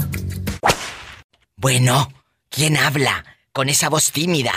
Bueno, 1.57 2.09
¿quién 2.49 2.77
habla 2.77 3.25
con 3.51 3.69
esa 3.69 3.89
voz 3.89 4.11
tímida? 4.11 4.53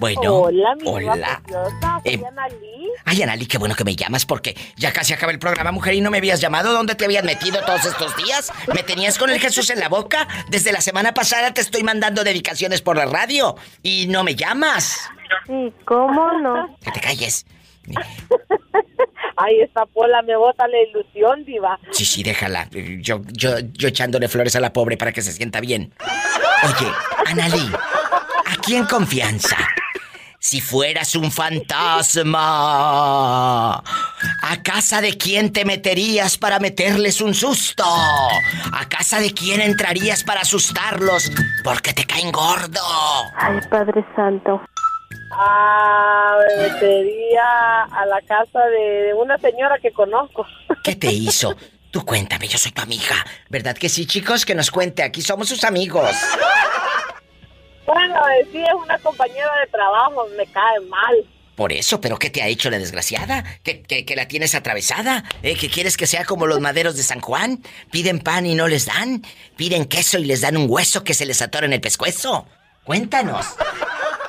Bueno, 0.00 0.34
Hola, 0.34 0.74
mi 0.76 0.88
hola. 0.88 1.40
preciosa. 1.44 2.00
Soy 2.04 2.14
Eh, 2.14 2.22
Analí. 2.26 2.88
Ay, 3.04 3.22
Anali, 3.22 3.46
qué 3.46 3.58
bueno 3.58 3.74
que 3.74 3.84
me 3.84 3.94
llamas 3.94 4.26
porque 4.26 4.56
ya 4.76 4.92
casi 4.92 5.12
acaba 5.12 5.32
el 5.32 5.38
programa, 5.38 5.70
mujer, 5.72 5.94
y 5.94 6.00
no 6.00 6.10
me 6.10 6.18
habías 6.18 6.40
llamado. 6.40 6.72
¿Dónde 6.72 6.94
te 6.94 7.04
habías 7.04 7.24
metido 7.24 7.60
todos 7.64 7.84
estos 7.84 8.16
días? 8.16 8.52
¿Me 8.74 8.82
tenías 8.82 9.18
con 9.18 9.30
el 9.30 9.38
Jesús 9.40 9.70
en 9.70 9.80
la 9.80 9.88
boca? 9.88 10.26
Desde 10.48 10.72
la 10.72 10.80
semana 10.80 11.14
pasada 11.14 11.52
te 11.54 11.60
estoy 11.60 11.82
mandando 11.82 12.24
dedicaciones 12.24 12.82
por 12.82 12.96
la 12.96 13.06
radio 13.06 13.56
y 13.82 14.06
no 14.08 14.24
me 14.24 14.34
llamas. 14.34 15.00
Sí, 15.46 15.72
¿cómo 15.84 16.32
no? 16.40 16.76
Que 16.84 16.90
te 16.90 17.00
calles. 17.00 17.46
Ay, 19.36 19.60
esta 19.60 19.86
pola 19.86 20.22
me 20.22 20.36
bota 20.36 20.66
la 20.68 20.78
ilusión, 20.82 21.44
diva. 21.44 21.78
Sí, 21.90 22.04
sí, 22.04 22.22
déjala. 22.22 22.68
Yo, 23.00 23.20
yo, 23.32 23.58
yo 23.60 23.88
echándole 23.88 24.28
flores 24.28 24.54
a 24.56 24.60
la 24.60 24.72
pobre 24.72 24.96
para 24.96 25.12
que 25.12 25.22
se 25.22 25.32
sienta 25.32 25.60
bien. 25.60 25.92
Oye, 26.64 26.90
Analí, 27.26 27.70
aquí 28.62 28.76
en 28.76 28.86
confianza. 28.86 29.56
Si 30.38 30.60
fueras 30.60 31.16
un 31.16 31.32
fantasma, 31.32 32.38
¿a 33.78 34.62
casa 34.62 35.00
de 35.00 35.16
quién 35.18 35.52
te 35.52 35.64
meterías 35.64 36.38
para 36.38 36.60
meterles 36.60 37.20
un 37.20 37.34
susto? 37.34 37.82
¿A 37.84 38.88
casa 38.88 39.18
de 39.18 39.34
quién 39.34 39.60
entrarías 39.60 40.22
para 40.22 40.42
asustarlos 40.42 41.32
porque 41.64 41.92
te 41.92 42.04
caen 42.04 42.30
gordo? 42.30 42.80
Ay, 43.36 43.58
Padre 43.68 44.06
Santo. 44.14 44.62
Ah, 45.32 46.38
me 46.38 46.68
metería 46.68 47.82
a 47.82 48.06
la 48.06 48.20
casa 48.22 48.60
de 48.66 49.12
una 49.14 49.38
señora 49.38 49.76
que 49.82 49.90
conozco. 49.90 50.46
¿Qué 50.84 50.94
te 50.94 51.10
hizo? 51.10 51.56
Tú 51.90 52.04
cuéntame, 52.04 52.46
yo 52.46 52.58
soy 52.58 52.70
tu 52.70 52.82
amiga. 52.82 53.16
¿Verdad 53.48 53.76
que 53.76 53.88
sí, 53.88 54.06
chicos? 54.06 54.46
Que 54.46 54.54
nos 54.54 54.70
cuente, 54.70 55.02
aquí 55.02 55.20
somos 55.20 55.48
sus 55.48 55.64
amigos. 55.64 56.14
Bueno, 57.86 58.14
sí, 58.50 58.58
es 58.58 58.74
una 58.74 58.98
compañera 58.98 59.50
de 59.64 59.70
trabajo, 59.70 60.26
me 60.36 60.46
cae 60.46 60.80
mal. 60.88 61.24
Por 61.54 61.72
eso, 61.72 62.00
¿pero 62.00 62.18
qué 62.18 62.30
te 62.30 62.42
ha 62.42 62.48
hecho 62.48 62.70
la 62.70 62.78
desgraciada? 62.78 63.44
¿Que, 63.62 63.82
que, 63.82 64.06
que 64.06 64.16
la 64.16 64.26
tienes 64.26 64.54
atravesada? 64.54 65.24
¿Eh? 65.42 65.54
¿Que 65.54 65.68
quieres 65.68 65.96
que 65.96 66.06
sea 66.06 66.24
como 66.24 66.46
los 66.46 66.60
maderos 66.60 66.96
de 66.96 67.02
San 67.02 67.20
Juan? 67.20 67.58
¿Piden 67.90 68.20
pan 68.20 68.46
y 68.46 68.54
no 68.54 68.68
les 68.68 68.86
dan? 68.86 69.22
¿Piden 69.56 69.84
queso 69.84 70.18
y 70.18 70.24
les 70.24 70.40
dan 70.40 70.56
un 70.56 70.66
hueso 70.68 71.04
que 71.04 71.12
se 71.12 71.26
les 71.26 71.42
atora 71.42 71.66
en 71.66 71.74
el 71.74 71.80
pescuezo? 71.80 72.46
Cuéntanos. 72.84 73.54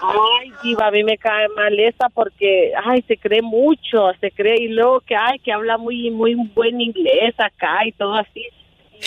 Ay, 0.01 0.51
diva, 0.61 0.87
a 0.87 0.91
mí 0.91 1.03
me 1.03 1.17
cae 1.17 1.47
mal 1.55 1.79
esa 1.79 2.09
porque, 2.09 2.73
ay, 2.83 3.03
se 3.07 3.15
cree 3.17 3.41
mucho, 3.41 4.11
se 4.19 4.31
cree 4.31 4.61
y 4.61 4.67
luego 4.67 4.99
que, 4.99 5.15
ay, 5.15 5.39
que 5.39 5.53
habla 5.53 5.77
muy, 5.77 6.11
muy 6.11 6.35
buen 6.53 6.81
inglés 6.81 7.33
acá 7.37 7.85
y 7.85 7.93
todo 7.93 8.15
así. 8.15 8.45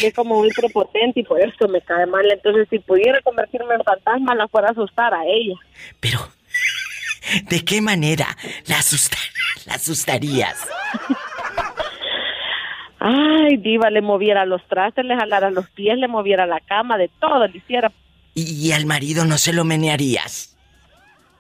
Es 0.02 0.14
como 0.14 0.36
muy 0.38 0.50
prepotente 0.50 1.20
y 1.20 1.22
por 1.24 1.40
eso 1.40 1.68
me 1.68 1.80
cae 1.80 2.06
mal. 2.06 2.24
Entonces, 2.30 2.66
si 2.70 2.78
pudiera 2.78 3.20
convertirme 3.22 3.74
en 3.74 3.82
fantasma, 3.84 4.34
la 4.34 4.48
fuera 4.48 4.68
a 4.68 4.72
asustar 4.72 5.12
a 5.14 5.24
ella. 5.24 5.54
¿De 7.48 7.64
qué 7.64 7.80
manera 7.80 8.26
la, 8.66 8.78
asusta- 8.78 9.18
la 9.66 9.74
asustarías? 9.74 10.56
Ay, 12.98 13.56
diva, 13.58 13.90
le 13.90 14.00
moviera 14.00 14.46
los 14.46 14.66
trastes, 14.68 15.04
le 15.04 15.16
jalara 15.16 15.50
los 15.50 15.68
pies, 15.70 15.96
le 15.98 16.08
moviera 16.08 16.46
la 16.46 16.60
cama, 16.60 16.96
de 16.96 17.10
todo 17.20 17.46
le 17.46 17.58
hiciera. 17.58 17.92
¿Y, 18.34 18.68
y 18.68 18.72
al 18.72 18.86
marido 18.86 19.24
no 19.24 19.38
se 19.38 19.52
lo 19.52 19.64
menearías? 19.64 20.56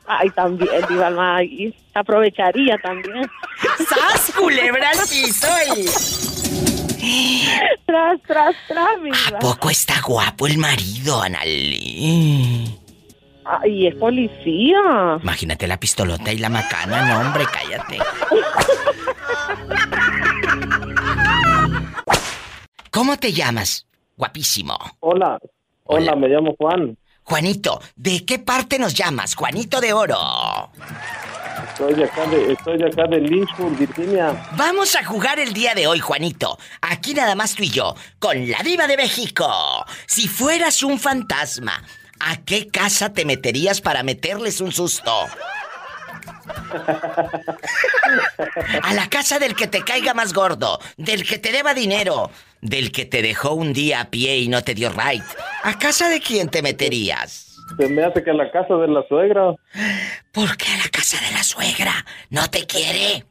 Ay, 0.06 0.30
también, 0.30 0.70
diva, 0.88 1.10
ay, 1.36 1.74
aprovecharía 1.94 2.78
también. 2.78 3.28
¡Sas, 3.88 4.32
culebra 4.38 4.90
al 4.90 4.98
piso 5.08 5.48
y... 5.76 6.45
Tras, 7.86 8.20
tras, 8.26 8.56
tras, 8.66 9.00
mi 9.00 9.10
diva. 9.10 9.38
Poco 9.38 9.70
está 9.70 10.00
guapo 10.00 10.46
el 10.46 10.58
marido, 10.58 11.22
Analí. 11.22 12.78
Ay, 13.44 13.86
es 13.86 13.94
policía. 13.94 15.18
Imagínate 15.22 15.68
la 15.68 15.78
pistolota 15.78 16.32
y 16.32 16.38
la 16.38 16.48
macana. 16.48 17.06
No, 17.06 17.20
hombre, 17.20 17.44
cállate. 17.52 17.98
¿Cómo 22.90 23.16
te 23.18 23.32
llamas? 23.32 23.86
Guapísimo. 24.16 24.76
Hola, 25.00 25.38
hola, 25.84 26.16
me 26.16 26.28
llamo 26.28 26.56
Juan. 26.58 26.96
Juanito, 27.22 27.80
¿de 27.94 28.24
qué 28.24 28.38
parte 28.38 28.78
nos 28.78 28.94
llamas? 28.94 29.34
Juanito 29.34 29.80
de 29.80 29.92
Oro. 29.92 30.18
Estoy 31.78 32.82
acá 32.82 33.06
de 33.06 33.20
Lynchburg, 33.20 33.76
Virginia. 33.76 34.48
Vamos 34.56 34.96
a 34.96 35.04
jugar 35.04 35.38
el 35.38 35.52
día 35.52 35.74
de 35.74 35.86
hoy, 35.86 36.00
Juanito. 36.00 36.58
Aquí 36.80 37.12
nada 37.12 37.34
más 37.34 37.54
tú 37.54 37.64
y 37.64 37.68
yo, 37.68 37.94
con 38.18 38.50
la 38.50 38.60
diva 38.62 38.86
de 38.86 38.96
México. 38.96 39.46
Si 40.06 40.26
fueras 40.26 40.82
un 40.82 40.98
fantasma, 40.98 41.84
¿a 42.18 42.38
qué 42.38 42.68
casa 42.68 43.12
te 43.12 43.26
meterías 43.26 43.82
para 43.82 44.02
meterles 44.02 44.62
un 44.62 44.72
susto? 44.72 45.26
A 48.82 48.94
la 48.94 49.10
casa 49.10 49.38
del 49.38 49.54
que 49.54 49.66
te 49.66 49.82
caiga 49.82 50.14
más 50.14 50.32
gordo, 50.32 50.80
del 50.96 51.28
que 51.28 51.36
te 51.36 51.52
deba 51.52 51.74
dinero, 51.74 52.30
del 52.62 52.90
que 52.90 53.04
te 53.04 53.20
dejó 53.20 53.52
un 53.52 53.74
día 53.74 54.00
a 54.00 54.10
pie 54.10 54.38
y 54.38 54.48
no 54.48 54.64
te 54.64 54.74
dio 54.74 54.90
right. 54.90 55.24
¿A 55.62 55.78
casa 55.78 56.08
de 56.08 56.20
quién 56.20 56.48
te 56.48 56.62
meterías? 56.62 57.45
Se 57.78 57.88
me 57.88 58.04
hace 58.04 58.22
que 58.22 58.30
a 58.30 58.34
la 58.34 58.50
casa 58.50 58.74
de 58.74 58.88
la 58.88 59.06
suegra. 59.08 59.54
¿Por 60.32 60.56
qué 60.56 60.66
a 60.72 60.78
la 60.84 60.88
casa 60.90 61.18
de 61.24 61.32
la 61.32 61.42
suegra? 61.42 61.92
¿No 62.30 62.48
te 62.48 62.66
quiere? 62.66 63.24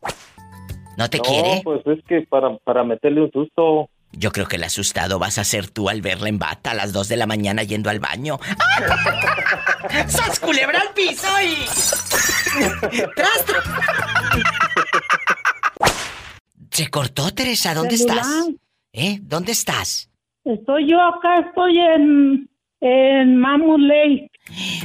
¿No 0.98 1.10
te 1.10 1.18
no, 1.18 1.24
quiere? 1.24 1.62
pues 1.64 1.82
es 1.88 2.04
que 2.06 2.22
para, 2.22 2.58
para 2.58 2.84
meterle 2.84 3.22
un 3.22 3.32
susto. 3.32 3.90
Yo 4.12 4.32
creo 4.32 4.46
que 4.48 4.56
el 4.56 4.64
asustado 4.64 5.20
vas 5.20 5.38
a 5.38 5.44
ser 5.44 5.70
tú 5.70 5.90
al 5.90 6.02
verla 6.02 6.30
en 6.30 6.40
bata 6.40 6.72
a 6.72 6.74
las 6.74 6.94
2 6.94 7.08
de 7.10 7.18
la 7.18 7.26
mañana 7.26 7.64
yendo 7.64 7.90
al 7.90 8.00
baño. 8.00 8.38
¡Sas 10.08 10.40
culebra 10.40 10.80
al 10.80 10.94
piso 10.94 11.28
y... 11.42 11.66
¡Tras, 13.16 13.46
tras! 13.46 13.64
Se 16.72 16.90
cortó, 16.90 17.34
Teresa. 17.34 17.74
¿Dónde 17.74 17.96
estás? 17.96 18.28
¿Eh? 18.94 19.20
¿Dónde 19.22 19.52
estás? 19.54 20.10
Estoy 20.46 20.92
yo 20.92 21.02
acá, 21.02 21.40
estoy 21.40 21.80
en, 21.80 22.50
en 22.86 23.38
Mammoth 23.38 23.80
Lake. 23.80 24.30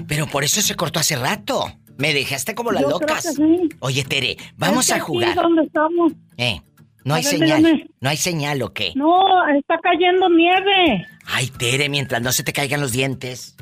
Pero 0.09 0.27
por 0.27 0.43
eso 0.45 0.61
se 0.63 0.75
cortó 0.75 1.01
hace 1.01 1.17
rato. 1.17 1.71
Me 1.99 2.15
dejaste 2.15 2.55
como 2.55 2.73
las 2.73 2.83
Yo 2.83 2.89
creo 2.89 3.01
locas. 3.01 3.27
que 3.27 3.33
sí. 3.35 3.69
Oye, 3.81 4.05
Tere, 4.05 4.37
vamos 4.57 4.87
Es 4.87 4.93
a 4.93 4.97
aquí 4.97 5.05
jugar. 5.05 5.35
donde 5.35 5.63
estamos? 5.65 6.13
¿Eh? 6.39 6.61
¿No 7.05 7.15
A 7.15 7.19
hay 7.19 7.25
ver, 7.25 7.31
señal? 7.33 7.63
dígame. 7.63 7.87
¿No 8.01 8.09
hay 8.11 8.17
señal 8.17 8.63
o 8.63 8.73
qué? 8.73 8.93
No, 8.95 9.23
está 9.55 9.79
cayendo 9.83 10.29
nieve. 10.31 11.07
Ay, 11.27 11.49
Tere, 11.49 11.89
mientras 11.91 12.23
no 12.23 12.33
se 12.33 12.43
te 12.43 12.53
caigan 12.55 12.81
los 12.81 12.93
dientes. 12.93 13.55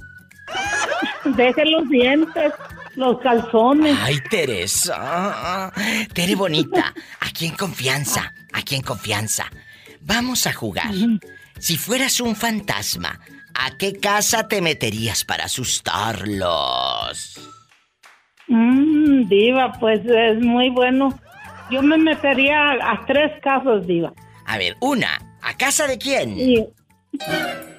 Deje 1.25 1.65
los 1.67 1.89
dientes, 1.89 2.53
los 2.97 3.19
calzones. 3.21 3.97
Ay, 4.01 4.19
Teresa. 4.31 5.73
Tere 6.15 6.35
bonita. 6.35 6.95
Aquí 7.21 7.47
en 7.47 7.55
confianza. 7.57 8.33
Aquí 8.53 8.77
en 8.77 8.83
confianza. 8.83 9.47
Vamos 10.01 10.47
a 10.47 10.53
jugar. 10.53 10.91
Si 11.59 11.77
fueras 11.77 12.21
un 12.21 12.35
fantasma, 12.37 13.21
¿a 13.55 13.77
qué 13.79 13.95
casa 13.99 14.49
te 14.49 14.61
meterías 14.61 15.25
para 15.25 15.45
asustarlos? 15.45 17.41
Mm, 18.49 19.29
diva, 19.29 19.73
pues 19.79 20.01
es 20.05 20.41
muy 20.41 20.71
bueno. 20.71 21.19
Yo 21.71 21.83
me 21.83 21.99
metería 21.99 22.71
a 22.73 23.05
tres 23.07 23.33
casas, 23.43 23.87
diva. 23.87 24.13
A 24.47 24.57
ver, 24.59 24.75
una. 24.81 25.19
¿A 25.43 25.55
casa 25.57 25.87
de 25.87 25.99
quién? 25.99 26.37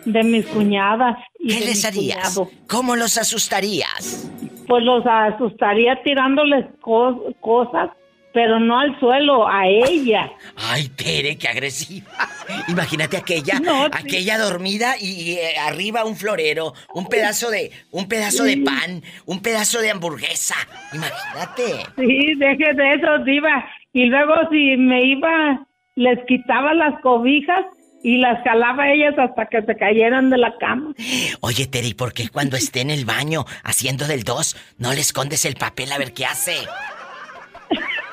De 0.06 0.24
mis 0.24 0.46
cuñadas. 0.48 1.18
y 1.40 1.48
¿Qué 1.58 1.66
les 1.66 1.84
harías? 1.86 2.36
cuñado. 2.36 2.52
¿Cómo 2.68 2.96
los 2.96 3.18
asustarías? 3.18 4.30
Pues 4.68 4.84
los 4.84 5.04
asustaría 5.06 6.02
tirándoles 6.04 6.66
co- 6.82 7.26
cosas, 7.42 7.90
pero 8.34 8.60
no 8.60 8.80
al 8.80 9.00
suelo, 9.00 9.48
a 9.48 9.68
ella. 9.68 10.32
Ay, 10.56 10.90
Tere, 10.90 11.38
qué 11.38 11.48
agresiva. 11.48 12.08
Imagínate 12.68 13.18
aquella, 13.18 13.60
No, 13.60 13.86
aquella 13.86 14.38
dormida 14.38 14.96
y, 15.00 15.34
eh, 15.34 15.58
arriba 15.60 16.06
un 16.06 16.16
florero, 16.16 16.74
un 16.94 17.08
pedazo 17.08 17.50
de, 17.50 17.72
un 17.92 18.08
pedazo 18.08 18.44
de 18.44 18.58
pan, 18.58 19.02
un 19.26 19.42
pedazo 19.42 19.82
de 19.82 19.92
hamburguesa. 19.92 20.56
Imagínate. 20.94 21.86
Sí, 21.98 22.36
deje 22.36 22.74
de 22.74 22.94
eso, 22.94 23.24
diva. 23.26 23.66
Y 23.94 24.06
luego 24.06 24.34
si 24.52 24.78
me 24.78 25.04
iba, 25.04 25.66
les 25.96 26.20
quitaba 26.28 26.74
las 26.74 27.00
cobijas 27.02 27.66
y 28.04 28.18
las 28.18 28.44
jalaba 28.44 28.84
a 28.84 28.94
ellas 28.94 29.16
hasta 29.18 29.48
que 29.48 29.62
se 29.62 29.76
cayeran 29.76 30.30
de 30.30 30.38
la 30.38 30.56
cama. 30.58 30.94
Oye, 31.42 31.68
Tere, 31.68 31.88
¿y 31.88 31.94
por 31.94 32.14
qué 32.14 32.30
cuando 32.30 32.58
esté 32.58 32.82
en 32.82 32.92
el 32.92 33.06
baño 33.06 33.46
haciendo 33.64 34.08
del 34.08 34.24
dos 34.24 34.56
no 34.78 34.94
le 34.94 35.02
escondes 35.02 35.46
el 35.46 35.56
papel 35.56 35.92
a 35.92 35.98
ver 35.98 36.14
qué 36.14 36.26
hace? 36.26 36.56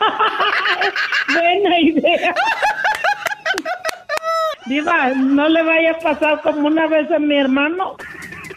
Buena 1.33 1.81
idea. 1.81 2.35
Diva, 4.67 5.11
no 5.15 5.49
le 5.49 5.63
vaya 5.63 5.93
a 5.93 5.99
pasar 5.99 6.41
como 6.43 6.67
una 6.67 6.87
vez 6.89 7.11
a 7.11 7.19
mi 7.19 7.37
hermano. 7.37 7.97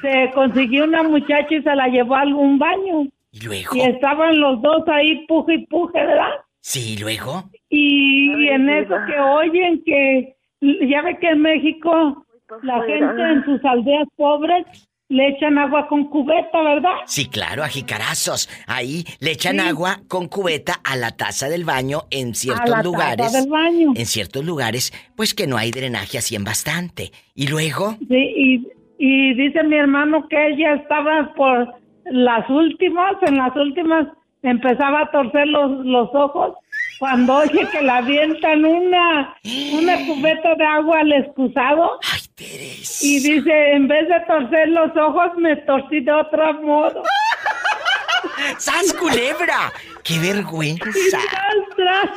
Se 0.02 0.32
consiguió 0.34 0.86
una 0.86 1.04
muchacha 1.04 1.54
y 1.54 1.62
se 1.62 1.76
la 1.76 1.88
llevó 1.88 2.16
a 2.16 2.22
algún 2.22 2.58
baño. 2.58 3.08
¿Y 3.32 3.42
luego? 3.42 3.76
Y 3.76 3.82
estaban 3.82 4.40
los 4.40 4.62
dos 4.62 4.88
ahí, 4.88 5.26
puje 5.28 5.54
y 5.56 5.66
puje, 5.68 6.00
¿verdad? 6.04 6.32
Sí, 6.62 6.98
luego. 7.00 7.44
Y, 7.70 8.32
Ay, 8.34 8.48
en 8.50 8.66
diva. 8.68 8.80
eso 8.80 8.96
que 9.08 9.20
oyen 9.20 9.84
que 9.86 10.36
ya 10.62 11.02
ve 11.04 11.18
que 11.20 11.30
en 11.30 11.42
México 11.42 12.26
la 12.64 12.78
fuera. 12.78 13.08
gente 13.08 13.22
en 13.22 13.46
sus 13.46 13.64
aldeas 13.66 14.08
pobres 14.16 14.66
le 15.10 15.28
echan 15.30 15.58
agua 15.58 15.88
con 15.88 16.06
cubeta, 16.06 16.62
¿verdad? 16.62 16.92
Sí, 17.06 17.28
claro, 17.28 17.64
a 17.64 17.68
jicarazos. 17.68 18.48
Ahí 18.68 19.04
le 19.20 19.32
echan 19.32 19.60
agua 19.60 20.02
con 20.08 20.28
cubeta 20.28 20.80
a 20.84 20.96
la 20.96 21.12
taza 21.12 21.50
del 21.50 21.66
baño 21.66 22.04
en 22.12 22.36
ciertos 22.36 22.70
la 22.70 22.76
taza 22.78 22.84
lugares. 22.84 23.34
del 23.34 23.50
baño. 23.50 23.94
En 23.96 24.06
ciertos 24.06 24.46
lugares, 24.46 24.94
pues 25.16 25.34
que 25.34 25.48
no 25.48 25.58
hay 25.58 25.72
drenaje 25.72 26.20
así 26.20 26.36
en 26.36 26.44
bastante. 26.44 27.12
Y 27.34 27.48
luego, 27.48 27.96
Sí, 28.08 28.16
y, 28.38 28.68
y 29.00 29.34
dice 29.34 29.64
mi 29.64 29.78
hermano 29.78 30.28
que 30.30 30.46
él 30.48 30.58
ya 30.58 30.74
estaba 30.76 31.34
por 31.34 31.74
las 32.06 32.48
últimas, 32.50 33.16
en 33.24 33.38
las 33.38 33.56
últimas 33.56 34.08
empezaba 34.44 35.02
a 35.02 35.12
torcer 35.12 35.48
los, 35.48 35.86
los 35.86 36.10
ojos 36.14 36.54
cuando 37.00 37.36
oye 37.38 37.68
que 37.72 37.82
le 37.82 37.92
avientan 37.92 38.66
una, 38.66 39.36
una 39.74 39.96
cubeta 40.06 40.56
de 40.56 40.66
agua 40.66 41.00
al 41.00 41.14
excusado. 41.14 42.00
Ay, 42.12 42.22
Teres. 42.36 43.02
Y 43.04 43.20
dice, 43.20 43.72
en 43.74 43.88
vez 43.88 44.08
de 44.08 44.20
torcer 44.28 44.68
los 44.70 44.96
ojos, 44.96 45.32
me 45.38 45.56
torcí 45.58 46.02
de 46.02 46.12
otro 46.12 46.54
modo. 46.62 47.04
¡Sas 48.58 48.94
culebra! 48.94 49.72
¡Qué 50.04 50.14
Y 50.16 50.20
vergüenza! 50.20 50.86
tras, 51.30 51.76
tras. 51.76 52.10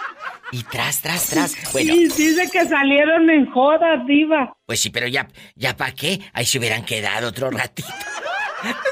Y 0.52 0.62
tras, 0.64 1.00
tras, 1.02 1.28
tras. 1.30 1.72
Bueno, 1.72 1.94
Y 1.94 2.04
dice 2.08 2.48
que 2.52 2.64
salieron 2.66 3.28
en 3.30 3.50
jodas, 3.50 4.04
diva. 4.06 4.54
pues 4.66 4.80
sí, 4.80 4.90
pero 4.90 5.06
ya, 5.08 5.26
ya 5.56 5.76
para 5.76 5.92
qué. 5.92 6.20
Ahí 6.32 6.44
se 6.44 6.58
hubieran 6.58 6.84
quedado 6.84 7.28
otro 7.28 7.50
ratito. 7.50 7.88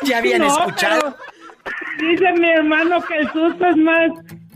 Ya 0.03 0.19
habían 0.19 0.41
No, 0.41 0.49
escuchado. 0.49 1.17
pero 1.17 2.11
Dice 2.11 2.33
mi 2.33 2.49
hermano 2.49 3.01
que 3.03 3.19
el 3.19 3.31
susto 3.31 3.67
es 3.69 3.77
más, 3.77 4.11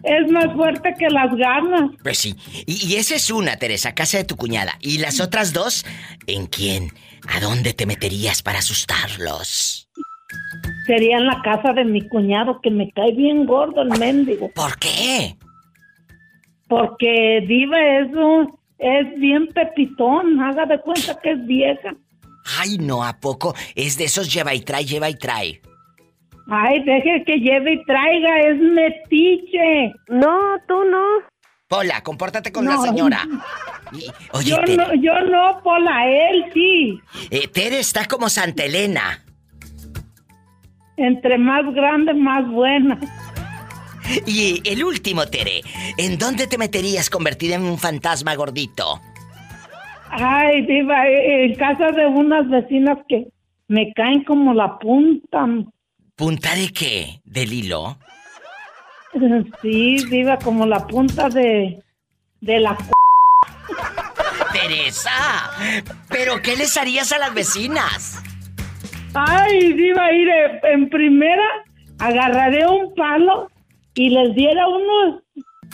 es 0.04 0.30
más 0.30 0.52
fuerte 0.54 0.94
que 0.98 1.08
las 1.08 1.34
ganas. 1.34 1.90
Pues 2.02 2.18
sí. 2.18 2.36
Y, 2.66 2.86
y 2.86 2.96
esa 2.96 3.14
es 3.14 3.30
una, 3.30 3.56
Teresa, 3.56 3.94
casa 3.94 4.18
de 4.18 4.24
tu 4.24 4.36
cuñada. 4.36 4.76
¿Y 4.80 4.98
las 4.98 5.20
otras 5.20 5.52
dos? 5.52 5.84
¿En 6.26 6.46
quién? 6.46 6.92
¿A 7.28 7.40
dónde 7.40 7.72
te 7.72 7.86
meterías 7.86 8.42
para 8.42 8.58
asustarlos? 8.58 9.88
Sería 10.86 11.16
en 11.16 11.26
la 11.26 11.40
casa 11.42 11.72
de 11.72 11.84
mi 11.84 12.06
cuñado 12.08 12.60
que 12.60 12.70
me 12.70 12.90
cae 12.90 13.12
bien 13.12 13.46
gordo 13.46 13.82
el 13.82 13.98
mendigo. 13.98 14.50
¿Por 14.54 14.78
qué? 14.78 15.36
Porque 16.68 17.44
Diva 17.46 17.78
es 18.00 18.12
un, 18.14 18.58
es 18.78 19.18
bien 19.18 19.48
pepitón, 19.48 20.40
haga 20.40 20.66
de 20.66 20.80
cuenta 20.80 21.18
que 21.22 21.32
es 21.32 21.46
vieja. 21.46 21.94
Ay, 22.58 22.76
no, 22.78 23.02
¿a 23.02 23.18
poco? 23.18 23.54
Es 23.74 23.96
de 23.96 24.04
esos 24.04 24.32
lleva 24.32 24.54
y 24.54 24.60
trae, 24.60 24.84
lleva 24.84 25.08
y 25.08 25.14
trae. 25.14 25.62
Ay, 26.48 26.82
deje 26.84 27.24
que 27.24 27.38
lleve 27.38 27.72
y 27.74 27.84
traiga, 27.84 28.38
es 28.40 28.60
metiche. 28.60 29.92
No, 30.08 30.38
tú 30.68 30.84
no. 30.84 31.02
Pola, 31.68 32.02
compórtate 32.02 32.52
con 32.52 32.66
la 32.66 32.76
señora. 32.78 33.26
Oye, 34.32 34.50
yo 34.50 34.56
Tere, 34.64 34.76
no, 34.76 34.94
yo 34.94 35.20
no, 35.22 35.60
Pola, 35.62 36.06
él 36.06 36.44
sí. 36.52 37.00
eh, 37.30 37.48
Tere 37.48 37.80
está 37.80 38.04
como 38.04 38.28
Santa 38.28 38.64
Elena. 38.64 39.24
Entre 40.96 41.38
más 41.38 41.64
grande, 41.74 42.14
más 42.14 42.46
buena. 42.48 42.98
Y 44.26 44.60
el 44.68 44.84
último, 44.84 45.26
Tere, 45.26 45.62
¿en 45.96 46.18
dónde 46.18 46.46
te 46.46 46.58
meterías 46.58 47.08
convertida 47.08 47.56
en 47.56 47.62
un 47.62 47.78
fantasma 47.78 48.34
gordito? 48.34 49.00
Ay, 50.10 50.64
Diva, 50.66 51.08
en 51.08 51.54
casa 51.54 51.90
de 51.90 52.06
unas 52.06 52.48
vecinas 52.48 52.98
que 53.08 53.26
me 53.68 53.92
caen 53.94 54.22
como 54.24 54.52
la 54.54 54.78
punta. 54.78 55.46
¿Punta 56.16 56.54
de 56.54 56.72
qué? 56.72 57.20
¿Del 57.24 57.52
hilo? 57.52 57.98
Sí, 59.62 59.96
Diva, 60.10 60.36
como 60.38 60.66
la 60.66 60.84
punta 60.88 61.28
de, 61.28 61.80
de 62.40 62.58
la... 62.58 62.76
¡Teresa! 64.52 65.52
¿Pero 66.08 66.42
qué 66.42 66.56
les 66.56 66.76
harías 66.76 67.12
a 67.12 67.18
las 67.18 67.32
vecinas? 67.32 68.20
Ay, 69.14 69.72
Diva, 69.74 70.08
mire, 70.10 70.60
en 70.72 70.90
primera 70.90 71.44
agarraré 72.00 72.66
un 72.66 72.92
palo 72.96 73.48
y 73.94 74.10
les 74.10 74.34
diera 74.34 74.66
unos, 74.66 75.22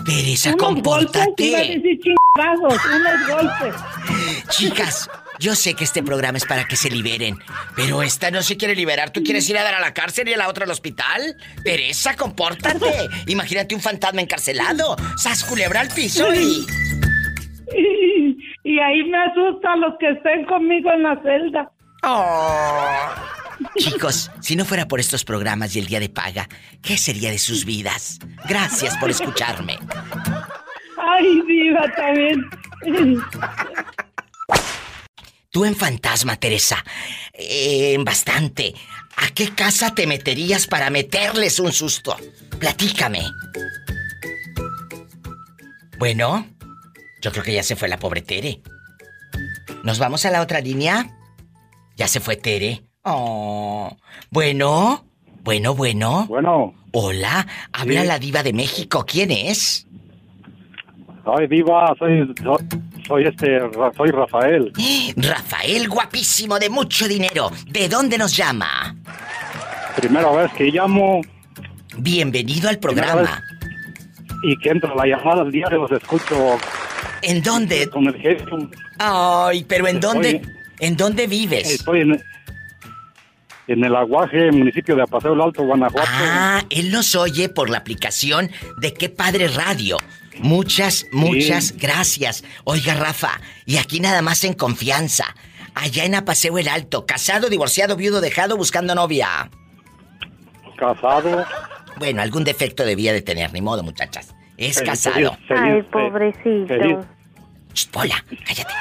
Teresa, 0.05 0.55
unos 0.55 0.83
golpes, 0.83 1.17
iba 1.39 1.59
a 1.59 1.63
compórtate. 1.63 1.81
decir 1.81 2.15
unos 2.37 3.27
golpes. 3.29 3.75
Chicas, 4.51 5.09
yo 5.41 5.55
sé 5.55 5.75
que 5.75 5.85
este 5.85 6.03
programa 6.03 6.37
es 6.37 6.45
para 6.45 6.67
que 6.67 6.77
se 6.77 6.91
liberen, 6.91 7.39
pero 7.75 8.03
esta 8.03 8.31
no 8.31 8.43
se 8.43 8.59
quiere 8.59 8.77
liberar. 8.77 9.11
¿Tú 9.11 9.23
quieres 9.23 9.49
ir 9.49 9.57
a 9.57 9.63
dar 9.63 9.75
a 9.75 9.81
la 9.81 9.95
cárcel 9.95 10.29
y 10.29 10.35
a 10.35 10.37
la 10.37 10.49
otra 10.49 10.65
al 10.65 10.71
hospital? 10.71 11.35
Teresa, 11.65 12.15
compórtate. 12.15 13.09
Imagínate 13.27 13.75
un 13.75 13.81
fantasma 13.81 14.21
encarcelado. 14.21 14.97
Sas 15.17 15.43
culebra 15.45 15.81
al 15.81 15.89
piso 15.89 16.33
y... 16.35 16.67
Y, 17.73 18.37
y 18.65 18.79
ahí 18.81 19.05
me 19.05 19.17
asusta 19.17 19.75
a 19.75 19.77
los 19.77 19.95
que 20.01 20.11
estén 20.11 20.45
conmigo 20.45 20.91
en 20.93 21.05
la 21.05 21.23
celda. 21.23 21.71
Oh. 22.03 22.89
Chicos, 23.79 24.29
si 24.41 24.57
no 24.57 24.65
fuera 24.65 24.89
por 24.89 24.99
estos 24.99 25.25
programas 25.25 25.77
y 25.77 25.79
el 25.79 25.87
día 25.87 26.01
de 26.01 26.09
paga, 26.09 26.49
¿qué 26.83 26.99
sería 26.99 27.31
de 27.31 27.39
sus 27.39 27.65
vidas? 27.65 28.19
Gracias 28.49 28.97
por 28.99 29.09
escucharme. 29.09 29.79
Ay, 30.99 31.43
Diva, 31.47 31.93
también. 31.95 32.45
Tú 35.51 35.65
en 35.65 35.75
fantasma, 35.75 36.37
Teresa, 36.37 36.77
eh, 37.33 37.95
en 37.95 38.05
bastante. 38.05 38.73
¿A 39.17 39.35
qué 39.35 39.51
casa 39.51 39.93
te 39.95 40.07
meterías 40.07 40.67
para 40.69 40.91
meterles 40.91 41.59
un 41.59 41.73
susto? 41.73 42.17
Platícame. 42.61 43.23
Bueno, 45.99 46.47
yo 47.21 47.33
creo 47.33 47.43
que 47.43 47.53
ya 47.53 47.63
se 47.65 47.75
fue 47.77 47.89
la 47.89 47.99
pobre 47.99 48.23
Tere. 48.23 48.61
¿Nos 49.83 49.99
vamos 49.99 50.25
a 50.25 50.31
la 50.31 50.41
otra 50.41 50.61
línea? 50.61 51.11
Ya 51.97 52.07
se 52.07 52.21
fue 52.21 52.37
Tere. 52.37 52.85
Oh. 53.03 53.97
Bueno, 54.31 55.05
bueno, 55.43 55.75
bueno. 55.75 56.27
Bueno. 56.29 56.75
Hola, 56.93 57.47
habla 57.73 58.03
Sí. 58.03 58.07
la 58.07 58.19
diva 58.19 58.43
de 58.43 58.53
México. 58.53 59.05
¿Quién 59.07 59.31
es? 59.33 59.87
Ay, 61.25 61.47
Diva, 61.49 61.95
soy, 61.99 62.33
soy, 63.07 63.25
este, 63.27 63.59
soy 63.97 64.11
Rafael. 64.11 64.73
Rafael, 65.17 65.89
guapísimo, 65.89 66.59
de 66.59 66.71
mucho 66.71 67.07
dinero. 67.09 67.51
¿De 67.67 67.89
dónde 67.89 68.19
nos 68.19 68.37
llama? 68.37 68.95
Primera 69.97 70.31
vez 70.31 70.53
que 70.53 70.65
llamo 70.71 71.21
Bienvenido 71.99 72.69
al 72.69 72.79
programa. 72.79 73.43
y 74.43 74.57
que 74.59 74.71
entra 74.71 74.95
la 74.95 75.07
llamada 75.07 75.43
al 75.43 75.51
diario, 75.51 75.81
los 75.87 75.93
escucho 75.93 76.59
¿En 77.23 77.43
dónde? 77.43 77.89
con 77.91 78.07
el 78.07 78.15
genio. 78.17 78.71
Ay, 78.99 79.65
pero 79.69 79.87
¿en 79.89 79.97
Estoy- 79.97 80.13
dónde? 80.15 80.43
¿En 80.79 80.97
dónde 80.97 81.27
vives? 81.27 81.71
Estoy 81.71 82.01
en, 82.03 82.23
en 83.67 83.85
el 83.85 83.95
Aguaje, 83.95 84.51
municipio 84.51 84.97
de 84.97 85.03
Apaseo 85.03 85.35
el 85.35 85.41
Alto, 85.43 85.63
Guanajuato. 85.65 86.09
Ah, 86.11 86.63
él 86.71 86.91
nos 86.91 87.15
oye 87.15 87.51
por 87.51 87.69
la 87.69 87.79
aplicación 87.79 88.51
de 88.79 88.95
Qué 88.95 89.11
Padre 89.11 89.49
Radio. 89.49 89.99
Muchas, 90.39 91.07
muchas 91.13 91.73
gracias. 91.77 92.45
Oiga, 92.65 92.95
Rafa, 92.95 93.41
y 93.67 93.77
aquí 93.79 94.01
nada 94.01 94.23
más 94.23 94.45
en 94.45 94.55
confianza. 94.55 95.35
Allá 95.75 96.05
en 96.05 96.15
Apaseo 96.15 96.59
el 96.59 96.69
Alto, 96.69 97.07
casado, 97.07 97.49
divorciado, 97.49 97.97
viudo, 97.97 98.21
dejado, 98.21 98.57
buscando 98.57 98.95
novia. 98.95 99.51
Casado. 100.77 101.45
Bueno, 101.99 102.23
algún 102.23 102.45
defecto 102.45 102.85
debía 102.85 103.13
de 103.13 103.23
tener, 103.23 103.53
ni 103.53 103.61
modo, 103.61 103.83
muchachas. 103.83 104.35
Es 104.57 104.77
Feliz, 104.79 104.91
casado. 104.91 105.37
feliz, 105.49 105.61
Ay, 105.63 105.83
fe- 105.83 105.89
pobrecito. 105.91 106.67
feliz. 106.69 106.97
Shh, 107.75 107.87
Pola, 107.91 108.25
cállate. 108.47 108.75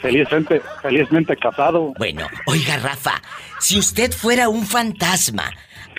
Felizmente, 0.00 0.62
felizmente 0.82 1.36
casado. 1.36 1.92
Bueno, 1.98 2.26
oiga, 2.46 2.76
Rafa, 2.78 3.20
si 3.60 3.78
usted 3.78 4.12
fuera 4.12 4.48
un 4.48 4.66
fantasma, 4.66 5.50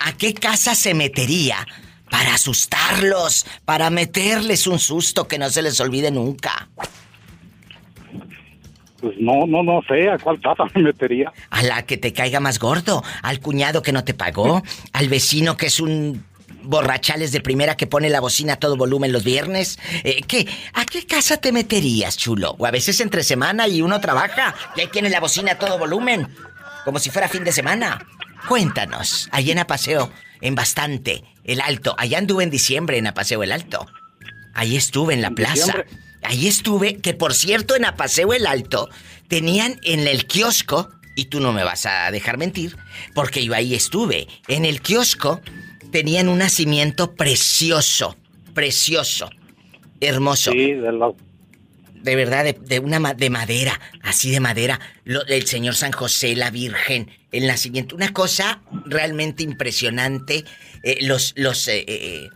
¿a 0.04 0.12
qué 0.12 0.34
casa 0.34 0.74
se 0.74 0.94
metería 0.94 1.66
para 2.10 2.34
asustarlos, 2.34 3.46
para 3.64 3.90
meterles 3.90 4.66
un 4.66 4.78
susto 4.78 5.28
que 5.28 5.38
no 5.38 5.50
se 5.50 5.62
les 5.62 5.80
olvide 5.80 6.10
nunca? 6.10 6.68
Pues 9.00 9.14
no, 9.20 9.46
no, 9.46 9.62
no 9.62 9.80
sé 9.88 10.10
a 10.10 10.18
cuál 10.18 10.40
casa 10.40 10.64
me 10.74 10.82
metería. 10.82 11.32
A 11.50 11.62
la 11.62 11.86
que 11.86 11.96
te 11.96 12.12
caiga 12.12 12.40
más 12.40 12.58
gordo, 12.58 13.04
al 13.22 13.40
cuñado 13.40 13.82
que 13.82 13.92
no 13.92 14.04
te 14.04 14.14
pagó, 14.14 14.62
al 14.92 15.08
vecino 15.08 15.56
que 15.56 15.66
es 15.66 15.78
un 15.78 16.24
borrachales 16.62 17.32
de 17.32 17.40
primera 17.40 17.76
que 17.76 17.86
pone 17.86 18.10
la 18.10 18.20
bocina 18.20 18.54
a 18.54 18.56
todo 18.56 18.76
volumen 18.76 19.12
los 19.12 19.24
viernes. 19.24 19.78
Eh, 20.04 20.22
¿Qué? 20.26 20.46
¿A 20.74 20.84
qué 20.84 21.06
casa 21.06 21.38
te 21.38 21.52
meterías, 21.52 22.16
chulo? 22.16 22.56
O 22.58 22.66
a 22.66 22.70
veces 22.70 23.00
entre 23.00 23.22
semana 23.22 23.68
y 23.68 23.80
uno 23.80 24.00
trabaja 24.00 24.54
y 24.76 24.80
ahí 24.80 24.88
tiene 24.88 25.10
la 25.10 25.20
bocina 25.20 25.52
a 25.52 25.58
todo 25.58 25.78
volumen, 25.78 26.28
como 26.84 26.98
si 26.98 27.10
fuera 27.10 27.28
fin 27.28 27.44
de 27.44 27.52
semana. 27.52 28.04
Cuéntanos, 28.48 29.28
allá 29.30 29.52
en 29.52 29.58
Apaseo, 29.58 30.10
en 30.40 30.54
Bastante, 30.54 31.22
El 31.44 31.60
Alto. 31.60 31.94
Allá 31.98 32.18
anduve 32.18 32.44
en 32.44 32.50
diciembre 32.50 32.96
en 32.96 33.06
Apaseo 33.06 33.42
El 33.42 33.52
Alto. 33.52 33.86
Ahí 34.54 34.76
estuve 34.76 35.12
en 35.12 35.20
la 35.20 35.28
¿En 35.28 35.34
plaza. 35.34 35.84
Ahí 36.22 36.48
estuve, 36.48 36.96
que 36.96 37.14
por 37.14 37.34
cierto 37.34 37.76
en 37.76 37.84
Apaseo 37.84 38.32
el 38.32 38.46
Alto 38.46 38.88
tenían 39.28 39.78
en 39.82 40.08
el 40.08 40.26
kiosco, 40.26 40.88
y 41.14 41.26
tú 41.26 41.40
no 41.40 41.52
me 41.52 41.62
vas 41.62 41.84
a 41.84 42.10
dejar 42.10 42.38
mentir, 42.38 42.76
porque 43.14 43.44
yo 43.44 43.54
ahí 43.54 43.74
estuve, 43.74 44.26
en 44.48 44.64
el 44.64 44.80
kiosco 44.80 45.40
tenían 45.92 46.28
un 46.28 46.38
nacimiento 46.38 47.14
precioso, 47.14 48.16
precioso. 48.54 49.30
Hermoso. 50.00 50.52
Sí, 50.52 50.72
de 50.72 50.92
los... 50.92 51.14
De 52.02 52.16
verdad, 52.16 52.44
de, 52.44 52.52
de 52.54 52.78
una 52.78 52.98
ma- 53.00 53.14
de 53.14 53.30
madera, 53.30 53.80
así 54.02 54.30
de 54.30 54.40
madera. 54.40 54.80
Lo- 55.04 55.26
el 55.26 55.46
Señor 55.46 55.74
San 55.74 55.92
José, 55.92 56.34
la 56.36 56.50
Virgen, 56.50 57.10
el 57.32 57.46
nacimiento. 57.46 57.96
Una 57.96 58.12
cosa 58.12 58.62
realmente 58.86 59.42
impresionante. 59.42 60.44
Eh, 60.82 60.98
los, 61.02 61.34
los, 61.36 61.66
eh, 61.68 61.84
eh, 61.88 62.28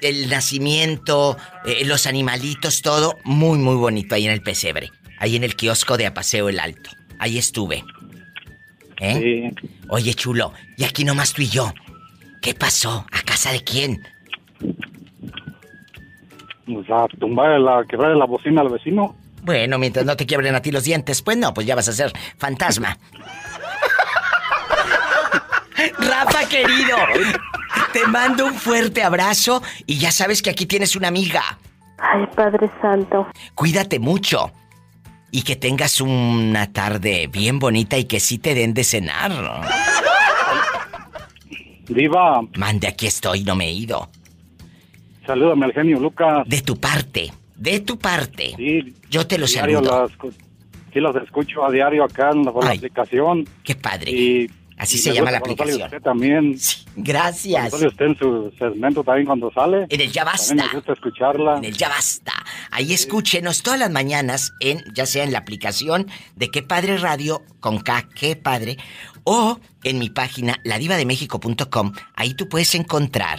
el 0.00 0.28
nacimiento, 0.30 1.36
eh, 1.66 1.84
los 1.84 2.06
animalitos, 2.06 2.82
todo 2.82 3.18
muy, 3.24 3.58
muy 3.58 3.76
bonito 3.76 4.14
ahí 4.14 4.24
en 4.26 4.32
el 4.32 4.42
pesebre. 4.42 4.90
Ahí 5.18 5.36
en 5.36 5.44
el 5.44 5.54
kiosco 5.56 5.96
de 5.98 6.06
Apaseo 6.06 6.48
el 6.48 6.58
Alto. 6.58 6.90
Ahí 7.18 7.36
estuve. 7.36 7.84
¿Eh? 8.98 9.50
Oye, 9.88 10.14
chulo, 10.14 10.52
y 10.76 10.84
aquí 10.84 11.04
nomás 11.04 11.32
tú 11.32 11.42
y 11.42 11.48
yo. 11.48 11.72
¿Qué 12.42 12.54
pasó? 12.54 13.06
¿A 13.12 13.22
casa 13.22 13.52
de 13.52 13.62
quién? 13.62 14.02
Sea, 16.86 17.06
tumbar 17.18 17.60
la, 17.60 17.84
quebrar 17.88 18.16
la 18.16 18.26
bocina 18.26 18.60
al 18.62 18.68
vecino. 18.68 19.14
Bueno, 19.42 19.78
mientras 19.78 20.04
no 20.04 20.16
te 20.16 20.26
quiebren 20.26 20.54
a 20.54 20.62
ti 20.62 20.70
los 20.70 20.84
dientes, 20.84 21.22
pues 21.22 21.36
no, 21.36 21.54
pues 21.54 21.66
ya 21.66 21.74
vas 21.74 21.88
a 21.88 21.92
ser 21.92 22.12
fantasma. 22.36 22.98
Rafa 25.98 26.48
querido, 26.48 26.96
te 27.92 28.06
mando 28.06 28.46
un 28.46 28.54
fuerte 28.54 29.02
abrazo 29.02 29.62
y 29.86 29.98
ya 29.98 30.12
sabes 30.12 30.42
que 30.42 30.50
aquí 30.50 30.66
tienes 30.66 30.94
una 30.94 31.08
amiga. 31.08 31.42
Ay, 31.98 32.26
Padre 32.34 32.70
Santo. 32.80 33.26
Cuídate 33.54 33.98
mucho 33.98 34.52
y 35.30 35.42
que 35.42 35.56
tengas 35.56 36.00
una 36.00 36.72
tarde 36.72 37.28
bien 37.28 37.58
bonita 37.58 37.96
y 37.96 38.04
que 38.04 38.20
sí 38.20 38.38
te 38.38 38.54
den 38.54 38.74
de 38.74 38.84
cenar. 38.84 39.32
Diva. 41.88 42.42
Mande, 42.56 42.88
aquí 42.88 43.06
estoy, 43.06 43.44
no 43.44 43.56
me 43.56 43.66
he 43.66 43.72
ido. 43.72 44.08
Salúdame 45.30 45.66
al 45.66 45.72
genio 45.72 46.00
Lucas. 46.00 46.42
De 46.46 46.60
tu 46.62 46.76
parte, 46.76 47.32
de 47.56 47.80
tu 47.80 47.98
parte. 47.98 48.54
Sí. 48.56 48.94
Yo 49.10 49.26
te 49.26 49.38
lo 49.38 49.46
saludo. 49.46 49.80
las- 50.08 50.32
sí, 50.92 50.98
los 51.00 51.14
escucho 51.16 51.64
a 51.64 51.70
diario 51.70 52.04
acá 52.04 52.30
en 52.32 52.44
la, 52.44 52.52
por 52.52 52.64
la 52.64 52.70
Ay, 52.70 52.78
aplicación. 52.78 53.46
Qué 53.62 53.74
padre. 53.76 54.10
Y, 54.10 54.50
Así 54.76 54.96
y 54.96 54.98
se 54.98 55.12
llama 55.12 55.30
la 55.30 55.38
aplicación. 55.38 55.82
usted 55.82 56.00
también. 56.00 56.56
Gracias. 56.96 57.68
Cuando 57.68 57.76
sale 57.76 57.88
usted 57.88 58.04
en 58.06 58.16
su 58.18 58.52
segmento 58.58 59.04
también 59.04 59.26
cuando 59.26 59.52
sale. 59.52 59.86
En 59.90 60.00
el 60.00 60.10
Ya 60.10 60.24
Basta. 60.24 60.48
También 60.48 60.68
me 60.68 60.74
gusta 60.76 60.92
escucharla. 60.94 61.58
En 61.58 61.64
el 61.66 61.76
Ya 61.76 61.88
Basta. 61.90 62.32
Ahí 62.70 62.92
escúchenos 62.94 63.62
todas 63.62 63.78
las 63.78 63.90
mañanas 63.90 64.52
en, 64.60 64.82
ya 64.94 65.04
sea 65.06 65.22
en 65.24 65.32
la 65.32 65.38
aplicación 65.38 66.06
de 66.34 66.48
Qué 66.50 66.62
Padre 66.62 66.96
Radio 66.96 67.42
con 67.60 67.78
K, 67.78 68.08
Qué 68.16 68.36
Padre, 68.36 68.78
o 69.24 69.60
en 69.84 69.98
mi 69.98 70.08
página 70.08 70.56
ladivademexico.com. 70.64 71.92
Ahí 72.14 72.32
tú 72.34 72.48
puedes 72.48 72.74
encontrar 72.74 73.38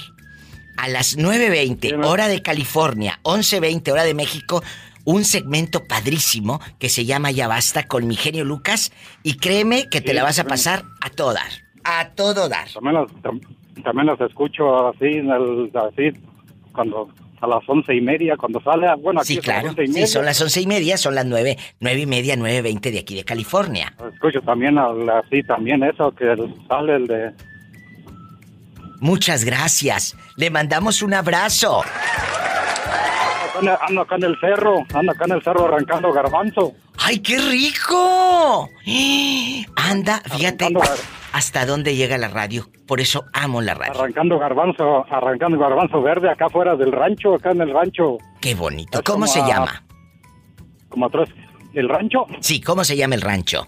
a 0.77 0.87
las 0.87 1.17
9.20 1.17 2.05
hora 2.05 2.27
de 2.27 2.41
California, 2.41 3.19
11.20 3.23 3.91
hora 3.91 4.03
de 4.03 4.13
México, 4.13 4.63
un 5.05 5.23
segmento 5.23 5.83
padrísimo 5.87 6.59
que 6.79 6.89
se 6.89 7.05
llama 7.05 7.31
Ya 7.31 7.47
Basta 7.47 7.87
con 7.87 8.07
mi 8.07 8.15
genio 8.15 8.45
Lucas 8.45 8.91
y 9.23 9.37
créeme 9.37 9.89
que 9.89 10.01
te 10.01 10.13
la 10.13 10.23
vas 10.23 10.39
a 10.39 10.43
pasar 10.45 10.83
a 11.01 11.09
todo 11.09 11.33
dar. 11.33 11.49
A 11.83 12.09
todo 12.09 12.47
dar. 12.49 12.67
También 12.71 12.95
las, 12.95 13.11
tam- 13.23 13.41
también 13.83 14.05
las 14.07 14.21
escucho 14.21 14.89
así, 14.89 15.05
el, 15.05 15.71
así, 15.73 16.19
cuando 16.71 17.09
a 17.41 17.47
las 17.47 17.67
once 17.67 17.95
y 17.95 18.01
media, 18.01 18.37
cuando 18.37 18.61
sale. 18.61 18.85
Bueno, 19.01 19.21
aquí 19.21 19.29
Sí, 19.29 19.35
las 19.37 19.43
claro. 19.45 19.69
once 19.69 19.83
y 19.83 19.87
Sí, 19.87 20.05
son 20.05 20.25
las 20.25 20.39
once 20.39 20.61
y 20.61 20.67
media, 20.67 20.95
son 20.97 21.15
las 21.15 21.25
nueve, 21.25 21.57
nueve 21.79 22.01
y 22.01 22.05
media, 22.05 22.35
nueve 22.35 22.61
veinte 22.61 22.91
de 22.91 22.99
aquí 22.99 23.15
de 23.15 23.23
California. 23.23 23.91
Escucho 24.13 24.41
también 24.41 24.77
así, 24.77 25.41
también 25.41 25.81
eso, 25.83 26.11
que 26.11 26.35
sale 26.67 26.95
el 26.97 27.07
de... 27.07 27.31
Muchas 29.01 29.43
gracias. 29.43 30.15
Le 30.37 30.49
mandamos 30.49 31.01
un 31.01 31.13
abrazo. 31.13 31.81
Ando 33.87 34.01
acá 34.01 34.15
en 34.15 34.23
el- 34.23 34.39
cerro, 34.39 34.85
ando 34.93 35.11
acá 35.11 35.25
en 35.25 35.31
el 35.33 35.43
cerro 35.43 35.65
arrancando 35.65 36.11
garbanzo. 36.13 36.73
¡Ay, 36.97 37.19
qué 37.19 37.37
rico! 37.37 38.69
Anda, 39.75 40.21
fíjate 40.35 40.69
hasta 41.33 41.65
dónde 41.65 41.95
llega 41.95 42.17
la 42.17 42.27
radio. 42.27 42.69
Por 42.87 42.99
eso 42.99 43.25
amo 43.33 43.61
la 43.61 43.73
radio. 43.73 43.93
Arrancando 43.99 44.37
garbanzo, 44.39 45.05
arrancando 45.11 45.57
garbanzo 45.57 46.01
verde 46.01 46.29
acá 46.29 46.49
fuera 46.49 46.75
del 46.75 46.91
rancho, 46.91 47.35
acá 47.35 47.51
en 47.51 47.61
el 47.61 47.71
rancho. 47.73 48.17
Qué 48.39 48.53
bonito. 48.55 48.99
Es 48.99 49.03
¿Cómo 49.03 49.27
se 49.27 49.41
a- 49.41 49.47
llama? 49.47 49.83
Como 50.89 51.05
atrás. 51.05 51.29
¿El 51.73 51.87
rancho? 51.87 52.25
Sí, 52.41 52.61
¿cómo 52.61 52.83
se 52.83 52.97
llama 52.97 53.15
el 53.15 53.21
rancho? 53.21 53.65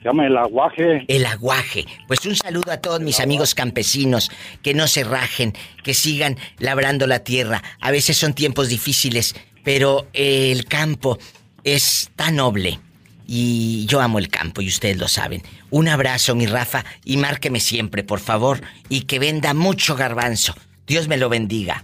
Se 0.00 0.08
llama 0.08 0.26
El 0.26 0.36
Aguaje. 0.38 1.04
El 1.08 1.26
aguaje. 1.26 1.84
Pues 2.06 2.24
un 2.24 2.34
saludo 2.34 2.72
a 2.72 2.78
todos 2.78 3.00
mis 3.00 3.20
amigos 3.20 3.54
campesinos, 3.54 4.30
que 4.62 4.72
no 4.72 4.86
se 4.86 5.04
rajen, 5.04 5.52
que 5.84 5.92
sigan 5.92 6.38
labrando 6.58 7.06
la 7.06 7.18
tierra. 7.18 7.62
A 7.80 7.90
veces 7.90 8.16
son 8.16 8.32
tiempos 8.32 8.70
difíciles, 8.70 9.34
pero 9.62 10.08
el 10.14 10.64
campo 10.64 11.18
es 11.64 12.10
tan 12.16 12.36
noble. 12.36 12.80
Y 13.26 13.84
yo 13.86 14.00
amo 14.00 14.18
el 14.18 14.28
campo 14.28 14.62
y 14.62 14.68
ustedes 14.68 14.96
lo 14.96 15.06
saben. 15.06 15.42
Un 15.68 15.88
abrazo, 15.88 16.34
mi 16.34 16.46
Rafa, 16.46 16.84
y 17.04 17.18
márqueme 17.18 17.60
siempre, 17.60 18.02
por 18.02 18.20
favor, 18.20 18.62
y 18.88 19.02
que 19.02 19.18
venda 19.18 19.52
mucho 19.52 19.96
garbanzo. 19.96 20.54
Dios 20.86 21.08
me 21.08 21.18
lo 21.18 21.28
bendiga. 21.28 21.82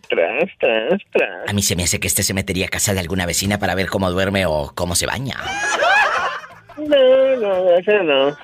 Tras, 0.08 0.50
tras, 0.58 1.00
tras. 1.12 1.48
A 1.48 1.52
mí 1.52 1.62
se 1.62 1.76
me 1.76 1.84
hace 1.84 2.00
que 2.00 2.06
este 2.08 2.22
se 2.22 2.34
metería 2.34 2.66
a 2.66 2.68
casa 2.68 2.92
de 2.94 3.00
alguna 3.00 3.26
vecina 3.26 3.58
para 3.58 3.74
ver 3.74 3.86
cómo 3.88 4.10
duerme 4.10 4.46
o 4.46 4.72
cómo 4.74 4.94
se 4.94 5.06
baña. 5.06 5.36
No, 6.76 7.36
no, 7.36 7.64
gracias 7.64 8.04
no. 8.04 8.36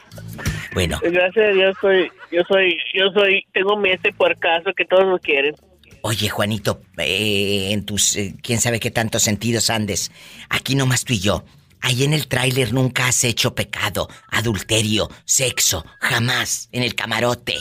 Bueno, 0.75 0.99
Gracias 1.03 1.47
a 1.47 1.51
Dios 1.53 1.77
soy, 1.81 2.11
yo 2.31 2.43
soy, 2.49 2.79
yo 2.95 3.11
soy, 3.15 3.45
tengo 3.53 3.77
mi 3.77 3.91
este 3.91 4.11
por 4.13 4.39
caso 4.39 4.73
que 4.75 4.87
todos 4.87 5.05
lo 5.05 5.19
quieren. 5.19 5.55
oye, 6.01 6.29
Juanito, 6.31 6.81
eh, 6.97 7.69
en 7.73 7.85
tus 7.85 8.17
eh, 8.17 8.35
quién 8.43 8.59
sabe 8.61 8.81
qué 8.81 8.91
tantos 8.91 9.23
sentidos 9.23 9.69
andes, 9.69 10.11
aquí 10.49 10.75
nomás 10.75 11.05
tú 11.05 11.13
y 11.13 11.21
yo. 11.21 11.45
Ahí 11.83 12.05
en 12.05 12.13
el 12.15 12.29
tráiler 12.29 12.73
nunca 12.73 13.09
has 13.09 13.25
hecho 13.25 13.55
pecado, 13.55 14.09
adulterio, 14.31 15.11
sexo, 15.25 15.85
jamás, 16.01 16.69
en 16.73 16.85
el 16.85 16.95
camarote. 16.95 17.57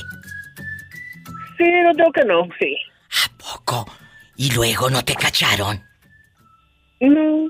Sí, 1.58 1.66
no 1.84 1.94
tengo 1.96 2.12
que 2.12 2.24
no, 2.26 2.48
sí. 2.60 2.78
Poco. 3.38 3.86
Y 4.38 4.52
luego 4.52 4.90
no 4.90 5.04
te 5.04 5.16
cacharon. 5.16 5.84
No. 7.00 7.50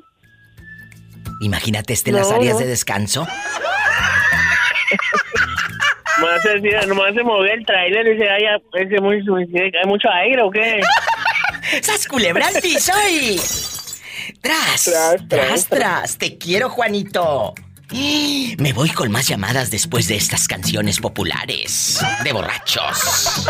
Imagínate 1.42 1.94
este 1.94 2.10
en 2.12 2.18
las 2.18 2.30
No, 2.30 2.36
áreas 2.36 2.54
no. 2.56 2.60
de 2.60 2.68
descanso. 2.68 3.28
Nomás 6.20 6.42
se, 6.44 6.88
nomás 6.88 7.14
se 7.16 7.24
movió 7.24 7.52
el 7.52 7.66
trailer 7.66 8.06
y 8.08 8.12
dice, 8.14 8.30
ay, 8.30 8.44
ese 8.74 9.02
muy, 9.02 9.16
¿hay 9.18 9.88
mucho 9.88 10.08
aire 10.10 10.42
o 10.44 10.52
qué? 10.52 10.80
¡Sas 11.82 12.06
culebra 12.08 12.48
al 12.48 12.62
piso 12.62 12.92
y... 13.10 13.38
¡Tras! 14.42 14.84
Tras, 14.84 14.84
¡Tras, 14.84 15.28
tras. 15.28 15.68
tras! 15.68 16.18
¡Te 16.18 16.38
quiero, 16.38 16.70
Juanito! 16.70 17.56
Me 18.58 18.74
voy 18.74 18.90
con 18.92 19.12
más 19.12 19.28
llamadas 19.28 19.72
después 19.72 20.08
de 20.08 20.16
estas 20.18 20.48
canciones 20.48 21.00
populares 21.00 22.00
de 22.24 22.32
borrachos. 22.34 23.48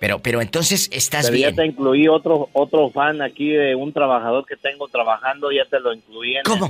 Pero, 0.00 0.18
pero 0.18 0.40
entonces 0.40 0.88
estás 0.92 1.26
Pero 1.26 1.36
ya 1.38 1.46
bien. 1.48 1.56
te 1.56 1.66
incluí 1.66 2.08
otro 2.08 2.48
otro 2.54 2.90
fan 2.90 3.20
aquí 3.22 3.50
de 3.50 3.74
un 3.76 3.92
trabajador 3.92 4.44
que 4.46 4.56
tengo 4.56 4.88
trabajando, 4.88 5.52
ya 5.52 5.64
te 5.66 5.78
lo 5.78 5.92
incluí. 5.92 6.36
En 6.36 6.42
¿Cómo? 6.42 6.68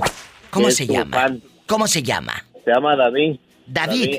¿Cómo 0.51 0.69
se 0.69 0.85
llama? 0.85 1.17
fan. 1.17 1.41
¿Cómo 1.65 1.87
se 1.87 2.03
llama? 2.03 2.45
Se 2.63 2.71
llama 2.71 2.95
David. 2.95 3.37
David. 3.65 4.17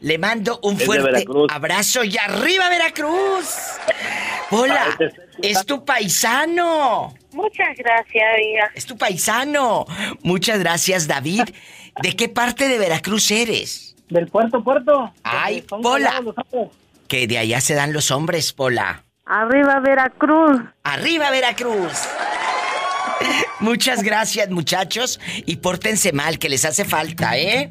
Le 0.00 0.18
mando 0.18 0.58
un 0.62 0.76
Es 0.76 0.84
fuerte 0.84 1.24
abrazo 1.50 2.04
y 2.04 2.16
arriba 2.18 2.68
Veracruz. 2.70 3.48
Hola, 4.50 4.84
Ay, 4.98 5.08
te- 5.40 5.50
es 5.50 5.64
tu 5.66 5.84
paisano. 5.84 7.14
Muchas 7.32 7.68
gracias, 7.76 8.24
amiga. 8.34 8.70
Es 8.74 8.86
tu 8.86 8.96
paisano. 8.96 9.86
Muchas 10.22 10.58
gracias, 10.58 11.06
David. 11.06 11.42
¿De 12.02 12.16
qué 12.16 12.28
parte 12.28 12.68
de 12.68 12.78
Veracruz 12.78 13.30
eres? 13.30 13.94
Del 14.08 14.26
puerto, 14.28 14.62
puerto. 14.62 15.12
Ay, 15.22 15.64
Son 15.68 15.82
Que 17.08 17.26
de 17.26 17.38
allá 17.38 17.60
se 17.60 17.74
dan 17.74 17.92
los 17.92 18.10
hombres, 18.10 18.52
Pola. 18.52 19.02
Arriba 19.26 19.80
Veracruz. 19.80 20.60
¡Arriba, 20.82 21.30
Veracruz! 21.30 21.92
Muchas 23.60 24.02
gracias, 24.02 24.50
muchachos. 24.50 25.20
Y 25.46 25.56
pórtense 25.56 26.12
mal, 26.12 26.38
que 26.38 26.48
les 26.48 26.64
hace 26.64 26.84
falta, 26.84 27.36
¿eh? 27.38 27.70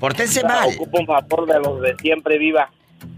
Pórtense 0.00 0.42
mal. 0.42 0.70
Ocupo 0.74 0.98
un 1.00 1.06
favor 1.06 1.46
de 1.46 1.58
los 1.60 1.80
de 1.80 1.96
siempre 2.00 2.38
viva. 2.38 2.70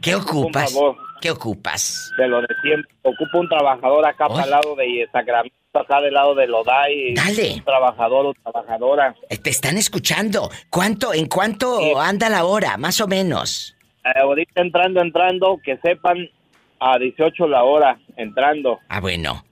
¿Qué 0.02 0.14
ocupas? 0.14 0.70
Un 0.72 0.74
favor 0.78 0.96
¿Qué 1.20 1.30
ocupas? 1.30 2.10
de 2.18 2.28
los 2.28 2.42
de 2.42 2.54
siempre. 2.62 2.92
Ocupo 3.02 3.38
un 3.40 3.48
trabajador 3.48 4.06
acá 4.06 4.28
para 4.28 4.44
el 4.44 4.50
lado 4.50 4.74
de 4.76 5.06
Sacramento, 5.12 5.56
acá 5.74 6.00
del 6.00 6.14
lado 6.14 6.34
de 6.34 6.46
Lodai. 6.46 7.14
Dale. 7.14 7.54
Un 7.56 7.64
trabajador 7.64 8.26
o 8.26 8.34
trabajadora. 8.34 9.14
Eh, 9.28 9.36
Te 9.38 9.50
están 9.50 9.76
escuchando. 9.76 10.50
¿Cuánto, 10.70 11.12
en 11.14 11.26
cuánto 11.26 11.98
anda 12.00 12.28
la 12.28 12.44
hora, 12.44 12.76
más 12.76 13.00
o 13.00 13.06
menos? 13.06 13.76
Eh, 14.04 14.18
ahorita 14.20 14.62
entrando, 14.62 15.00
entrando, 15.00 15.60
que 15.62 15.76
sepan 15.78 16.28
a 16.78 16.98
18 16.98 17.46
la 17.48 17.64
hora, 17.64 17.98
entrando. 18.16 18.78
Ah, 18.88 19.00
bueno. 19.00 19.44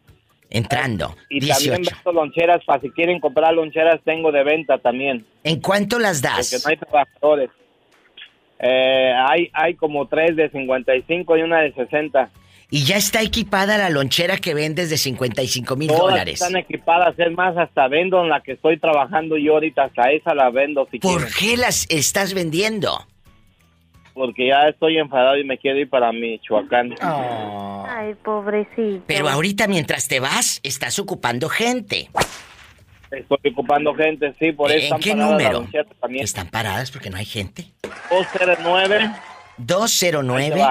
Entrando. 0.51 1.15
Y 1.29 1.41
también 1.47 1.83
18. 1.83 1.97
vendo 2.05 2.13
loncheras, 2.13 2.65
para 2.65 2.81
si 2.81 2.91
quieren 2.91 3.21
comprar 3.21 3.53
loncheras, 3.53 4.01
tengo 4.05 4.33
de 4.33 4.45
venta 4.45 4.79
también. 4.79 5.27
¿En 5.45 5.61
cuánto 5.61 5.99
las 5.99 6.23
Porque 6.23 6.37
das? 6.37 6.65
no 6.65 6.71
hay 6.71 6.77
trabajadores. 6.79 7.51
Eh, 8.61 9.13
hay, 9.29 9.51
hay 9.53 9.75
como 9.75 10.09
tres 10.09 10.35
de 10.37 10.49
55 10.51 11.37
y 11.37 11.43
una 11.43 11.61
de 11.61 11.73
60. 11.75 12.31
Y 12.71 12.85
ya 12.85 12.97
está 12.97 13.23
equipada 13.23 13.79
la 13.79 13.89
lonchera 13.89 14.37
que 14.39 14.53
vendes 14.55 14.91
de 14.91 14.97
55 14.99 15.77
mil 15.77 15.89
dólares. 15.89 16.41
están 16.41 16.57
equipadas, 16.57 17.19
es 17.19 17.33
más, 17.33 17.57
hasta 17.57 17.89
vendo 17.89 18.23
en 18.23 18.29
la 18.29 18.41
que 18.43 18.53
estoy 18.53 18.79
trabajando 18.79 19.37
yo 19.37 19.55
ahorita, 19.55 19.85
hasta 19.85 20.11
esa 20.11 20.35
la 20.35 20.51
vendo 20.51 20.87
si 20.91 20.99
¿Por 20.99 21.19
quieren. 21.19 21.35
qué 21.39 21.57
las 21.57 21.87
estás 21.91 22.35
vendiendo? 22.35 23.07
Porque 24.19 24.49
ya 24.49 24.69
estoy 24.69 24.99
enfadado 24.99 25.39
y 25.39 25.45
me 25.45 25.57
quiero 25.59 25.79
ir 25.79 25.89
para 25.89 26.11
Michoacán. 26.11 26.93
Ay, 27.01 28.15
pobrecito. 28.25 29.05
Pero 29.07 29.29
ahorita 29.29 29.69
mientras 29.69 30.09
te 30.09 30.19
vas, 30.19 30.59
estás 30.65 30.99
ocupando 30.99 31.49
gente. 31.49 32.11
Estoy 33.13 33.39
ocupando 33.53 33.95
gente, 33.95 34.35
sí, 34.41 34.51
por 34.53 34.71
eso 34.71 34.79
¿En 34.79 34.85
están 34.85 35.01
qué 35.01 35.15
número? 35.15 35.67
también. 36.01 36.25
Están 36.25 36.49
paradas 36.49 36.91
porque 36.91 37.11
no 37.11 37.17
hay 37.17 37.25
gente. 37.27 37.67
209 38.11 39.09
209. 39.57 40.63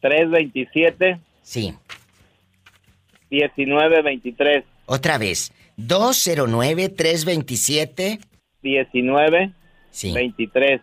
327 0.00 1.18
Sí. 1.42 1.74
1923 3.30 4.64
Otra 4.86 5.18
vez. 5.18 5.52
209-327. 5.78 8.20
19 8.62 9.52
Sí. 9.90 10.12
23 10.12 10.80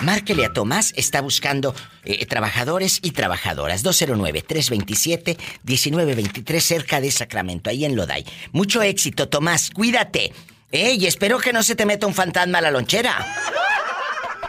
Márquele 0.00 0.44
a 0.44 0.52
Tomás, 0.52 0.92
está 0.96 1.20
buscando 1.20 1.74
eh, 2.04 2.24
trabajadores 2.26 3.00
y 3.02 3.10
trabajadoras. 3.10 3.84
209-327-1923, 3.84 6.60
cerca 6.60 7.00
de 7.00 7.10
Sacramento, 7.10 7.68
ahí 7.70 7.84
en 7.84 7.96
Loday. 7.96 8.24
Mucho 8.52 8.80
éxito, 8.82 9.28
Tomás, 9.28 9.70
cuídate. 9.70 10.32
Eh, 10.70 10.92
y 10.94 11.06
espero 11.06 11.38
que 11.38 11.52
no 11.52 11.64
se 11.64 11.74
te 11.74 11.84
meta 11.84 12.06
un 12.06 12.14
fantasma 12.14 12.58
a 12.58 12.60
la 12.60 12.70
lonchera. 12.70 13.26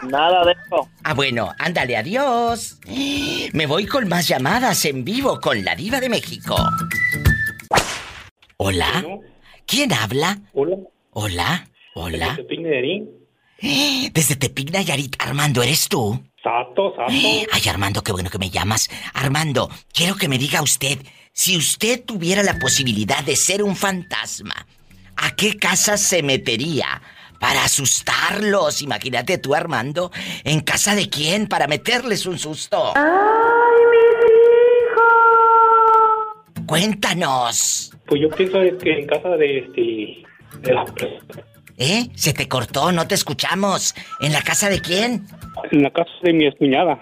Nada 0.02 0.44
de 0.44 0.52
eso. 0.52 0.88
Ah, 1.02 1.14
bueno, 1.14 1.52
ándale, 1.58 1.96
adiós. 1.96 2.78
Me 3.52 3.66
voy 3.66 3.86
con 3.86 4.06
más 4.08 4.28
llamadas 4.28 4.84
en 4.84 5.04
vivo 5.04 5.40
con 5.40 5.64
la 5.64 5.74
diva 5.74 5.98
de 6.00 6.08
México. 6.08 6.54
Hola. 8.56 9.04
¿Quién 9.66 9.92
habla? 9.92 10.38
Hola. 10.52 10.76
Hola. 11.12 11.66
Hola. 11.94 12.38
Desde 13.60 14.36
Tepic 14.36 14.70
Nayarit, 14.72 15.16
Armando, 15.18 15.62
¿eres 15.62 15.88
tú? 15.88 16.22
Sato, 16.42 16.94
sato. 16.96 17.12
Ay, 17.52 17.68
Armando, 17.68 18.02
qué 18.02 18.12
bueno 18.12 18.30
que 18.30 18.38
me 18.38 18.50
llamas. 18.50 18.88
Armando, 19.12 19.68
quiero 19.92 20.16
que 20.16 20.28
me 20.28 20.38
diga 20.38 20.62
usted, 20.62 20.98
si 21.32 21.56
usted 21.56 22.04
tuviera 22.04 22.42
la 22.42 22.58
posibilidad 22.58 23.22
de 23.22 23.36
ser 23.36 23.62
un 23.62 23.76
fantasma, 23.76 24.66
¿a 25.16 25.34
qué 25.36 25.56
casa 25.56 25.96
se 25.96 26.22
metería? 26.22 27.02
Para 27.38 27.64
asustarlos. 27.64 28.82
Imagínate 28.82 29.38
tú, 29.38 29.54
Armando, 29.54 30.10
¿en 30.44 30.60
casa 30.60 30.94
de 30.94 31.08
quién? 31.08 31.46
Para 31.46 31.66
meterles 31.66 32.26
un 32.26 32.38
susto. 32.38 32.92
¡Ay, 32.94 33.02
mis 33.90 34.10
hijos! 36.56 36.66
Cuéntanos. 36.66 37.92
Pues 38.06 38.20
yo 38.20 38.28
pienso 38.30 38.58
que 38.82 39.00
en 39.00 39.06
casa 39.06 39.30
de 39.36 39.58
este. 39.58 40.22
de 40.60 40.74
la 40.74 40.84
¿Eh? 41.80 42.10
Se 42.14 42.34
te 42.34 42.46
cortó, 42.46 42.92
no 42.92 43.08
te 43.08 43.14
escuchamos. 43.14 43.94
¿En 44.20 44.34
la 44.34 44.42
casa 44.42 44.68
de 44.68 44.82
quién? 44.82 45.26
En 45.72 45.82
la 45.82 45.90
casa 45.90 46.10
de 46.22 46.34
mi 46.34 46.44
excuñada. 46.44 47.00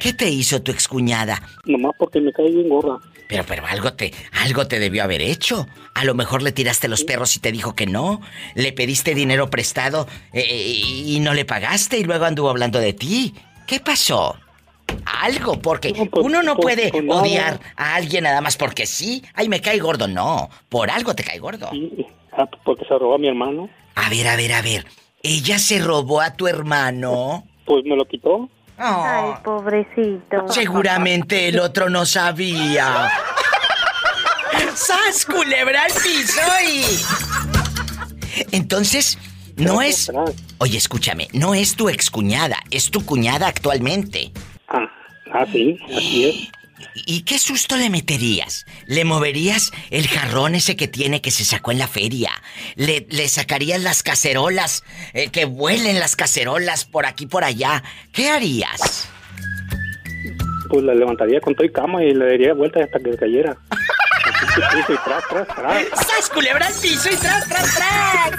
¿Qué 0.00 0.12
te 0.12 0.28
hizo 0.28 0.60
tu 0.60 0.72
excuñada? 0.72 1.40
Nomás 1.64 1.92
porque 1.96 2.20
me 2.20 2.32
cae 2.32 2.50
bien 2.50 2.68
gorda. 2.68 2.98
Pero, 3.28 3.44
pero 3.46 3.64
algo 3.66 3.92
te, 3.92 4.12
algo 4.44 4.66
te 4.66 4.80
debió 4.80 5.04
haber 5.04 5.22
hecho. 5.22 5.68
A 5.94 6.04
lo 6.04 6.14
mejor 6.14 6.42
le 6.42 6.50
tiraste 6.50 6.88
los 6.88 7.04
perros 7.04 7.36
y 7.36 7.40
te 7.40 7.52
dijo 7.52 7.76
que 7.76 7.86
no. 7.86 8.20
Le 8.56 8.72
pediste 8.72 9.14
dinero 9.14 9.48
prestado 9.48 10.08
eh, 10.32 10.44
y 10.44 11.20
no 11.20 11.32
le 11.32 11.44
pagaste 11.44 11.96
y 11.96 12.02
luego 12.02 12.24
anduvo 12.24 12.50
hablando 12.50 12.80
de 12.80 12.94
ti. 12.94 13.32
¿Qué 13.68 13.78
pasó? 13.78 14.34
Algo, 15.22 15.60
porque 15.60 15.92
uno 16.14 16.42
no 16.42 16.56
pues, 16.56 16.74
puede 16.76 16.90
pues 16.90 17.04
odiar 17.08 17.60
a 17.76 17.94
alguien 17.94 18.24
nada 18.24 18.40
más 18.40 18.56
porque 18.56 18.86
sí. 18.86 19.22
Ay, 19.34 19.48
me 19.48 19.60
cae 19.60 19.78
gordo. 19.78 20.08
No, 20.08 20.50
por 20.68 20.90
algo 20.90 21.14
te 21.14 21.22
cae 21.22 21.38
gordo. 21.38 21.70
Ah, 22.32 22.48
porque 22.64 22.84
se 22.86 22.98
robó 22.98 23.14
a 23.14 23.18
mi 23.18 23.28
hermano. 23.28 23.70
A 23.96 24.08
ver, 24.08 24.28
a 24.28 24.36
ver, 24.36 24.52
a 24.52 24.62
ver. 24.62 24.86
¿Ella 25.22 25.58
se 25.58 25.80
robó 25.80 26.20
a 26.20 26.34
tu 26.34 26.46
hermano? 26.46 27.44
Pues 27.64 27.84
me 27.84 27.96
lo 27.96 28.06
quitó. 28.06 28.48
Ay, 28.78 29.32
pobrecito. 29.42 30.46
Seguramente 30.48 31.48
el 31.48 31.58
otro 31.58 31.90
no 31.90 32.06
sabía. 32.06 33.10
¡Sas, 34.74 35.24
culebra 35.24 35.82
al 35.84 35.92
piso 35.92 36.40
y... 36.64 36.84
Entonces, 38.52 39.18
no 39.56 39.80
es... 39.80 40.12
Oye, 40.58 40.76
escúchame, 40.76 41.28
no 41.32 41.54
es 41.54 41.74
tu 41.74 41.88
excuñada, 41.88 42.58
es 42.70 42.90
tu 42.90 43.04
cuñada 43.04 43.48
actualmente. 43.48 44.30
Ah, 44.68 44.86
ah, 45.32 45.46
sí, 45.50 45.78
así 45.96 46.28
es. 46.28 46.52
¿Y 46.94 47.22
qué 47.22 47.38
susto 47.38 47.76
le 47.76 47.88
meterías? 47.90 48.66
¿Le 48.86 49.04
moverías 49.04 49.70
el 49.90 50.06
jarrón 50.08 50.54
ese 50.54 50.76
que 50.76 50.88
tiene 50.88 51.20
que 51.22 51.30
se 51.30 51.44
sacó 51.44 51.70
en 51.72 51.78
la 51.78 51.88
feria? 51.88 52.30
¿Le, 52.74 53.06
le 53.10 53.28
sacarías 53.28 53.80
las 53.82 54.02
cacerolas? 54.02 54.82
eh, 55.12 55.28
que 55.30 55.44
vuelen 55.44 55.98
las 55.98 56.16
cacerolas 56.16 56.84
por 56.84 57.06
aquí 57.06 57.26
por 57.26 57.44
allá. 57.44 57.82
¿Qué 58.12 58.28
harías? 58.30 59.08
Pues 60.68 60.84
la 60.84 60.94
levantaría 60.94 61.40
con 61.40 61.54
todo 61.54 61.64
y 61.66 61.72
cama 61.72 62.02
y 62.04 62.12
le 62.12 62.26
daría 62.26 62.52
vueltas 62.54 62.84
hasta 62.84 62.98
que 62.98 63.16
cayera. 63.16 63.56
Piso 64.72 64.92
y 64.92 64.98
tras, 65.04 65.24
tras, 65.28 65.48
tras. 65.48 65.84
¡Sas, 66.06 66.30
culebra 66.32 66.66
al 66.66 66.74
piso 66.74 67.08
y 67.10 67.16
tras, 67.16 67.48
tras, 67.48 67.74
tras! 67.74 68.30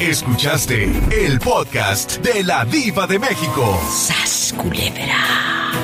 Escuchaste 0.00 0.84
el 1.10 1.38
podcast 1.40 2.18
de 2.18 2.44
la 2.44 2.64
diva 2.64 3.06
de 3.06 3.18
México. 3.18 3.80
¡Sas, 3.90 4.54
culebra! 4.56 5.83